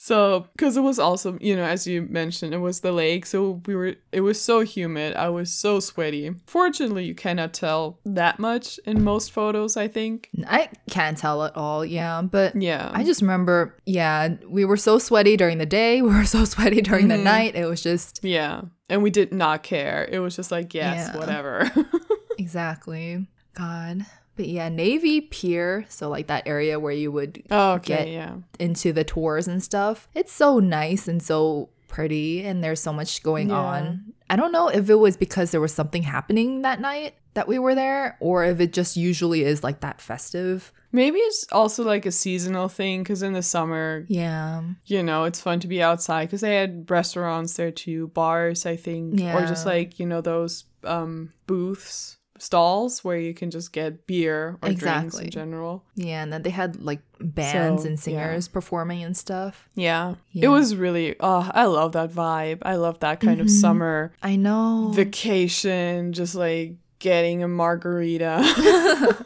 So, 0.06 0.46
because 0.52 0.78
it 0.78 0.82
was 0.82 1.00
also, 1.00 1.36
you 1.42 1.56
know, 1.56 1.64
as 1.64 1.88
you 1.88 2.04
mentioned, 2.04 2.54
it 2.54 2.60
was 2.60 2.82
the 2.82 2.92
lake. 2.92 3.26
So 3.26 3.60
we 3.66 3.74
were, 3.76 3.96
it 4.12 4.22
was 4.22 4.40
so 4.40 4.60
humid. 4.60 5.16
I 5.16 5.30
was 5.30 5.52
so 5.52 5.80
sweaty. 5.80 6.32
Fortunately, 6.46 7.06
you 7.06 7.16
cannot 7.16 7.56
tell 7.56 7.98
that 8.06 8.38
much 8.38 8.80
in 8.86 9.04
most 9.04 9.32
photos, 9.32 9.76
I 9.76 9.88
think. 9.88 10.30
I 10.46 10.70
can't 10.92 11.18
tell 11.18 11.44
at 11.44 11.58
all, 11.58 11.84
yeah, 11.84 12.22
but 12.22 12.56
Yeah. 12.56 12.92
I 12.94 13.04
just 13.04 13.22
remember, 13.24 13.76
yeah, 13.88 14.36
we 14.48 14.64
were 14.64 14.78
so 14.78 15.00
sweaty 15.00 15.38
during 15.38 15.58
the 15.58 15.66
day, 15.66 16.02
we 16.04 16.10
were 16.10 16.26
so 16.26 16.46
sweaty 16.46 16.82
during 16.82 17.08
Mm-hmm. 17.08 17.18
the 17.18 17.24
night. 17.24 17.56
It 17.56 17.66
was 17.66 17.82
just 17.82 18.20
yeah. 18.24 18.62
And 18.90 19.02
we 19.02 19.10
did 19.10 19.34
not 19.34 19.64
care. 19.64 20.08
It 20.12 20.20
was 20.20 20.36
just 20.36 20.52
like, 20.52 20.76
yes, 20.76 21.10
Yeah. 21.12 21.18
whatever. 21.18 21.72
exactly 22.38 23.26
God. 23.56 24.06
But 24.36 24.48
yeah, 24.48 24.70
Navy 24.70 25.22
Pier, 25.22 25.86
so 25.90 26.10
like 26.10 26.28
that 26.28 26.48
area 26.48 26.80
where 26.80 26.92
you 26.94 27.12
would 27.12 27.44
oh, 27.52 27.74
okay. 27.74 27.96
Get- 27.96 28.08
yeah. 28.10 28.36
into 28.60 28.92
the 28.94 29.04
tours 29.04 29.48
and 29.48 29.64
stuff. 29.64 30.08
It's 30.14 30.32
so 30.34 30.60
nice 30.60 31.08
and 31.08 31.22
so 31.24 31.70
pretty 31.88 32.44
and 32.46 32.62
there's 32.64 32.82
so 32.82 32.92
much 32.92 33.24
going 33.24 33.50
Yeah. 33.50 33.56
on. 33.60 34.14
I 34.30 34.36
don't 34.36 34.52
know 34.52 34.68
if 34.68 34.90
it 34.90 34.96
was 34.96 35.16
because 35.16 35.52
there 35.52 35.62
was 35.62 35.74
something 35.74 36.04
happening 36.04 36.64
that 36.64 36.82
night 36.82 37.14
that 37.36 37.48
we 37.48 37.60
were 37.60 37.76
there 37.76 38.18
or 38.20 38.44
if 38.44 38.60
it 38.60 38.74
just 38.74 38.98
usually 38.98 39.44
is 39.44 39.64
like 39.64 39.80
that 39.82 40.02
festive. 40.02 40.74
Maybe 40.92 41.20
it's 41.20 41.46
also 41.52 41.84
like 41.84 42.06
a 42.06 42.12
seasonal 42.12 42.68
thing 42.70 43.04
because 43.04 43.22
in 43.22 43.34
the 43.34 43.42
summer, 43.44 44.06
Yeah. 44.10 44.64
you 44.86 45.04
know, 45.04 45.26
it's 45.26 45.40
fun 45.42 45.60
to 45.62 45.68
be 45.68 45.82
outside 45.82 46.26
because 46.26 46.42
they 46.42 46.56
had 46.56 46.90
restaurants 46.90 47.54
there 47.56 47.72
too, 47.72 48.08
bars, 48.10 48.66
I 48.66 48.76
think, 48.78 49.22
or 49.22 49.42
just 49.46 49.66
like, 49.66 50.00
you 50.00 50.06
know, 50.06 50.22
those 50.22 50.64
um, 50.86 51.32
booths, 51.48 52.18
stalls 52.46 53.04
where 53.04 53.18
you 53.18 53.34
can 53.34 53.50
just 53.52 53.74
get 53.74 54.06
beer 54.08 54.58
or 54.62 54.70
drinks 54.70 54.82
Exactly. 54.84 55.26
in 55.26 55.32
general. 55.32 55.84
Yeah, 55.96 56.22
and 56.24 56.32
then 56.32 56.42
they 56.44 56.50
had 56.52 56.82
like 56.82 57.02
bands 57.20 57.82
So, 57.84 57.88
and 57.90 57.98
yeah. 57.98 58.02
singers 58.04 58.48
performing 58.48 59.04
and 59.04 59.16
stuff. 59.18 59.68
Yeah. 59.76 60.16
Yeah. 60.32 60.46
It 60.46 60.48
was 60.50 60.76
really, 60.76 61.16
oh, 61.20 61.50
I 61.54 61.66
love 61.66 61.94
that 61.94 62.12
vibe. 62.12 62.60
I 62.62 62.76
love 62.76 63.00
that 63.00 63.20
kind 63.20 63.40
of 63.42 63.48
Mhm. 63.48 63.62
summer 63.62 64.12
I 64.22 64.36
know. 64.36 64.92
vacation, 64.94 66.14
just 66.14 66.36
like 66.36 66.76
getting 67.00 67.44
a 67.44 67.48
margarita, 67.48 68.42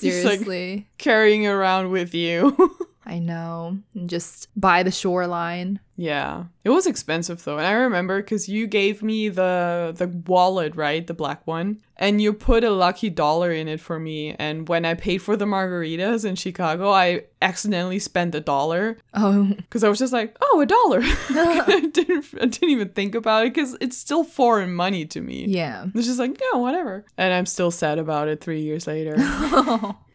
Just, 0.00 0.24
like, 0.24 0.38
Seriously. 0.40 0.88
carrying 0.98 1.46
around 1.46 1.90
with 1.90 2.12
you. 2.14 2.56
I 3.06 3.18
know. 3.20 3.78
And 3.94 4.08
just 4.10 4.48
by 4.56 4.82
the 4.82 4.90
shoreline. 4.90 5.78
Yeah, 5.94 6.44
it 6.64 6.70
was 6.70 6.86
expensive 6.86 7.44
though, 7.44 7.58
and 7.58 7.66
I 7.66 7.72
remember 7.72 8.22
because 8.22 8.48
you 8.48 8.66
gave 8.66 9.02
me 9.02 9.28
the 9.28 9.92
the 9.96 10.06
wallet, 10.26 10.74
right, 10.74 11.06
the 11.06 11.12
black 11.14 11.46
one, 11.46 11.80
and 11.96 12.20
you 12.20 12.32
put 12.32 12.64
a 12.64 12.70
lucky 12.70 13.10
dollar 13.10 13.52
in 13.52 13.68
it 13.68 13.78
for 13.78 13.98
me. 14.00 14.34
And 14.38 14.66
when 14.68 14.84
I 14.86 14.94
paid 14.94 15.18
for 15.18 15.36
the 15.36 15.44
margaritas 15.44 16.24
in 16.24 16.34
Chicago, 16.36 16.90
I 16.90 17.24
accidentally 17.42 17.98
spent 17.98 18.34
a 18.34 18.40
dollar 18.40 18.96
Oh, 19.12 19.44
because 19.56 19.84
I 19.84 19.88
was 19.90 19.98
just 19.98 20.14
like, 20.14 20.34
oh, 20.40 20.60
a 20.60 20.66
dollar. 20.66 21.00
I 21.04 21.88
didn't 21.92 22.24
I 22.40 22.46
didn't 22.46 22.70
even 22.70 22.88
think 22.88 23.14
about 23.14 23.44
it 23.46 23.52
because 23.52 23.76
it's 23.80 23.96
still 23.98 24.24
foreign 24.24 24.72
money 24.74 25.04
to 25.06 25.20
me. 25.20 25.44
yeah. 25.46 25.86
It's 25.94 26.06
just 26.06 26.18
like, 26.18 26.40
yeah, 26.40 26.58
whatever. 26.58 27.04
And 27.18 27.34
I'm 27.34 27.46
still 27.46 27.70
sad 27.70 27.98
about 27.98 28.28
it 28.28 28.40
three 28.40 28.62
years 28.62 28.86
later. 28.86 29.14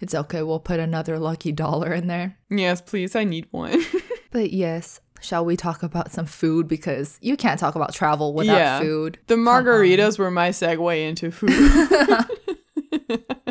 it's 0.01 0.15
okay. 0.15 0.41
We'll 0.41 0.59
put 0.59 0.79
another 0.79 1.19
lucky 1.19 1.51
dollar 1.51 1.93
in 1.93 2.07
there. 2.07 2.35
yes, 2.49 2.81
please, 2.81 3.15
I 3.15 3.23
need 3.25 3.47
one. 3.51 3.83
But 4.29 4.51
yes, 4.51 4.99
shall 5.21 5.43
we 5.45 5.55
talk 5.57 5.83
about 5.83 6.11
some 6.11 6.25
food? 6.25 6.67
Because 6.67 7.17
you 7.21 7.35
can't 7.37 7.59
talk 7.59 7.75
about 7.75 7.93
travel 7.93 8.33
without 8.33 8.57
Yeah. 8.57 8.79
food. 8.79 9.19
the 9.27 9.35
margaritas 9.35 10.17
were 10.19 10.31
my 10.31 10.49
segue 10.49 11.07
into 11.07 11.31
food. 11.31 11.49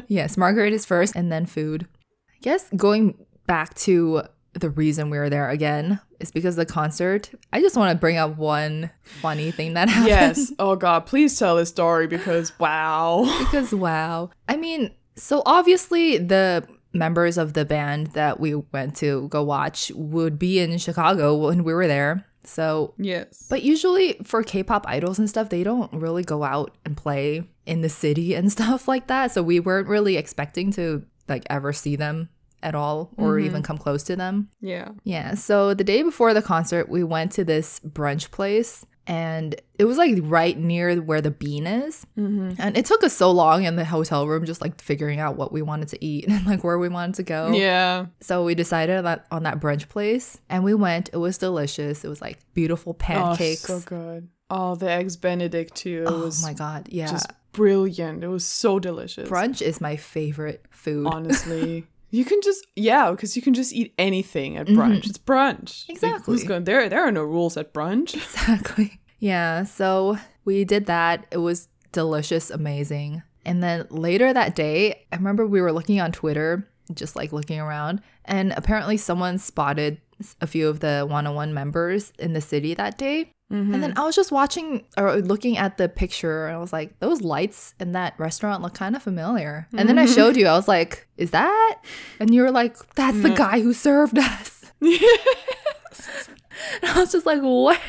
Yes, 0.09 0.37
margaritas 0.37 0.87
first 0.87 1.17
and 1.17 1.33
then 1.33 1.47
food. 1.47 1.87
I 2.33 2.39
guess 2.41 2.69
going 2.77 3.17
back 3.47 3.75
to 3.75 4.23
the 4.53 4.71
reason 4.71 5.11
we 5.11 5.19
were 5.19 5.29
there 5.29 5.51
again 5.51 6.01
is 6.21 6.31
because 6.31 6.57
of 6.57 6.67
the 6.67 6.73
concert. 6.73 7.31
I 7.53 7.61
just 7.61 7.77
want 7.77 7.91
to 7.93 7.99
bring 8.01 8.17
up 8.17 8.37
one 8.39 8.91
funny 9.03 9.51
thing 9.51 9.75
that 9.75 9.89
happened. 9.89 10.09
yes. 10.09 10.53
Oh 10.59 10.77
God, 10.77 11.07
please 11.07 11.37
tell 11.39 11.57
this 11.57 11.69
story 11.69 12.07
because 12.07 12.57
wow. 12.59 13.25
because 13.41 13.75
wow. 13.75 14.31
I 14.49 14.57
mean, 14.57 14.93
so 15.17 15.43
obviously 15.45 16.19
the 16.19 16.67
members 16.99 17.39
of 17.39 17.53
the 17.53 17.65
band 17.65 18.09
that 18.09 18.41
we 18.41 18.55
went 18.55 18.97
to 18.97 19.29
go 19.29 19.43
watch 19.43 19.93
would 19.95 20.39
be 20.39 20.59
in 20.59 20.79
Chicago 20.79 21.35
when 21.37 21.65
we 21.65 21.75
were 21.75 21.87
there. 21.87 22.25
So, 22.45 22.95
Yes. 22.97 23.47
but 23.51 23.63
usually 23.63 24.15
for 24.25 24.43
K-pop 24.43 24.87
idols 24.87 25.19
and 25.19 25.29
stuff, 25.29 25.49
they 25.49 25.65
don't 25.65 25.93
really 25.93 26.23
go 26.23 26.45
out 26.45 26.77
and 26.85 26.97
play 26.97 27.49
in 27.67 27.81
the 27.81 27.89
city 27.89 28.35
and 28.39 28.51
stuff 28.51 28.87
like 28.87 29.09
that. 29.09 29.33
So 29.33 29.43
we 29.43 29.61
weren't 29.61 29.89
really 29.89 30.17
expecting 30.17 30.71
to 30.73 31.05
like 31.29 31.45
ever 31.51 31.73
see 31.73 31.97
them 31.97 32.29
at 32.63 32.75
all 32.75 33.11
or 33.17 33.35
mm-hmm. 33.37 33.47
even 33.47 33.63
come 33.63 33.79
close 33.79 34.03
to 34.05 34.17
them. 34.17 34.49
yeah. 34.61 34.89
Yeah. 35.05 35.35
So 35.35 35.75
the 35.75 35.85
day 35.85 36.03
before 36.03 36.35
the 36.35 36.43
concert, 36.43 36.89
we 36.89 37.05
went 37.05 37.33
to 37.33 37.45
this 37.45 37.81
brunch 37.81 38.31
place 38.31 38.85
and 39.07 39.55
it 39.79 39.85
was 39.85 39.97
like 39.99 40.15
right 40.23 40.59
near 40.59 40.97
where 40.97 41.21
the 41.21 41.31
bean 41.31 41.67
is. 41.67 42.07
Mm-hmm. 42.19 42.53
And 42.59 42.77
it 42.77 42.85
took 42.87 43.05
us 43.05 43.13
so 43.13 43.31
long 43.31 43.65
in 43.65 43.77
the 43.77 43.85
hotel 43.85 44.27
room 44.27 44.45
just 44.45 44.61
like 44.61 44.81
figuring 44.81 45.21
out 45.21 45.37
what 45.37 45.53
we 45.53 45.63
wanted 45.63 45.89
to 45.89 46.05
eat 46.05 46.27
and 46.29 46.45
like 46.47 46.65
where 46.65 46.79
we 46.79 46.89
wanted 46.89 47.15
to 47.17 47.23
go. 47.23 47.53
Yeah. 47.53 48.07
So 48.21 48.45
we 48.45 48.55
decided 48.55 49.05
that 49.05 49.27
on 49.31 49.45
that 49.45 49.61
brunch 49.61 49.89
place 49.89 50.39
and 50.49 50.65
we 50.65 50.75
went. 50.75 51.11
It 51.13 51.19
was 51.19 51.39
delicious. 51.39 52.05
It 52.05 52.09
was 52.09 52.21
like 52.21 52.39
beautiful 52.55 52.95
pancakes. 52.95 53.69
Oh, 53.71 53.79
so 53.79 53.85
good. 53.87 54.29
Oh, 54.51 54.75
the 54.75 54.91
eggs 54.91 55.17
Benedict 55.17 55.75
too. 55.75 56.05
It 56.07 56.11
Oh 56.11 56.25
was 56.25 56.43
my 56.43 56.53
god. 56.53 56.89
Yeah. 56.91 57.07
just 57.11 57.31
brilliant. 57.53 58.23
It 58.25 58.29
was 58.29 58.45
so 58.45 58.79
delicious. 58.79 59.29
brunch 59.29 59.63
is 59.63 59.81
my 59.81 59.97
favorite 59.97 60.65
food. 60.71 61.07
Honestly. 61.07 61.87
You 62.17 62.25
can 62.25 62.41
just 62.43 62.67
yeah, 62.77 63.11
because 63.11 63.37
you 63.37 63.43
can 63.43 63.53
just 63.55 63.73
eat 63.73 63.93
anything 63.99 64.57
at 64.57 64.67
brunch. 64.69 65.07
It's 65.07 65.19
brunch. 65.19 65.87
Like, 65.89 65.99
who's 65.99 66.01
Mm-hmm. 66.01 66.15
Exactly. 66.17 66.47
going 66.47 66.65
there? 66.65 66.89
There 66.89 67.03
are 67.07 67.13
no 67.13 67.23
rules 67.23 67.57
at 67.57 67.75
brunch. 67.75 68.15
Exactly. 68.25 69.01
Yeah. 69.19 69.65
So 69.65 70.19
we 70.45 70.65
did 70.65 70.87
that. 70.87 71.27
It 71.31 71.39
was 71.39 71.69
delicious, 71.93 72.51
amazing. 72.51 73.23
And 73.45 73.63
then 73.63 73.87
later 73.91 74.33
that 74.33 74.55
day, 74.55 75.07
I 75.13 75.17
remember 75.17 75.47
we 75.47 75.61
were 75.61 75.73
looking 75.73 76.01
on 76.01 76.11
Twitter, 76.13 76.69
just 76.95 77.17
like 77.17 77.33
looking 77.33 77.61
around, 77.61 78.01
and 78.25 78.53
apparently 78.57 78.97
someone 78.97 79.39
spotted 79.39 80.01
a 80.41 80.47
few 80.47 80.69
of 80.69 80.81
the 80.81 81.07
Wanna 81.09 81.33
One 81.33 81.53
members 81.55 82.13
in 82.19 82.33
the 82.33 82.41
city 82.41 82.75
that 82.75 82.97
day. 82.99 83.31
Mm-hmm. 83.53 83.75
And 83.75 83.83
then 83.83 83.93
I 83.97 84.05
was 84.05 84.17
just 84.17 84.33
watching 84.33 84.85
or 84.97 85.17
looking 85.17 85.57
at 85.57 85.79
the 85.79 85.89
picture 85.89 86.47
and 86.47 86.57
I 86.57 86.59
was 86.59 86.73
like, 86.73 86.99
those 86.99 87.23
lights 87.23 87.75
in 87.79 87.93
that 87.93 88.19
restaurant 88.19 88.63
look 88.63 88.75
kind 88.75 88.97
of 88.97 89.03
familiar. 89.03 89.69
And 89.73 89.89
then 89.89 89.99
I 89.99 90.07
showed 90.07 90.37
you, 90.37 90.49
I 90.49 90.55
was 90.55 90.67
like, 90.67 91.07
is 91.17 91.31
that? 91.31 91.79
And 92.19 92.35
you 92.35 92.43
were 92.43 92.51
like, 92.51 92.77
that's 92.95 93.23
the 93.23 93.31
guy 93.31 93.61
who 93.61 93.73
served 93.73 94.19
us. 94.19 94.73
And 96.83 96.91
I 96.91 97.01
was 97.01 97.13
just 97.13 97.27
like, 97.27 97.41
what? 97.43 97.81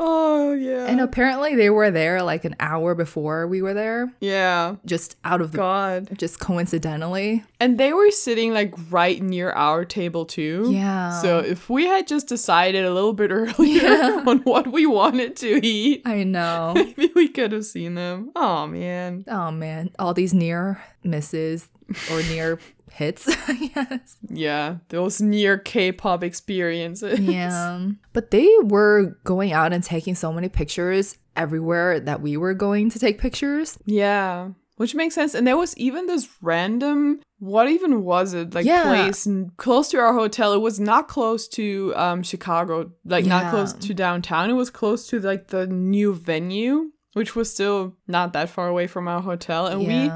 Oh 0.00 0.52
yeah. 0.52 0.86
And 0.86 1.00
apparently 1.00 1.56
they 1.56 1.70
were 1.70 1.90
there 1.90 2.22
like 2.22 2.44
an 2.44 2.54
hour 2.60 2.94
before 2.94 3.46
we 3.48 3.60
were 3.62 3.74
there, 3.74 4.12
yeah. 4.20 4.76
just 4.86 5.16
out 5.24 5.40
of 5.40 5.50
the 5.52 5.58
God. 5.58 6.16
just 6.16 6.38
coincidentally. 6.38 7.44
And 7.58 7.78
they 7.78 7.92
were 7.92 8.10
sitting 8.12 8.52
like 8.54 8.74
right 8.90 9.20
near 9.20 9.50
our 9.50 9.84
table 9.84 10.24
too. 10.24 10.68
Yeah. 10.70 11.20
So 11.20 11.38
if 11.40 11.68
we 11.68 11.86
had 11.86 12.06
just 12.06 12.28
decided 12.28 12.84
a 12.84 12.92
little 12.94 13.12
bit 13.12 13.30
earlier 13.32 13.82
Yeah. 13.82 14.22
on 14.26 14.38
what 14.40 14.68
we 14.70 14.86
wanted 14.86 15.34
to 15.38 15.66
eat, 15.66 16.02
I 16.04 16.22
know. 16.22 16.72
maybe 16.76 17.10
we 17.14 17.28
could 17.28 17.50
have 17.52 17.66
seen 17.66 17.94
them. 17.94 18.30
Oh 18.36 18.66
man. 18.68 19.24
oh 19.26 19.50
man, 19.50 19.90
all 19.98 20.14
these 20.14 20.32
near 20.32 20.80
misses 21.02 21.68
or 22.12 22.22
near 22.24 22.58
hits. 22.98 23.26
yes. 23.60 24.16
Yeah, 24.28 24.76
those 24.88 25.20
near 25.20 25.56
K-pop 25.58 26.22
experiences. 26.22 27.20
Yeah. 27.20 27.88
But 28.12 28.32
they 28.32 28.48
were 28.64 29.16
going 29.24 29.52
out 29.52 29.72
and 29.72 29.84
taking 29.84 30.16
so 30.16 30.32
many 30.32 30.48
pictures 30.48 31.16
everywhere 31.36 32.00
that 32.00 32.20
we 32.20 32.36
were 32.36 32.52
going 32.54 32.90
to 32.90 32.98
take 32.98 33.18
pictures. 33.18 33.78
Yeah. 33.86 34.50
Which 34.76 34.94
makes 34.94 35.14
sense. 35.14 35.34
And 35.34 35.46
there 35.46 35.56
was 35.56 35.76
even 35.76 36.06
this 36.06 36.28
random 36.42 37.20
what 37.40 37.68
even 37.68 38.02
was 38.02 38.34
it? 38.34 38.54
Like 38.54 38.66
Yeah. 38.66 38.82
place 38.84 39.26
close 39.56 39.88
to 39.90 39.98
our 39.98 40.12
hotel. 40.12 40.52
It 40.52 40.60
was 40.60 40.80
not 40.80 41.06
close 41.06 41.46
to 41.50 41.92
um 41.96 42.22
Chicago, 42.22 42.90
like 43.04 43.24
not 43.24 43.50
close 43.50 43.72
to 43.72 43.94
downtown. 43.94 44.50
It 44.50 44.54
was 44.54 44.70
close 44.70 45.06
to 45.08 45.20
like 45.20 45.48
the 45.48 45.66
new 45.68 46.12
venue, 46.14 46.90
which 47.14 47.34
was 47.34 47.52
still 47.52 47.96
not 48.06 48.32
that 48.34 48.48
far 48.50 48.68
away 48.68 48.86
from 48.86 49.08
our 49.08 49.20
hotel. 49.22 49.66
And 49.66 49.86
we 49.86 50.10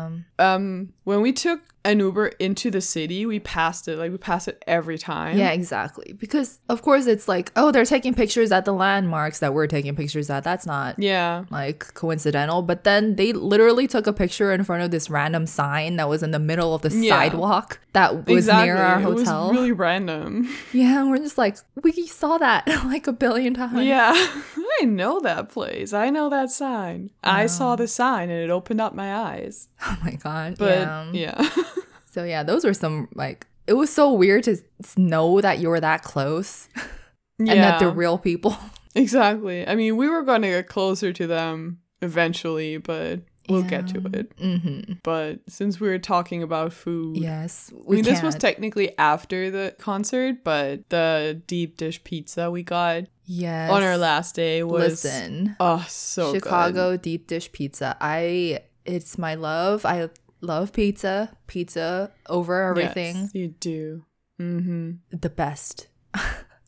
um 0.44 0.92
when 1.04 1.20
we 1.20 1.32
took 1.32 1.60
an 1.84 1.98
Uber 1.98 2.28
into 2.38 2.70
the 2.70 2.80
city, 2.80 3.26
we 3.26 3.40
passed 3.40 3.88
it. 3.88 3.96
Like 3.98 4.12
we 4.12 4.16
passed 4.16 4.46
it 4.46 4.62
every 4.68 4.96
time. 4.98 5.36
Yeah, 5.36 5.50
exactly. 5.50 6.12
Because 6.16 6.60
of 6.68 6.80
course 6.82 7.06
it's 7.06 7.26
like, 7.26 7.50
oh, 7.56 7.72
they're 7.72 7.84
taking 7.84 8.14
pictures 8.14 8.52
at 8.52 8.64
the 8.64 8.72
landmarks 8.72 9.40
that 9.40 9.52
we're 9.52 9.66
taking 9.66 9.96
pictures 9.96 10.30
at. 10.30 10.44
That's 10.44 10.64
not 10.64 10.94
Yeah. 10.98 11.44
like 11.50 11.92
coincidental. 11.94 12.62
But 12.62 12.84
then 12.84 13.16
they 13.16 13.32
literally 13.32 13.88
took 13.88 14.06
a 14.06 14.12
picture 14.12 14.52
in 14.52 14.62
front 14.62 14.84
of 14.84 14.92
this 14.92 15.10
random 15.10 15.44
sign 15.46 15.96
that 15.96 16.08
was 16.08 16.22
in 16.22 16.30
the 16.30 16.38
middle 16.38 16.72
of 16.72 16.82
the 16.82 16.90
Yeah. 16.90 17.16
sidewalk 17.18 17.80
that 17.94 18.26
was 18.28 18.44
exactly. 18.44 18.66
near 18.66 18.76
our 18.76 19.00
It 19.00 19.02
hotel. 19.02 19.48
was 19.48 19.56
really 19.56 19.72
random. 19.72 20.48
yeah, 20.72 21.00
and 21.00 21.10
we're 21.10 21.18
just 21.18 21.36
like, 21.36 21.56
we 21.82 22.06
saw 22.06 22.38
that 22.38 22.64
like 22.84 23.08
a 23.08 23.12
billion 23.12 23.54
times. 23.54 23.82
Yeah, 23.84 24.12
I 24.82 24.84
know 24.84 25.20
that 25.20 25.48
place. 25.48 25.92
I 25.92 26.10
know 26.10 26.28
that 26.30 26.50
sign. 26.50 27.10
I 27.22 27.46
saw 27.46 27.76
the 27.76 27.86
sign 27.86 28.30
and 28.30 28.40
it 28.42 28.50
opened 28.50 28.80
up 28.80 28.94
my 28.94 29.14
eyes. 29.14 29.68
Oh 29.84 29.98
my 30.04 30.12
god. 30.12 30.56
But 30.58 30.78
yeah. 30.78 31.10
yeah. 31.12 31.50
So 32.10 32.24
yeah, 32.24 32.42
those 32.42 32.64
were 32.64 32.74
some 32.74 33.08
like 33.14 33.46
it 33.66 33.74
was 33.74 33.90
so 33.90 34.12
weird 34.12 34.44
to 34.44 34.58
know 34.96 35.40
that 35.40 35.60
you 35.60 35.68
were 35.68 35.80
that 35.80 36.02
close 36.02 36.68
and 37.38 37.48
that 37.48 37.78
they're 37.78 37.90
real 37.90 38.18
people. 38.18 38.56
exactly. 38.94 39.66
I 39.66 39.76
mean, 39.76 39.96
we 39.96 40.08
were 40.08 40.22
going 40.22 40.42
to 40.42 40.48
get 40.48 40.66
closer 40.66 41.12
to 41.12 41.26
them 41.26 41.78
eventually, 42.02 42.76
but 42.76 43.20
we'll 43.48 43.62
get 43.62 43.88
to 43.88 43.98
it. 44.12 44.36
Mm-hmm. 44.36 44.94
But 45.02 45.40
since 45.48 45.80
we 45.80 45.88
were 45.88 45.98
talking 45.98 46.42
about 46.42 46.72
food, 46.72 47.16
Yes, 47.16 47.72
I 47.72 47.82
we 47.84 47.96
mean, 47.96 48.04
this 48.04 48.22
was 48.22 48.34
technically 48.34 48.96
after 48.98 49.50
the 49.50 49.74
concert, 49.78 50.44
but 50.44 50.88
the 50.88 51.40
deep 51.46 51.76
dish 51.76 52.02
pizza 52.04 52.50
we 52.50 52.62
got 52.62 53.04
yes 53.24 53.70
on 53.70 53.82
our 53.82 53.96
last 53.96 54.34
day 54.34 54.62
was 54.62 55.04
Listen, 55.04 55.56
oh 55.60 55.84
so 55.88 56.32
good. 56.32 56.42
Chicago 56.42 56.96
deep 56.96 57.26
dish 57.26 57.50
pizza. 57.52 57.96
I 58.00 58.60
it's 58.84 59.18
my 59.18 59.34
love. 59.34 59.84
I 59.86 60.10
love 60.40 60.72
pizza. 60.72 61.36
Pizza 61.46 62.12
over 62.28 62.62
everything. 62.62 63.16
Yes, 63.16 63.34
you 63.34 63.48
do. 63.48 64.04
Mm-hmm. 64.40 65.16
The 65.16 65.30
best. 65.30 65.88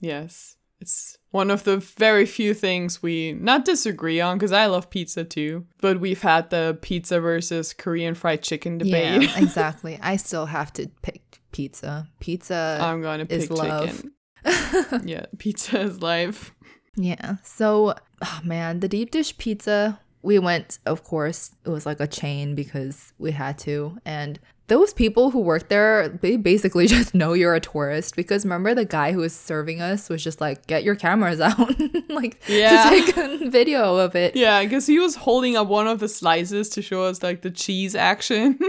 Yes. 0.00 0.56
It's 0.80 1.16
one 1.34 1.50
of 1.50 1.64
the 1.64 1.78
very 1.78 2.26
few 2.26 2.54
things 2.54 3.02
we 3.02 3.32
not 3.32 3.64
disagree 3.64 4.20
on 4.20 4.38
because 4.38 4.52
I 4.52 4.66
love 4.66 4.88
pizza 4.88 5.24
too. 5.24 5.66
But 5.80 5.98
we've 5.98 6.22
had 6.22 6.50
the 6.50 6.78
pizza 6.80 7.18
versus 7.18 7.72
Korean 7.72 8.14
fried 8.14 8.40
chicken 8.44 8.78
debate. 8.78 9.22
Yeah, 9.22 9.38
exactly. 9.42 9.98
I 10.00 10.14
still 10.14 10.46
have 10.46 10.72
to 10.74 10.86
pick 11.02 11.40
pizza. 11.50 12.08
Pizza. 12.20 12.78
I'm 12.80 13.02
gonna 13.02 13.26
is 13.28 13.48
pick 13.48 13.58
love. 13.58 14.04
chicken. 14.44 15.08
yeah, 15.08 15.26
pizza 15.38 15.80
is 15.80 16.00
life. 16.00 16.54
Yeah. 16.96 17.38
So, 17.42 17.94
oh 18.22 18.40
man, 18.44 18.78
the 18.78 18.86
deep 18.86 19.10
dish 19.10 19.36
pizza, 19.36 19.98
we 20.24 20.38
went, 20.38 20.78
of 20.86 21.04
course, 21.04 21.50
it 21.64 21.68
was 21.68 21.84
like 21.84 22.00
a 22.00 22.06
chain 22.06 22.54
because 22.54 23.12
we 23.18 23.30
had 23.30 23.58
to. 23.58 23.98
And 24.06 24.40
those 24.68 24.94
people 24.94 25.30
who 25.30 25.40
work 25.40 25.68
there, 25.68 26.08
they 26.08 26.38
basically 26.38 26.86
just 26.96 27.14
know 27.14 27.34
you're 27.34 27.54
a 27.54 27.60
tourist 27.60 28.16
because 28.16 28.44
remember 28.44 28.74
the 28.74 28.86
guy 28.86 29.12
who 29.12 29.18
was 29.18 29.36
serving 29.36 29.82
us 29.82 30.08
was 30.08 30.24
just 30.24 30.40
like, 30.40 30.66
get 30.66 30.82
your 30.82 30.94
cameras 30.94 31.40
out, 31.42 31.78
like 32.08 32.42
Yeah. 32.48 32.88
to 32.88 32.88
take 32.88 33.16
a 33.18 33.50
video 33.50 33.96
of 33.96 34.16
it. 34.16 34.34
Yeah, 34.34 34.62
because 34.62 34.86
he 34.86 34.98
was 34.98 35.14
holding 35.14 35.56
up 35.56 35.68
one 35.68 35.86
of 35.86 36.00
the 36.00 36.08
slices 36.08 36.70
to 36.70 36.80
show 36.80 37.04
us 37.04 37.22
like 37.22 37.42
the 37.42 37.50
cheese 37.50 37.94
action. 37.94 38.58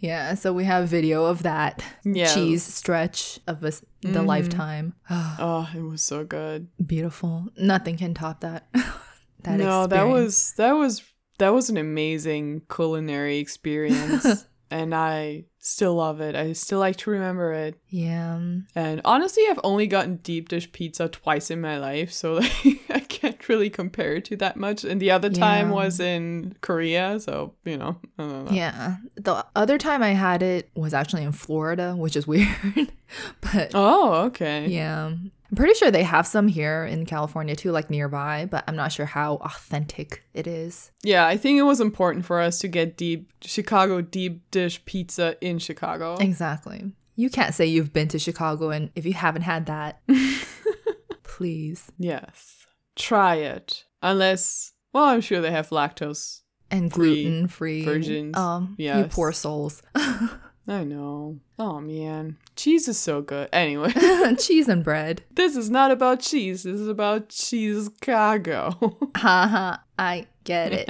Yeah. 0.00 0.34
So 0.34 0.52
we 0.52 0.62
have 0.62 0.88
video 0.88 1.24
of 1.24 1.42
that 1.42 1.82
Yeah. 2.04 2.32
cheese 2.32 2.62
stretch 2.62 3.40
of 3.48 3.64
us, 3.64 3.82
the 4.00 4.10
mm-hmm. 4.10 4.26
lifetime. 4.26 4.94
oh, 5.10 5.68
it 5.74 5.80
was 5.80 6.02
so 6.02 6.22
good. 6.24 6.68
Beautiful. 6.84 7.48
Nothing 7.56 7.96
can 7.96 8.14
top 8.14 8.40
that. 8.42 8.68
That 9.44 9.58
no, 9.58 9.86
that 9.86 10.04
was 10.08 10.52
that 10.56 10.72
was 10.72 11.02
that 11.38 11.50
was 11.50 11.70
an 11.70 11.76
amazing 11.76 12.62
culinary 12.74 13.38
experience. 13.38 14.44
and 14.70 14.94
I 14.94 15.44
still 15.60 15.94
love 15.94 16.20
it. 16.20 16.34
I 16.34 16.52
still 16.52 16.78
like 16.78 16.96
to 16.96 17.10
remember 17.10 17.52
it. 17.52 17.78
Yeah. 17.88 18.40
And 18.74 19.00
honestly, 19.04 19.44
I've 19.48 19.60
only 19.64 19.86
gotten 19.86 20.16
deep 20.16 20.48
dish 20.48 20.70
pizza 20.72 21.08
twice 21.08 21.50
in 21.50 21.60
my 21.60 21.78
life, 21.78 22.10
so 22.12 22.34
like 22.64 22.80
I 22.90 23.00
can't 23.00 23.48
really 23.48 23.70
compare 23.70 24.14
it 24.16 24.24
to 24.26 24.36
that 24.36 24.56
much. 24.56 24.84
And 24.84 25.00
the 25.00 25.10
other 25.10 25.30
time 25.30 25.68
Yeah. 25.68 25.74
was 25.74 26.00
in 26.00 26.56
Korea, 26.60 27.20
so 27.20 27.54
you 27.64 27.76
know, 27.76 27.96
I 28.18 28.22
don't 28.22 28.44
know. 28.46 28.50
Yeah. 28.50 28.96
The 29.16 29.46
other 29.54 29.78
time 29.78 30.02
I 30.02 30.10
had 30.10 30.42
it 30.42 30.70
was 30.74 30.92
actually 30.94 31.22
in 31.24 31.32
Florida, 31.32 31.94
which 31.96 32.16
is 32.16 32.26
weird. 32.26 32.92
but 33.40 33.70
Oh, 33.74 34.24
okay. 34.26 34.66
yeah. 34.68 35.12
I'm 35.50 35.56
pretty 35.56 35.74
sure 35.74 35.90
they 35.90 36.02
have 36.02 36.26
some 36.26 36.46
here 36.46 36.84
in 36.84 37.06
California 37.06 37.56
too, 37.56 37.72
like 37.72 37.88
nearby, 37.88 38.46
but 38.50 38.64
I'm 38.68 38.76
not 38.76 38.92
sure 38.92 39.06
how 39.06 39.36
authentic 39.36 40.22
it 40.34 40.46
is. 40.46 40.90
Yeah, 41.02 41.26
I 41.26 41.38
think 41.38 41.58
it 41.58 41.62
was 41.62 41.80
important 41.80 42.26
for 42.26 42.40
us 42.40 42.58
to 42.60 42.68
get 42.68 42.96
deep 42.98 43.32
Chicago 43.40 44.02
deep 44.02 44.50
dish 44.50 44.84
pizza 44.84 45.36
in 45.40 45.58
Chicago. 45.58 46.16
Exactly. 46.16 46.92
You 47.16 47.30
can't 47.30 47.54
say 47.54 47.64
you've 47.66 47.92
been 47.92 48.08
to 48.08 48.18
Chicago 48.18 48.70
and 48.70 48.90
if 48.94 49.06
you 49.06 49.14
haven't 49.14 49.42
had 49.42 49.66
that, 49.66 50.02
please. 51.22 51.90
Yes. 51.98 52.66
Try 52.94 53.36
it. 53.36 53.84
Unless, 54.02 54.72
well, 54.92 55.04
I'm 55.04 55.20
sure 55.20 55.40
they 55.40 55.50
have 55.50 55.70
lactose. 55.70 56.42
And 56.70 56.90
gluten 56.90 57.48
free. 57.48 57.82
versions. 57.82 58.36
Um, 58.36 58.74
you 58.78 59.06
poor 59.10 59.32
souls. 59.32 59.82
I 60.68 60.84
know. 60.84 61.38
Oh 61.58 61.80
man. 61.80 62.36
Cheese 62.56 62.88
is 62.88 62.98
so 62.98 63.22
good. 63.22 63.48
Anyway, 63.52 63.90
Cheese 64.38 64.68
and 64.68 64.84
bread. 64.84 65.22
this 65.34 65.56
is 65.56 65.70
not 65.70 65.90
about 65.90 66.20
cheese. 66.20 66.62
This 66.64 66.78
is 66.78 66.88
about 66.88 67.30
cheese 67.30 67.88
cargo. 68.02 68.98
Haha, 69.16 69.78
I 69.98 70.26
get 70.44 70.72
it. 70.72 70.88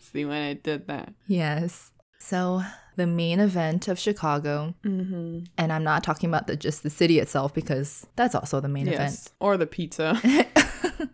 See 0.00 0.24
when 0.24 0.42
I 0.42 0.54
did 0.54 0.86
that. 0.88 1.12
yes. 1.26 1.92
So 2.18 2.62
the 2.96 3.06
main 3.06 3.40
event 3.40 3.88
of 3.88 3.98
Chicago, 3.98 4.74
Mm-hmm. 4.84 5.44
and 5.56 5.72
I'm 5.72 5.84
not 5.84 6.04
talking 6.04 6.28
about 6.28 6.46
the 6.48 6.56
just 6.56 6.82
the 6.82 6.90
city 6.90 7.18
itself 7.18 7.54
because 7.54 8.06
that's 8.16 8.34
also 8.34 8.60
the 8.60 8.68
main 8.68 8.88
event. 8.88 9.12
Yes. 9.12 9.28
Or 9.40 9.56
the 9.56 9.66
pizza. 9.66 10.20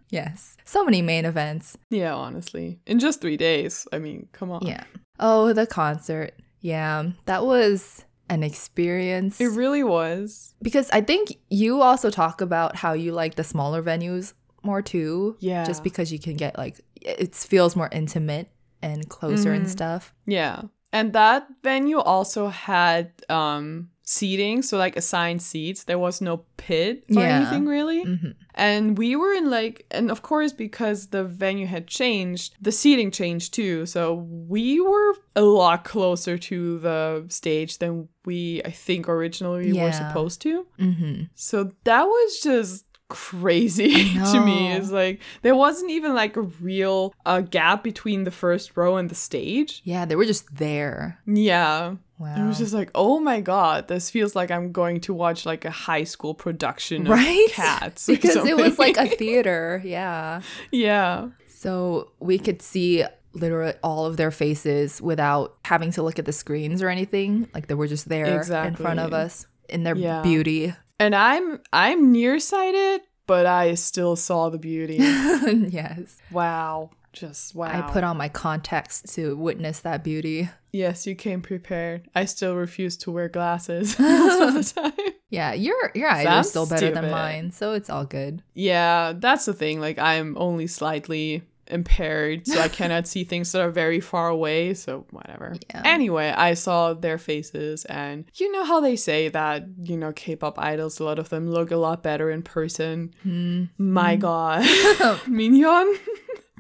Yes. 0.09 0.57
So 0.65 0.85
many 0.85 1.03
main 1.03 1.25
events. 1.27 1.77
yeah, 1.91 2.15
honestly. 2.15 2.81
In 2.87 2.99
just 2.99 3.21
three 3.21 3.37
days. 3.37 3.87
I 3.93 3.99
mean, 3.99 4.29
come 4.33 4.51
on. 4.51 4.67
Yeah. 4.67 4.85
Oh, 5.21 5.53
the 5.53 5.67
concert. 5.67 6.33
Yeah. 6.61 7.11
That 7.27 7.45
was 7.47 8.05
an 8.29 8.43
experience. 8.43 9.41
It 9.41 9.53
really 9.53 9.85
was. 9.85 10.55
because 10.63 10.91
I 10.91 11.01
think 11.01 11.37
you 11.49 11.81
also 11.83 12.11
talk 12.11 12.41
about 12.41 12.77
how 12.77 12.93
you 12.93 13.13
like 13.13 13.37
the 13.37 13.45
smaller 13.45 13.83
venues 13.83 14.33
more 14.63 14.83
too. 14.83 15.37
Yeah. 15.39 15.65
Just 15.65 15.85
because 15.85 16.11
you 16.13 16.19
can 16.19 16.37
get 16.37 16.59
like 16.59 16.81
it 17.01 17.35
feels 17.37 17.77
more 17.77 17.89
intimate 17.93 18.51
and 18.83 19.09
closer 19.09 19.53
and 19.53 19.67
Mhm. 19.67 19.71
stuff. 19.71 20.13
Yeah. 20.27 20.63
And 20.93 21.13
that 21.13 21.47
venue 21.63 21.99
also 21.99 22.49
had 22.49 23.13
um 23.29 23.91
seating, 24.07 24.63
so 24.63 24.79
like 24.79 24.97
assigned 24.97 25.43
seats. 25.43 25.85
There 25.85 25.99
was 25.99 26.21
no 26.21 26.45
pit 26.57 27.05
or 27.11 27.23
Yeah. 27.23 27.37
anything 27.37 27.67
really. 27.67 28.03
hmm 28.05 28.31
And 28.59 28.97
we 28.97 29.17
were 29.17 29.35
in 29.35 29.51
like 29.51 29.85
and 29.91 30.11
of 30.11 30.23
course 30.23 30.53
because 30.55 31.09
the 31.09 31.25
venue 31.25 31.67
had 31.67 31.87
changed, 31.87 32.55
the 32.59 32.73
seating 32.73 33.11
changed 33.11 33.53
too. 33.53 33.85
So 33.85 34.15
we 34.49 34.81
were 34.81 35.13
a 35.35 35.43
lot 35.43 35.85
closer 35.85 36.39
to 36.39 36.79
the 36.79 37.27
stage 37.29 37.77
than 37.79 38.09
we 38.25 38.63
I 38.65 38.71
think 38.71 39.09
originally 39.09 39.73
were 39.83 39.93
supposed 39.93 40.41
to. 40.43 40.67
hmm 40.79 41.25
So 41.35 41.73
that 41.85 42.05
was 42.05 42.41
just 42.43 42.86
crazy 43.09 44.13
to 44.33 44.41
me. 44.45 44.73
is 44.73 44.91
like 44.93 45.21
there 45.43 45.55
wasn't 45.55 45.91
even 45.91 46.15
like 46.15 46.37
a 46.37 46.43
real 46.43 47.15
uh, 47.25 47.41
gap 47.41 47.83
between 47.85 48.25
the 48.25 48.31
first 48.31 48.77
row 48.77 48.97
and 48.97 49.09
the 49.11 49.15
stage. 49.15 49.81
Yeah, 49.85 50.05
they 50.05 50.17
were 50.17 50.25
just 50.25 50.57
there. 50.57 51.19
Yeah. 51.27 51.97
Wow. 52.19 52.35
It 52.45 52.49
was 52.49 52.59
just 52.59 52.73
like, 52.73 52.91
oh 52.95 53.21
my 53.21 53.41
god, 53.41 53.89
this 53.89 54.09
feels 54.09 54.35
like 54.35 54.51
I'm 54.51 54.73
going 54.73 55.01
to 55.03 55.13
watch 55.15 55.45
like 55.45 55.65
a 55.67 55.71
high 55.71 56.05
school 56.05 56.35
production 56.35 57.03
of 57.07 57.09
Right? 57.13 57.49
Cats. 57.51 58.07
because 58.09 58.37
it 58.37 58.57
was 58.57 58.79
like 58.79 58.97
a 58.97 59.07
theater. 59.17 59.83
Yeah. 59.85 60.41
yeah, 60.71 61.29
So 61.49 62.13
we 62.19 62.39
could 62.39 62.63
see 62.63 63.05
literally 63.35 63.75
all 63.83 64.07
of 64.07 64.17
their 64.17 64.31
faces 64.31 65.03
without 65.03 65.57
having 65.67 65.91
to 65.93 66.03
look 66.03 66.19
at 66.19 66.25
the 66.25 66.33
screens 66.33 66.81
or 66.83 66.89
anything. 66.89 67.49
Like 67.53 67.67
they 67.67 67.75
were 67.75 67.87
just 67.87 68.09
there 68.09 68.35
exactly. 68.39 68.69
in 68.71 68.77
front 68.77 68.99
of 68.99 69.13
us 69.13 69.47
in 69.69 69.83
their 69.83 69.95
Yeah. 69.95 70.23
beauty. 70.23 70.73
And 70.99 71.15
I'm 71.15 71.61
I'm 71.73 72.13
nearsighted, 72.13 73.03
but 73.27 73.47
I 73.47 73.75
still 73.75 74.17
saw 74.17 74.49
the 74.49 74.59
beauty. 74.59 74.97
yes. 74.99 76.17
wow, 76.31 76.91
just 77.13 77.55
wow. 77.55 77.67
I 77.67 77.91
put 77.93 78.05
on 78.05 78.17
my 78.17 78.29
contacts 78.29 79.03
to 79.15 79.37
witness 79.37 79.81
that 79.81 80.05
beauty. 80.05 80.49
yes, 80.73 81.07
you 81.07 81.15
came 81.15 81.43
prepared. 81.43 82.09
I 82.15 82.25
still 82.25 82.55
refuse 82.55 82.97
to 82.99 83.11
wear 83.11 83.29
glasses 83.29 83.99
most 83.99 84.41
of 84.41 84.55
the 84.55 84.81
time. 84.81 85.15
Yeah, 85.29 85.53
your 85.55 85.91
your 85.95 86.09
eyes 86.09 86.27
are 86.27 86.45
still 86.45 86.67
better 86.67 86.91
than 86.93 87.11
mine, 87.11 87.51
so 87.51 87.73
it's 87.73 87.91
all 87.91 88.05
good. 88.05 88.43
Yeah, 88.55 89.13
that's 89.17 89.45
the 89.45 89.55
thing. 89.55 89.81
Like 89.81 89.99
I'm 89.99 90.37
only 90.39 90.67
slightly 90.67 91.43
impaired, 91.69 92.47
so 92.47 92.61
I 92.61 92.69
cannot 92.69 93.07
see 93.07 93.25
things 93.25 93.53
that 93.53 93.61
are 93.63 93.71
very 93.71 94.01
far 94.01 94.29
away, 94.29 94.75
so 94.75 95.07
whatever. 95.11 95.55
Yeah. 95.71 95.83
Anyway, 95.85 96.29
I 96.31 96.55
saw 96.55 96.95
their 96.95 97.19
faces 97.19 97.85
and 97.87 98.25
you 98.35 98.51
know 98.53 98.65
how 98.65 98.81
they 98.81 98.97
say 98.97 99.29
that, 99.29 99.65
you 99.83 99.97
know, 99.97 100.13
K-pop 100.13 100.59
idols 100.59 101.01
a 101.01 101.05
lot 101.05 101.19
of 101.19 101.29
them 101.29 101.51
look 101.51 101.71
a 101.71 101.77
lot 101.77 102.03
better 102.03 102.31
in 102.31 102.43
person. 102.43 103.15
Hmm. 103.23 103.65
My 103.79 104.17
god. 104.17 104.63
Minhyun? 105.27 105.97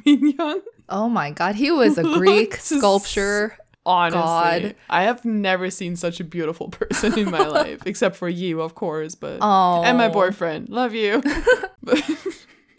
Minhyun? 0.06 0.60
Oh 0.88 1.08
my 1.08 1.32
god, 1.32 1.56
he 1.56 1.72
was 1.72 1.98
a 1.98 2.04
Greek 2.04 2.54
sculpture. 2.54 3.56
Honestly, 3.84 4.20
God. 4.20 4.74
I 4.88 5.02
have 5.02 5.24
never 5.24 5.68
seen 5.68 5.96
such 5.96 6.20
a 6.20 6.24
beautiful 6.24 6.68
person 6.68 7.18
in 7.18 7.28
my 7.28 7.44
life, 7.44 7.80
except 7.86 8.14
for 8.14 8.28
you, 8.28 8.60
of 8.60 8.76
course, 8.76 9.16
but 9.16 9.38
Oh, 9.40 9.82
and 9.84 9.98
my 9.98 10.08
boyfriend. 10.08 10.68
Love 10.68 10.94
you. 10.94 11.22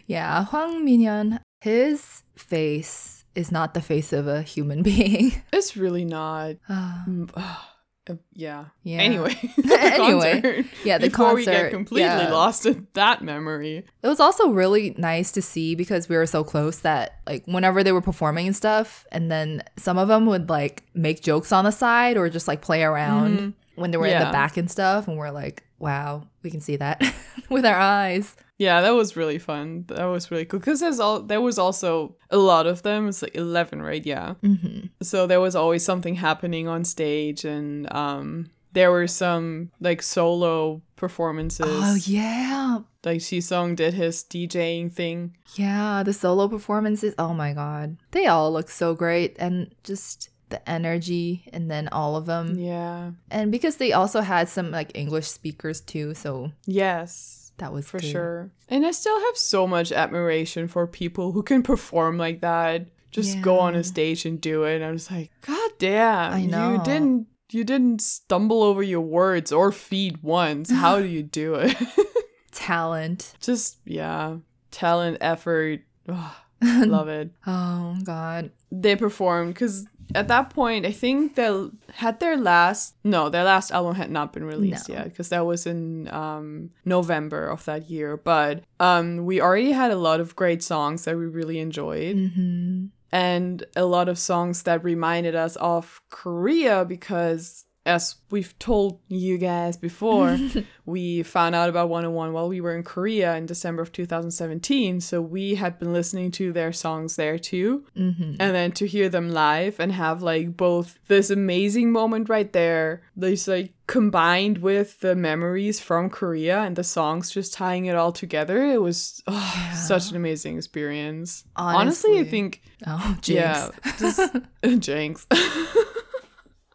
Yeah, 0.05 0.45
Hwang 0.45 0.85
Minhyun, 0.85 1.39
his 1.59 2.23
face 2.35 3.23
is 3.35 3.51
not 3.51 3.73
the 3.73 3.81
face 3.81 4.13
of 4.13 4.27
a 4.27 4.41
human 4.41 4.81
being. 4.83 5.41
it's 5.53 5.75
really 5.77 6.05
not. 6.05 6.55
Ah, 6.69 7.03
Mm, 7.07 8.19
yeah. 8.33 8.65
yeah. 8.83 8.99
Anyway. 8.99 9.35
Anyway, 9.69 10.41
concert. 10.41 10.65
yeah, 10.85 10.97
the 10.97 11.09
Before 11.09 11.33
we 11.35 11.43
get 11.43 11.71
completely 11.71 12.05
yeah. 12.07 12.31
lost 12.31 12.65
in 12.65 12.87
that 12.93 13.21
memory. 13.21 13.83
It 14.01 14.07
was 14.07 14.21
also 14.21 14.49
really 14.51 14.95
nice 14.97 15.31
to 15.33 15.41
see 15.41 15.75
because 15.75 16.07
we 16.07 16.15
were 16.15 16.25
so 16.25 16.43
close 16.45 16.79
that 16.79 17.19
like 17.27 17.45
whenever 17.47 17.83
they 17.83 17.91
were 17.91 18.01
performing 18.01 18.47
and 18.47 18.55
stuff, 18.55 19.05
and 19.11 19.29
then 19.29 19.61
some 19.75 19.97
of 19.97 20.07
them 20.07 20.25
would 20.27 20.49
like 20.49 20.83
make 20.93 21.21
jokes 21.21 21.51
on 21.51 21.65
the 21.65 21.71
side 21.71 22.15
or 22.15 22.29
just 22.29 22.47
like 22.47 22.61
play 22.61 22.81
around 22.83 23.53
when 23.75 23.91
they 23.91 23.97
were 23.97 24.05
in 24.05 24.13
Mm-hmm. 24.13 24.25
The 24.27 24.31
back 24.31 24.55
and 24.57 24.71
stuff, 24.71 25.07
and 25.09 25.17
we're 25.17 25.31
like, 25.31 25.63
wow, 25.77 26.23
we 26.43 26.49
can 26.49 26.61
see 26.61 26.77
that 26.77 27.03
with 27.49 27.65
our 27.65 27.75
eyes. 27.77 28.35
Yeah, 28.57 28.81
that 28.81 28.91
was 28.95 29.15
really 29.15 29.37
fun. 29.39 29.85
That 29.87 30.05
was 30.05 30.31
really 30.31 30.45
cool 30.45 30.59
because 30.59 30.79
there's 30.79 30.99
all 30.99 31.21
there 31.21 31.41
was 31.41 31.59
also 31.59 32.15
a 32.31 32.37
lot 32.37 32.65
of 32.67 32.81
them. 32.81 33.07
It's 33.07 33.21
like 33.21 33.35
eleven, 33.35 33.81
right? 33.81 34.03
Yeah. 34.05 34.33
hmm 34.41 34.87
So 35.01 35.27
there 35.27 35.39
was 35.41 35.55
always 35.55 35.85
something 35.85 36.15
happening 36.15 36.67
on 36.67 36.83
stage, 36.83 37.45
and 37.45 37.85
um, 37.93 38.49
there 38.73 38.91
were 38.91 39.07
some 39.07 39.69
like 39.79 40.01
solo 40.01 40.81
performances. 40.95 41.67
Oh 41.69 41.95
yeah, 42.05 42.79
Like 43.05 43.21
Song 43.21 43.75
did 43.75 43.93
his 43.93 44.23
DJing 44.23 44.91
thing. 44.91 45.37
yeah. 45.55 46.01
The 46.03 46.13
solo 46.13 46.47
performances. 46.47 47.13
Oh 47.19 47.33
my 47.33 47.53
god, 47.53 47.97
they 48.11 48.25
all 48.25 48.51
look 48.51 48.69
so 48.69 48.95
great, 48.95 49.35
and 49.39 49.69
just 49.83 50.29
the 50.49 50.57
energy, 50.67 51.43
and 51.53 51.69
then 51.69 51.89
all 51.91 52.15
of 52.15 52.25
them, 52.25 52.57
Yeah. 52.57 53.11
and 53.29 53.51
because 53.51 53.75
they 53.77 53.91
also 53.93 54.21
had 54.21 54.47
some 54.49 54.71
like 54.71 54.97
English 54.97 55.27
speakers 55.27 55.81
too, 55.81 56.13
so 56.15 56.51
Yes. 56.65 57.36
That 57.57 57.73
was 57.73 57.87
for 57.87 57.99
good. 57.99 58.11
sure. 58.11 58.51
And 58.69 58.85
I 58.85 58.91
still 58.91 59.19
have 59.19 59.37
so 59.37 59.67
much 59.67 59.91
admiration 59.91 60.67
for 60.67 60.85
people 60.87 61.31
who 61.31 61.43
can 61.43 61.63
perform 61.63 62.17
like 62.17 62.41
that. 62.41 62.87
Just 63.11 63.41
go 63.41 63.57
on 63.59 63.73
a 63.73 63.83
stage 63.83 64.25
and 64.25 64.39
do 64.39 64.63
it. 64.63 64.81
I 64.83 64.91
was 64.91 65.09
like, 65.09 65.31
God 65.41 65.71
damn. 65.79 66.33
I 66.33 66.45
know. 66.45 66.73
You 66.73 66.83
didn't 66.83 67.27
you 67.49 67.63
didn't 67.63 68.01
stumble 68.01 68.61
over 68.61 68.83
your 68.83 69.01
words 69.01 69.51
or 69.51 69.71
feed 69.71 70.21
once. 70.21 70.69
How 70.69 70.99
do 70.99 71.05
you 71.05 71.23
do 71.23 71.55
it? 71.55 71.75
Talent. 72.51 73.33
Just 73.39 73.77
yeah. 73.85 74.37
Talent, 74.71 75.17
effort. 75.21 75.81
Love 76.61 77.07
it. 77.07 77.31
Oh 77.47 77.97
God. 78.03 78.51
They 78.71 78.95
performed 78.95 79.53
because 79.53 79.87
at 80.15 80.27
that 80.29 80.49
point, 80.51 80.85
I 80.85 80.91
think 80.91 81.35
they 81.35 81.67
had 81.93 82.19
their 82.19 82.37
last 82.37 82.95
no, 83.03 83.29
their 83.29 83.43
last 83.43 83.71
album 83.71 83.95
had 83.95 84.09
not 84.11 84.33
been 84.33 84.45
released 84.45 84.89
No. 84.89 84.95
yet 84.95 85.05
because 85.05 85.29
that 85.29 85.45
was 85.45 85.65
in 85.65 86.07
um, 86.09 86.71
November 86.85 87.47
of 87.47 87.65
that 87.65 87.89
year. 87.89 88.17
But 88.17 88.63
um, 88.79 89.25
we 89.25 89.41
already 89.41 89.71
had 89.71 89.91
a 89.91 89.95
lot 89.97 90.19
of 90.19 90.35
great 90.35 90.63
songs 90.63 91.05
that 91.05 91.17
we 91.17 91.25
really 91.25 91.59
enjoyed, 91.59 92.15
hmm 92.15 92.85
and 93.09 93.63
a 93.77 93.85
lot 93.85 94.09
of 94.09 94.19
songs 94.19 94.63
that 94.63 94.83
reminded 94.83 95.33
us 95.35 95.55
of 95.57 96.01
Korea 96.09 96.83
because. 96.85 97.63
As 97.87 98.15
we've 98.29 98.57
told 98.59 98.99
you 99.07 99.37
guys 99.37 99.77
before, 99.77 100.37
we 100.85 101.23
found 101.23 101.55
out 101.55 101.69
about 101.69 101.87
Wanna 101.87 102.11
One 102.11 102.33
while 102.33 102.49
we 102.49 102.59
were 102.59 102.75
in 102.75 102.83
Korea 102.83 103.35
in 103.37 103.45
December 103.45 103.81
of 103.81 103.91
2017. 103.93 104.99
So 104.99 105.21
we 105.21 105.55
had 105.55 105.79
been 105.79 105.93
listening 105.93 106.31
to 106.31 106.51
their 106.51 106.73
songs 106.73 107.15
there 107.15 107.39
too. 107.39 107.85
Hmm 107.95 108.11
and 108.39 108.53
then 108.53 108.71
to 108.73 108.85
hear 108.85 109.07
them 109.09 109.29
live 109.29 109.79
and 109.79 109.91
have 109.91 110.21
like 110.21 110.55
both 110.57 110.99
this 111.07 111.29
amazing 111.29 111.91
moment 111.91 112.27
right 112.29 112.51
there 112.51 113.01
this 113.15 113.47
like 113.47 113.71
combined 113.87 114.57
with 114.59 114.99
the 114.99 115.15
memories 115.15 115.79
from 115.79 116.09
korea 116.09 116.59
and 116.59 116.75
the 116.75 116.83
songs 116.83 117.31
just 117.31 117.53
tying 117.53 117.85
it 117.85 117.95
all 117.95 118.11
together 118.11 118.57
it 118.65 118.81
was 118.81 119.23
oh, 119.27 119.53
Yeah. 119.55 119.73
such 119.73 120.09
an 120.11 120.17
amazing 120.17 120.57
experience. 120.57 121.45
Honestly, 121.55 122.19
i 122.19 122.23
think 122.25 122.61
Oh, 122.85 123.17
jinx. 123.21 123.39
yeah 123.39 123.69
just 123.97 124.35
jinx. 124.85 125.25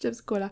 Chips 0.01 0.21
cola 0.21 0.51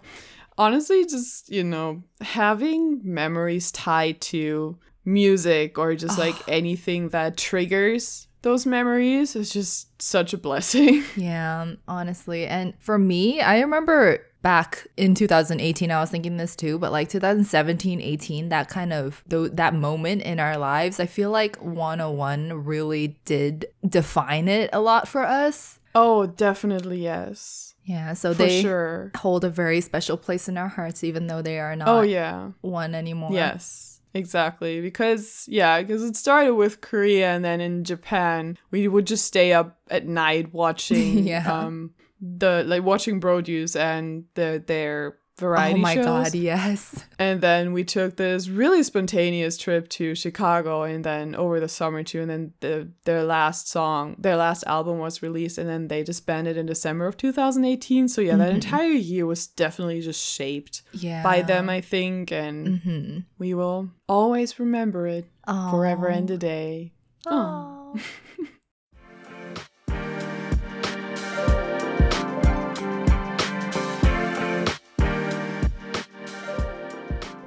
honestly 0.59 1.05
just 1.05 1.51
you 1.51 1.65
know 1.65 2.03
having 2.21 3.01
memories 3.03 3.71
tied 3.73 4.21
to 4.21 4.79
music 5.05 5.79
or 5.79 5.95
just 5.95 6.19
like 6.19 6.37
anything 6.49 7.09
that 7.11 7.37
triggers 7.37 8.29
those 8.43 8.65
memories 8.65 9.37
is 9.37 9.51
just 9.51 10.01
such 10.01 10.33
a 10.33 10.39
blessing 10.39 11.05
Yeah, 11.17 11.75
honestly. 11.87 12.47
And 12.47 12.75
for 12.79 12.99
me, 12.99 13.41
I 13.41 13.61
remember 13.61 14.27
back 14.43 14.87
in 14.97 15.15
2018 15.15 15.91
I 15.91 16.01
was 16.01 16.11
thinking 16.11 16.39
this 16.39 16.57
too, 16.57 16.79
but 16.79 16.93
like 16.93 17.11
2017, 17.11 18.01
18, 18.01 18.49
that 18.49 18.69
kind 18.69 18.93
of 18.93 19.23
th- 19.29 19.53
that 19.53 19.75
moment 19.75 20.23
in 20.23 20.41
our 20.41 20.57
lives, 20.57 20.99
I 20.99 21.07
feel 21.07 21.31
like 21.31 21.63
Wanna 21.63 22.11
One 22.11 22.65
really 22.65 23.19
did 23.27 23.67
define 23.87 24.49
it 24.49 24.71
a 24.73 24.81
lot 24.81 25.07
for 25.07 25.23
us. 25.23 25.79
Oh, 25.95 26.27
definitely 26.27 27.03
yes. 27.03 27.70
Yeah, 27.85 28.13
so 28.15 28.33
For 28.35 28.43
they 28.45 28.63
sure. 28.63 29.11
hold 29.17 29.45
a 29.45 29.51
very 29.51 29.81
special 29.81 30.17
place 30.17 30.49
in 30.49 30.57
our 30.59 30.69
hearts 30.69 31.03
even 31.03 31.27
though 31.27 31.43
they 31.43 31.59
are 31.59 31.75
not 31.75 31.89
Oh 31.89 32.03
yeah. 32.03 32.51
one 32.61 32.95
anymore. 32.95 33.31
Yes. 33.33 34.01
Exactly. 34.13 34.81
Because 34.81 35.45
yeah, 35.49 35.81
because 35.81 36.03
it 36.03 36.17
started 36.17 36.55
with 36.55 36.81
Korea 36.81 37.31
and 37.31 37.45
then 37.45 37.61
in 37.61 37.85
Japan, 37.85 38.59
we 38.71 38.89
would 38.89 39.07
just 39.07 39.25
stay 39.25 39.53
up 39.53 39.79
at 39.91 40.07
night 40.07 40.53
watching 40.63 41.27
Yeah. 41.27 41.51
um 41.51 41.93
the 42.21 42.65
like 42.67 42.83
watching 42.83 43.21
Produce 43.21 43.75
and 43.77 44.25
the 44.35 44.63
their 44.67 45.17
variety 45.39 45.75
Oh 45.75 45.83
my 45.83 45.95
shows. 45.95 46.05
god, 46.05 46.35
yes. 46.35 47.05
And 47.19 47.41
then 47.41 47.73
we 47.73 47.85
took 47.85 48.17
this 48.17 48.49
really 48.49 48.83
spontaneous 48.83 49.57
trip 49.57 49.89
to 49.91 50.15
Chicago 50.15 50.83
and 50.83 51.05
then 51.05 51.35
over 51.35 51.61
the 51.61 51.69
summer 51.69 52.03
too. 52.03 52.21
And 52.23 52.31
then 52.31 52.53
the, 52.61 52.89
their 53.05 53.23
last 53.25 53.69
song, 53.69 54.17
their 54.19 54.37
last 54.37 54.65
album 54.67 54.99
was 54.99 55.23
released 55.23 55.57
and 55.59 55.69
then 55.69 55.89
they 55.89 56.03
disbanded 56.03 56.57
in 56.57 56.67
December 56.67 57.07
of 57.07 57.17
2018. 57.17 58.09
So 58.09 58.21
yeah, 58.21 58.37
that 58.37 58.53
entire 58.53 58.87
year 58.89 59.27
was 59.27 59.47
definitely 59.47 60.01
just 60.01 60.23
shaped 60.25 60.83
Yeah. 60.93 61.23
by 61.23 61.43
them, 61.43 61.69
I 61.71 61.81
think. 61.81 62.33
And 62.33 62.81
hmm 62.81 63.19
we 63.39 63.55
will 63.55 63.91
always 64.09 64.59
remember 64.61 65.07
it 65.07 65.25
forever 65.71 66.09
and 66.09 66.31
a 66.31 66.37
day. 66.39 66.93
Aw. 67.27 67.95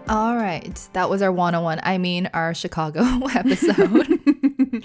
All 0.10 0.36
right. 0.36 0.88
That 0.94 1.10
was 1.10 1.22
our 1.22 1.32
Wanna 1.32 1.62
One. 1.62 1.80
I 1.84 1.98
mean, 1.98 2.30
our 2.34 2.54
Chicago 2.54 3.02
episode. 3.36 4.20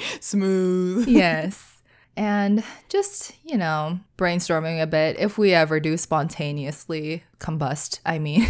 Smooth. 0.21 1.09
yes. 1.09 1.83
And 2.17 2.65
just, 2.89 3.33
you 3.45 3.57
know, 3.57 4.01
brainstorming 4.17 4.83
a 4.83 4.87
bit 4.87 5.19
if 5.21 5.39
we 5.39 5.55
ever 5.55 5.79
do 5.79 5.97
spontaneously 5.97 7.23
combust, 7.39 8.01
I 8.05 8.19
mean. 8.19 8.47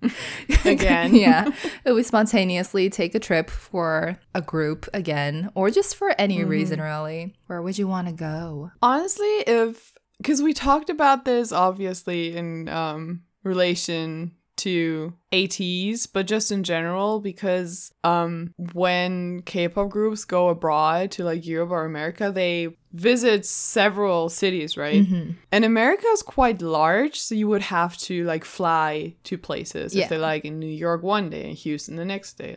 Again. 0.64 1.14
yeah. 1.14 1.48
If 1.84 1.94
we 1.94 2.02
spontaneously 2.02 2.88
take 2.88 3.14
a 3.14 3.18
trip 3.20 3.50
for 3.50 4.18
a 4.34 4.40
group 4.40 4.88
again, 4.94 5.50
or 5.54 5.70
just 5.70 5.96
for 5.96 6.14
any 6.18 6.42
reason, 6.42 6.80
really, 6.80 7.34
where 7.46 7.60
would 7.62 7.78
you 7.78 7.86
want 7.86 8.08
to 8.08 8.14
go? 8.14 8.70
Honestly, 8.80 9.26
if 9.46 9.92
because 10.18 10.40
we 10.42 10.52
talked 10.52 10.88
about 10.90 11.24
this 11.24 11.52
obviously 11.52 12.36
in 12.36 12.68
um 12.68 13.22
relation 13.44 14.32
to 14.62 15.12
ATEEZ, 15.32 16.08
but 16.12 16.26
just 16.26 16.52
in 16.52 16.62
general 16.62 17.20
because 17.20 17.92
um 18.04 18.52
when 18.72 19.42
K-pop 19.42 19.88
groups 19.88 20.24
go 20.24 20.48
abroad 20.48 21.10
to 21.12 21.24
like 21.24 21.46
Europe 21.46 21.70
or 21.70 21.84
America, 21.84 22.30
they 22.32 22.76
visit 22.92 23.46
several 23.46 24.28
cities, 24.28 24.76
right? 24.76 25.02
Mhm. 25.04 25.36
And 25.50 25.64
America 25.64 26.06
is 26.08 26.22
quite 26.22 26.60
large, 26.60 27.18
so 27.18 27.34
you 27.34 27.48
would 27.48 27.62
have 27.62 27.96
to 28.08 28.24
like 28.24 28.44
fly 28.44 29.14
to 29.24 29.38
places. 29.38 29.94
Yeah. 29.94 30.02
If 30.04 30.08
they're 30.10 30.18
like 30.18 30.44
in 30.44 30.58
New 30.58 30.66
York 30.86 31.02
one 31.02 31.30
day 31.30 31.44
and 31.48 31.56
Houston 31.56 31.96
the 31.96 32.04
next 32.04 32.34
day. 32.34 32.54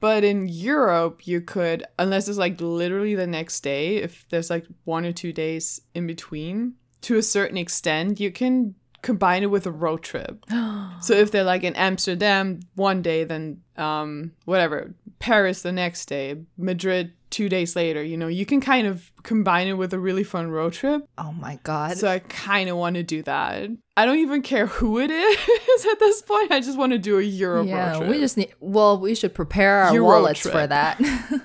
But 0.00 0.24
in 0.24 0.48
Europe, 0.48 1.26
you 1.26 1.40
could, 1.40 1.84
unless 1.98 2.28
it's 2.28 2.38
like 2.38 2.60
literally 2.60 3.14
the 3.14 3.26
next 3.38 3.60
day, 3.62 3.96
if 3.96 4.26
there's 4.30 4.50
like 4.50 4.66
one 4.84 5.04
or 5.04 5.12
two 5.12 5.32
days 5.32 5.80
in 5.94 6.06
between, 6.06 6.74
to 7.02 7.16
a 7.16 7.22
certain 7.22 7.56
extent, 7.56 8.18
you 8.18 8.32
can 8.32 8.74
combine 9.06 9.44
it 9.44 9.50
with 9.50 9.66
a 9.66 9.72
road 9.72 10.02
trip. 10.02 10.44
So 10.98 11.12
if 11.12 11.30
they're 11.30 11.44
like 11.44 11.62
in 11.62 11.76
Amsterdam 11.76 12.60
one 12.74 13.02
day, 13.02 13.24
then 13.24 13.60
um 13.76 14.32
whatever, 14.46 14.94
Paris 15.18 15.62
the 15.62 15.70
next 15.70 16.06
day, 16.06 16.36
Madrid 16.56 17.12
two 17.28 17.48
days 17.50 17.76
later, 17.76 18.02
you 18.02 18.16
know, 18.16 18.28
you 18.28 18.46
can 18.46 18.60
kind 18.60 18.86
of 18.86 19.12
combine 19.22 19.68
it 19.68 19.74
with 19.74 19.92
a 19.92 19.98
really 19.98 20.24
fun 20.24 20.50
road 20.50 20.72
trip. 20.72 21.06
Oh 21.18 21.32
my 21.32 21.58
God. 21.64 21.98
So 21.98 22.08
I 22.08 22.20
kind 22.20 22.70
of 22.70 22.76
want 22.78 22.96
to 22.96 23.02
do 23.02 23.22
that. 23.24 23.68
I 23.96 24.06
don't 24.06 24.18
even 24.18 24.40
care 24.40 24.66
who 24.66 24.98
it 24.98 25.10
is 25.10 25.86
at 25.92 25.98
this 25.98 26.22
point. 26.22 26.50
I 26.50 26.60
just 26.60 26.78
want 26.78 26.92
to 26.92 26.98
do 26.98 27.18
a 27.18 27.22
Europe 27.22 27.66
road 27.66 27.72
yeah, 27.72 27.98
trip. 27.98 28.08
we 28.08 28.18
just 28.18 28.36
need, 28.36 28.54
well, 28.60 28.98
we 28.98 29.14
should 29.14 29.34
prepare 29.34 29.82
our 29.84 29.92
Euro 29.92 30.06
wallets 30.06 30.40
for 30.40 30.66
that. 30.66 30.98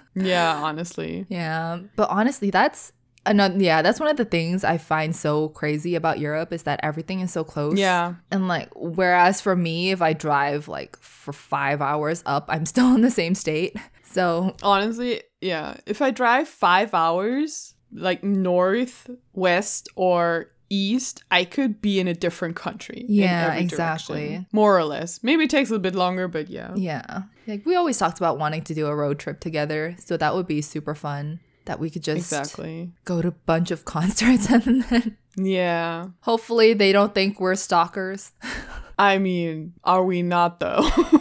yeah, 0.16 0.56
honestly. 0.56 1.26
Yeah, 1.28 1.80
but 1.98 2.10
honestly, 2.10 2.52
that's 2.52 2.94
another. 3.26 3.58
Yeah, 3.58 3.82
that's 3.82 4.00
one 4.00 4.10
of 4.10 4.18
the 4.18 4.26
things 4.26 4.64
I 4.64 4.78
find 4.78 5.16
so 5.16 5.50
crazy 5.50 5.96
about 5.96 6.20
Europe 6.20 6.54
is 6.54 6.64
that 6.64 6.80
everything 6.84 7.22
is 7.22 7.32
so 7.32 7.44
close. 7.44 7.78
Yeah. 7.78 8.16
and 8.32 8.48
like 8.48 8.70
whereas 8.76 9.42
for 9.42 9.56
me, 9.56 9.92
if 9.92 10.02
I 10.02 10.14
drive 10.14 10.68
like 10.68 10.98
for 10.98 11.34
five 11.34 11.82
hours 11.82 12.24
up, 12.26 12.46
I'm 12.50 12.66
still 12.74 12.94
in 12.96 13.02
the 13.02 13.12
same 13.12 13.36
state. 13.36 13.76
So 14.04 14.56
Honestly, 14.62 15.24
yeah. 15.40 15.78
If 15.86 16.02
I 16.02 16.12
drive 16.12 16.48
five 16.48 16.94
hours, 16.94 17.76
like 17.94 18.24
north, 18.24 19.10
west, 19.34 19.90
or 19.96 20.52
east, 20.70 21.24
I 21.30 21.44
could 21.44 21.82
be 21.82 22.00
in 22.00 22.08
a 22.08 22.14
different 22.14 22.56
country. 22.56 23.06
Yeah, 23.08 23.54
exactly. 23.56 24.22
direction, 24.22 24.48
more 24.52 24.78
or 24.78 24.86
less. 24.86 25.22
Maybe 25.22 25.44
it 25.44 25.50
takes 25.50 25.70
a 25.70 25.80
bit 25.80 25.96
longer, 25.96 26.28
but 26.28 26.50
yeah. 26.50 26.74
yeah, 26.76 27.24
like 27.48 27.66
we 27.66 27.76
always 27.76 27.98
talked 27.98 28.18
about 28.18 28.38
wanting 28.40 28.64
to 28.64 28.74
do 28.74 28.88
a 28.88 28.96
road 28.96 29.20
trip 29.20 29.40
together. 29.40 29.96
So 30.00 30.18
that 30.18 30.34
would 30.34 30.48
be 30.48 30.62
super 30.62 30.96
fun. 30.96 31.40
That 31.66 31.80
we 31.80 31.90
could 31.90 32.04
just 32.04 32.18
Exactly. 32.32 32.92
go 33.06 33.22
to 33.22 33.28
a 33.30 33.32
bunch 33.32 33.72
of 33.72 33.86
concerts 33.86 34.50
and 34.50 34.84
then 34.84 35.18
Yeah. 35.38 36.08
hopefully 36.22 36.74
they 36.74 36.92
don't 36.92 37.14
think 37.14 37.40
we're 37.40 37.56
stalkers. 37.56 38.32
I 39.00 39.18
mean, 39.20 39.74
are 39.84 40.04
we 40.04 40.22
not 40.22 40.60
though? 40.60 40.88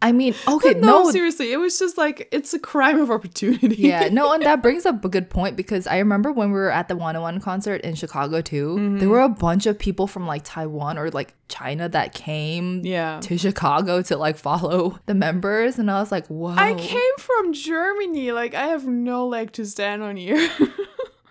I 0.00 0.12
mean, 0.12 0.34
okay, 0.46 0.74
no, 0.74 1.04
no, 1.04 1.10
seriously, 1.10 1.50
it 1.52 1.56
was 1.56 1.76
just 1.78 1.98
like 1.98 2.28
it's 2.30 2.54
a 2.54 2.58
crime 2.58 3.00
of 3.00 3.10
opportunity. 3.10 3.74
yeah, 3.76 4.08
no, 4.10 4.32
and 4.32 4.44
that 4.44 4.62
brings 4.66 4.86
up 4.86 5.04
a 5.04 5.08
good 5.08 5.28
point 5.28 5.56
because 5.56 5.86
I 5.88 5.98
remember 5.98 6.30
when 6.30 6.52
we 6.52 6.58
were 6.58 6.70
at 6.70 6.86
the 6.86 6.94
Wanna 6.94 7.20
One 7.20 7.40
concert 7.40 7.80
in 7.80 7.94
Chicago 7.96 8.40
too, 8.40 8.76
Mm-hmm. 8.76 8.98
there 8.98 9.08
were 9.08 9.20
a 9.20 9.28
bunch 9.28 9.66
of 9.66 9.78
people 9.78 10.06
from 10.06 10.26
like 10.26 10.42
Taiwan 10.44 10.98
or 10.98 11.10
like 11.10 11.34
China 11.48 11.88
that 11.88 12.14
came 12.14 12.84
yeah. 12.84 13.18
to 13.22 13.36
Chicago 13.38 14.00
to 14.02 14.16
like 14.16 14.36
follow 14.36 14.98
the 15.06 15.14
members, 15.14 15.78
and 15.78 15.90
I 15.90 15.98
was 16.00 16.12
like, 16.12 16.26
whoa. 16.28 16.54
I 16.56 16.74
came 16.74 17.16
from 17.18 17.52
Germany. 17.52 18.30
Like 18.32 18.54
I 18.54 18.68
have 18.68 18.86
no 18.86 19.26
leg 19.26 19.52
to 19.52 19.64
stand 19.66 20.02
on 20.02 20.16
here. 20.16 20.48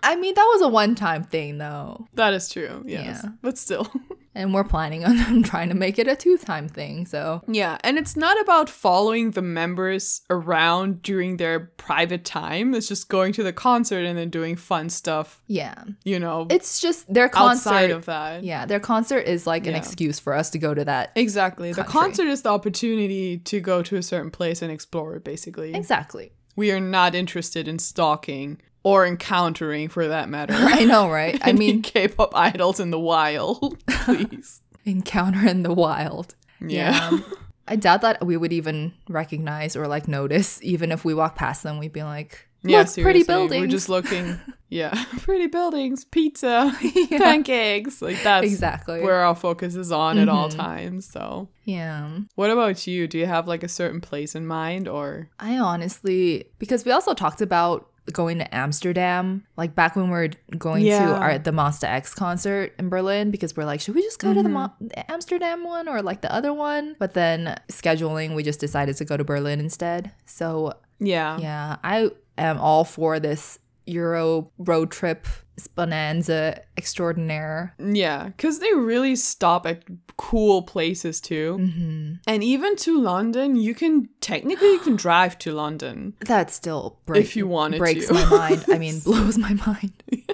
I 0.08 0.16
mean, 0.16 0.34
that 0.34 0.50
was 0.54 0.62
a 0.62 0.68
one 0.68 0.94
time 0.94 1.22
thing 1.24 1.58
though. 1.58 2.06
that 2.14 2.32
is 2.32 2.48
true. 2.48 2.82
Yes. 2.86 3.20
Yeah. 3.22 3.30
But 3.42 3.58
still. 3.58 3.90
And 4.38 4.54
we're 4.54 4.62
planning 4.62 5.04
on 5.04 5.42
trying 5.42 5.68
to 5.70 5.74
make 5.74 5.98
it 5.98 6.06
a 6.06 6.14
two 6.14 6.38
time 6.38 6.68
thing. 6.68 7.06
So, 7.06 7.42
Yeah, 7.48 7.76
and 7.82 7.98
it's 7.98 8.16
not 8.16 8.40
about 8.40 8.70
following 8.70 9.32
the 9.32 9.42
members 9.42 10.20
around 10.30 11.02
during 11.02 11.38
their 11.38 11.58
private 11.58 12.24
time. 12.24 12.72
It's 12.72 12.86
just 12.86 13.08
going 13.08 13.32
to 13.32 13.42
the 13.42 13.52
concert 13.52 14.04
and 14.04 14.16
then 14.16 14.30
doing 14.30 14.54
fun 14.54 14.90
stuff, 14.90 15.42
yeah. 15.48 15.82
you 16.04 16.20
know, 16.20 16.46
It's 16.50 16.80
just 16.80 17.12
their 17.12 17.28
concert. 17.28 17.68
outside 17.68 17.90
of 17.90 18.04
that. 18.04 18.44
yeah, 18.44 18.64
their 18.64 18.78
concert 18.78 19.26
is 19.26 19.44
like 19.44 19.66
an 19.66 19.74
excuse 19.74 20.20
for 20.20 20.34
us 20.34 20.50
to 20.50 20.58
go 20.58 20.72
to 20.72 20.84
that. 20.84 21.10
Exactly. 21.16 21.72
The 21.72 21.82
concert 21.82 22.28
is 22.28 22.42
the 22.42 22.50
opportunity 22.50 23.38
to 23.38 23.58
go 23.58 23.82
to 23.82 23.96
a 23.96 24.02
certain 24.04 24.30
place 24.30 24.62
and 24.62 24.70
explore 24.70 25.16
it, 25.16 25.24
basically. 25.24 25.74
Exactly. 25.74 26.30
We 26.54 26.70
are 26.70 26.80
not 26.80 27.16
interested 27.16 27.66
in 27.66 27.80
stalking 27.80 28.60
or 28.88 29.06
encountering, 29.06 29.88
for 29.88 30.08
that 30.08 30.28
matter. 30.28 30.54
I 30.56 30.84
know, 30.84 31.10
right? 31.10 31.38
I 31.42 31.52
mean, 31.62 31.82
K 31.82 32.08
pop 32.08 32.34
idols 32.34 32.80
in 32.80 32.90
the 32.90 32.98
wild, 32.98 33.78
please. 33.86 34.60
encounter 34.84 35.46
in 35.46 35.62
the 35.62 35.74
wild. 35.74 36.34
Yeah. 36.60 37.18
I 37.66 37.76
doubt 37.76 38.00
that 38.02 38.24
we 38.24 38.36
would 38.36 38.52
even 38.52 38.94
recognize 39.08 39.76
or 39.76 39.86
like 39.86 40.08
notice, 40.08 40.58
even 40.62 40.90
if 40.90 41.04
we 41.04 41.12
walk 41.14 41.36
past 41.36 41.62
them, 41.62 41.78
we'd 41.78 41.92
be 41.92 42.02
like, 42.02 42.46
Look, 42.64 42.72
Yeah, 42.72 43.02
pretty 43.04 43.22
buildings. 43.22 43.60
We're 43.60 43.66
just 43.68 43.88
looking. 43.88 44.40
Yeah, 44.70 44.92
pretty 45.18 45.46
buildings, 45.46 46.04
pizza, 46.04 46.74
pancakes. 47.10 48.02
Like 48.02 48.20
that's 48.22 48.46
exactly. 48.46 49.00
where 49.00 49.20
our 49.20 49.34
focus 49.34 49.76
is 49.76 49.92
on 49.92 50.18
at 50.18 50.28
all 50.28 50.48
Mhm. 50.48 50.56
times. 50.56 51.06
So, 51.06 51.48
yeah. 51.64 52.18
what 52.34 52.50
about 52.50 52.86
you? 52.86 53.06
Do 53.06 53.16
you 53.18 53.26
have 53.26 53.46
like 53.46 53.62
a 53.62 53.68
certain 53.68 54.00
place 54.00 54.34
in 54.34 54.46
mind, 54.46 54.88
or 54.88 55.28
I 55.38 55.58
honestly, 55.58 56.46
because 56.58 56.84
we 56.84 56.90
also 56.92 57.14
talked 57.14 57.40
about 57.40 57.88
going 58.12 58.38
to 58.38 58.54
Amsterdam, 58.54 59.44
like 59.56 59.74
back 59.74 59.96
when 59.96 60.06
we 60.06 60.10
were 60.10 60.30
going 60.56 60.84
Yeah. 60.84 61.06
to 61.06 61.14
our 61.16 61.38
the 61.38 61.50
Monsta 61.52 61.84
X 61.84 62.14
concert 62.14 62.72
in 62.78 62.88
Berlin, 62.88 63.30
because 63.30 63.56
we're 63.56 63.64
like, 63.64 63.80
should 63.80 63.94
we 63.94 64.02
just 64.02 64.18
go 64.18 64.32
to 64.34 64.42
the, 64.42 64.48
Mhm. 64.48 64.52
Mo- 64.52 64.72
the 64.80 65.10
Amsterdam 65.10 65.64
one 65.64 65.88
or 65.88 66.02
like 66.02 66.20
the 66.22 66.32
other 66.32 66.52
one? 66.52 66.96
But 66.98 67.14
then 67.14 67.56
scheduling, 67.68 68.34
we 68.34 68.42
just 68.42 68.60
decided 68.60 68.96
to 68.96 69.04
go 69.04 69.16
to 69.16 69.24
Berlin 69.24 69.60
instead. 69.60 70.12
So 70.26 70.72
yeah, 70.98 71.38
yeah, 71.38 71.76
I 71.84 72.10
am 72.36 72.58
all 72.58 72.84
for 72.84 73.20
this 73.20 73.58
Euro 73.86 74.50
road 74.58 74.90
trip 74.90 75.26
bonanza 75.66 76.60
extraordinaire. 76.76 77.74
yeah, 77.78 78.26
because 78.28 78.60
they 78.60 78.72
really 78.74 79.16
stop 79.16 79.66
at 79.66 79.82
cool 80.16 80.62
places 80.62 81.20
too. 81.20 81.56
hmm 81.58 82.12
And 82.26 82.44
even 82.44 82.76
to 82.76 83.00
London, 83.00 83.56
you 83.56 83.74
can 83.74 84.08
technically 84.20 84.68
you 84.72 84.78
can 84.80 84.96
drive 85.06 85.38
to 85.38 85.52
London. 85.52 86.14
That 86.20 86.50
still 86.50 86.98
break, 87.06 87.24
If 87.24 87.36
you 87.36 87.46
wanted 87.46 87.78
breaks 87.78 88.06
to. 88.08 88.14
my 88.14 88.24
mind. 88.26 88.64
I 88.68 88.78
mean, 88.84 89.00
blows 89.00 89.38
my 89.38 89.54
mind. 89.54 89.92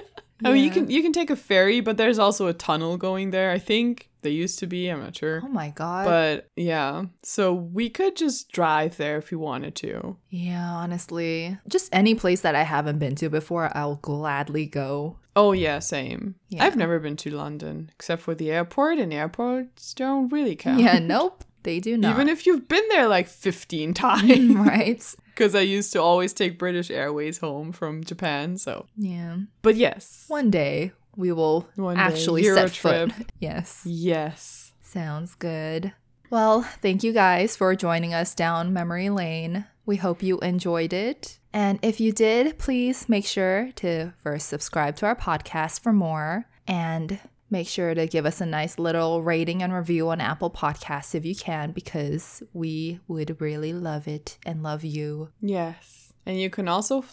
I 0.43 0.51
mean, 0.51 0.63
you 0.65 0.71
can 0.71 0.89
you 0.89 1.01
can 1.01 1.13
take 1.13 1.29
a 1.29 1.35
ferry, 1.35 1.79
but 1.79 1.97
there's 1.97 2.19
also 2.19 2.47
a 2.47 2.53
tunnel 2.53 2.97
going 2.97 3.31
there. 3.31 3.51
I 3.51 3.59
think 3.59 4.09
they 4.21 4.31
used 4.31 4.59
to 4.59 4.67
be. 4.67 4.89
I'm 4.89 4.99
not 4.99 5.15
sure. 5.15 5.41
Oh 5.43 5.47
my 5.47 5.69
god. 5.69 6.05
But 6.05 6.49
yeah, 6.55 7.05
so 7.23 7.53
we 7.53 7.89
could 7.89 8.15
just 8.17 8.51
drive 8.51 8.97
there 8.97 9.17
if 9.17 9.31
we 9.31 9.37
wanted 9.37 9.75
to. 9.75 10.17
Yeah, 10.29 10.67
honestly, 10.73 11.57
just 11.69 11.89
any 11.95 12.15
place 12.15 12.41
that 12.41 12.55
I 12.55 12.63
haven't 12.63 12.99
been 12.99 13.15
to 13.15 13.29
before, 13.29 13.71
I'll 13.77 13.95
gladly 13.97 14.65
go. 14.65 15.19
Oh 15.37 15.53
yeah, 15.53 15.79
same. 15.79 16.35
Yeah. 16.49 16.65
I've 16.65 16.75
never 16.75 16.99
been 16.99 17.17
to 17.17 17.29
London 17.31 17.91
except 17.95 18.21
for 18.21 18.35
the 18.35 18.51
airport, 18.51 18.97
and 18.97 19.13
airports 19.13 19.93
don't 19.93 20.29
really 20.29 20.55
count. 20.65 20.81
Yeah, 20.81 20.99
nope, 20.99 21.45
they 21.63 21.79
do 21.79 21.95
not. 21.97 22.13
Even 22.13 22.27
if 22.27 22.45
you've 22.45 22.67
been 22.67 22.87
there 22.89 23.07
like 23.07 23.29
15 23.29 23.93
times, 24.05 24.55
right? 24.55 25.15
Because 25.35 25.53
I 25.53 25.61
used 25.61 25.91
to 25.93 26.01
always 26.01 26.31
take 26.33 26.57
British 26.57 26.89
Airways 26.89 27.37
home 27.39 27.71
from 27.73 28.03
Japan. 28.03 28.57
So, 28.57 28.87
Yeah. 28.97 29.37
but 29.61 29.75
yes, 29.75 30.25
One 30.29 30.49
day 30.49 30.93
we 31.17 31.31
will 31.31 31.67
One 31.75 31.97
actually 31.97 32.43
Euro 32.43 32.67
set 32.67 32.71
foot. 32.71 33.11
Yes. 33.39 33.81
yes, 33.85 34.71
Sounds 34.81 35.35
good. 35.35 35.93
Well, 36.29 36.63
thank 36.81 37.03
you 37.03 37.11
guys 37.13 37.55
for 37.55 37.75
joining 37.75 38.13
us 38.13 38.33
down 38.33 38.71
memory 38.73 39.09
lane. 39.09 39.65
We 39.85 39.97
hope 39.97 40.23
you 40.23 40.39
enjoyed 40.39 40.93
it. 40.93 41.37
And 41.53 41.79
if 41.81 41.99
you 41.99 42.11
did, 42.11 42.57
please 42.57 43.07
make 43.09 43.25
sure 43.25 43.71
to 43.75 44.13
first 44.23 44.47
subscribe 44.49 44.95
to 44.97 45.05
our 45.05 45.15
podcast 45.15 45.81
for 45.81 45.93
more 45.93 46.45
and 46.67 47.19
make 47.55 47.69
sure 47.69 47.93
to 47.95 48.05
give 48.05 48.25
us 48.25 48.41
a 48.41 48.45
nice 48.45 48.77
little 48.77 49.23
rating 49.23 49.63
and 49.63 49.73
review 49.73 50.09
on 50.09 50.19
Apple 50.19 50.51
Podcasts 50.51 51.15
if 51.15 51.25
you 51.25 51.33
can, 51.33 51.71
because 51.71 52.43
we 52.51 52.99
would 53.07 53.39
really 53.39 53.71
love 53.71 54.09
it 54.09 54.37
and 54.45 54.61
love 54.61 54.83
you. 54.83 55.29
yes, 55.39 56.11
and 56.25 56.37
you 56.39 56.49
can 56.49 56.67
also. 56.67 57.05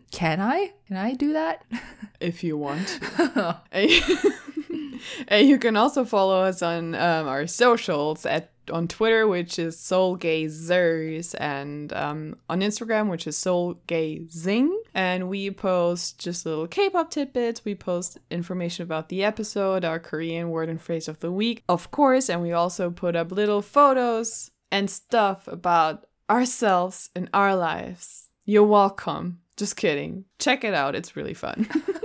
Can 0.10 0.40
I? 0.40 0.74
Can 0.86 0.96
I 0.98 1.14
do 1.14 1.32
that? 1.32 1.64
if 2.20 2.44
you 2.44 2.58
want. 2.58 3.00
and 5.28 5.48
you 5.48 5.58
can 5.58 5.76
also 5.76 6.04
follow 6.04 6.42
us 6.42 6.62
on 6.62 6.94
um, 6.94 7.28
our 7.28 7.46
socials 7.46 8.26
at 8.26 8.50
on 8.72 8.88
Twitter, 8.88 9.26
which 9.26 9.58
is 9.58 9.76
Soulgazers, 9.76 11.34
and 11.38 11.92
um, 11.92 12.36
on 12.48 12.60
Instagram, 12.60 13.10
which 13.10 13.26
is 13.26 13.36
Soulgazing. 13.36 14.74
And 14.94 15.28
we 15.28 15.50
post 15.50 16.18
just 16.18 16.46
little 16.46 16.66
K-pop 16.66 17.10
tidbits. 17.10 17.64
We 17.64 17.74
post 17.74 18.18
information 18.30 18.84
about 18.84 19.08
the 19.08 19.24
episode, 19.24 19.84
our 19.84 19.98
Korean 19.98 20.50
word 20.50 20.68
and 20.68 20.80
phrase 20.80 21.08
of 21.08 21.20
the 21.20 21.32
week, 21.32 21.62
of 21.68 21.90
course, 21.90 22.30
and 22.30 22.42
we 22.42 22.52
also 22.52 22.90
put 22.90 23.16
up 23.16 23.32
little 23.32 23.62
photos 23.62 24.50
and 24.70 24.88
stuff 24.90 25.46
about 25.48 26.06
ourselves 26.30 27.10
and 27.14 27.28
our 27.34 27.54
lives. 27.54 28.28
You're 28.44 28.64
welcome. 28.64 29.40
Just 29.56 29.76
kidding. 29.76 30.24
Check 30.38 30.64
it 30.64 30.74
out. 30.74 30.94
It's 30.94 31.16
really 31.16 31.34
fun. 31.34 31.68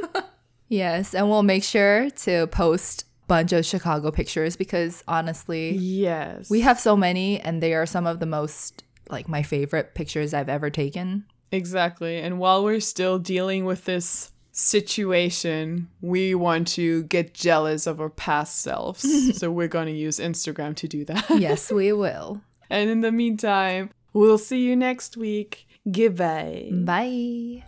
Yes, 0.70 1.14
and 1.14 1.30
we'll 1.30 1.44
make 1.44 1.64
sure 1.64 2.10
to 2.12 2.48
post 2.48 3.06
bunch 3.28 3.54
of 3.54 3.66
Chicago 3.66 4.12
pictures 4.12 4.56
because 4.56 5.04
honestly, 5.08 5.72
yes. 5.72 6.50
We 6.50 6.62
have 6.62 6.80
so 6.80 6.96
many, 6.96 7.40
and 7.40 7.62
they 7.62 7.74
are 7.74 7.86
some 7.86 8.08
of 8.08 8.20
the 8.20 8.26
most 8.26 8.84
like 9.10 9.28
my 9.28 9.44
favorite 9.44 9.96
pictures 9.96 10.34
I've 10.34 10.50
ever 10.50 10.70
taken. 10.70 11.26
Exactly. 11.52 12.18
And 12.20 12.40
while 12.40 12.64
we're 12.64 12.80
still 12.80 13.18
dealing 13.18 13.66
with 13.66 13.86
this 13.86 14.32
situation, 14.52 15.90
we 16.02 16.36
want 16.36 16.68
to 16.70 17.04
get 17.04 17.34
jealous 17.34 17.88
of 17.88 18.00
our 18.00 18.10
past 18.10 18.62
selves. 18.62 19.38
so 19.38 19.50
we're 19.50 19.68
going 19.68 19.88
to 19.88 19.94
use 19.94 20.20
Instagram 20.20 20.76
to 20.76 20.88
do 20.88 21.06
that. 21.06 21.30
Yes, 21.40 21.72
we 21.72 21.92
will. 22.04 22.42
And 22.70 22.90
in 22.90 23.02
the 23.02 23.12
meantime, 23.12 23.90
we'll 24.14 24.38
see 24.38 24.62
you 24.62 24.76
next 24.76 25.18
week. 25.18 25.68
Goodbye. 25.90 26.70
Bye. 26.72 27.64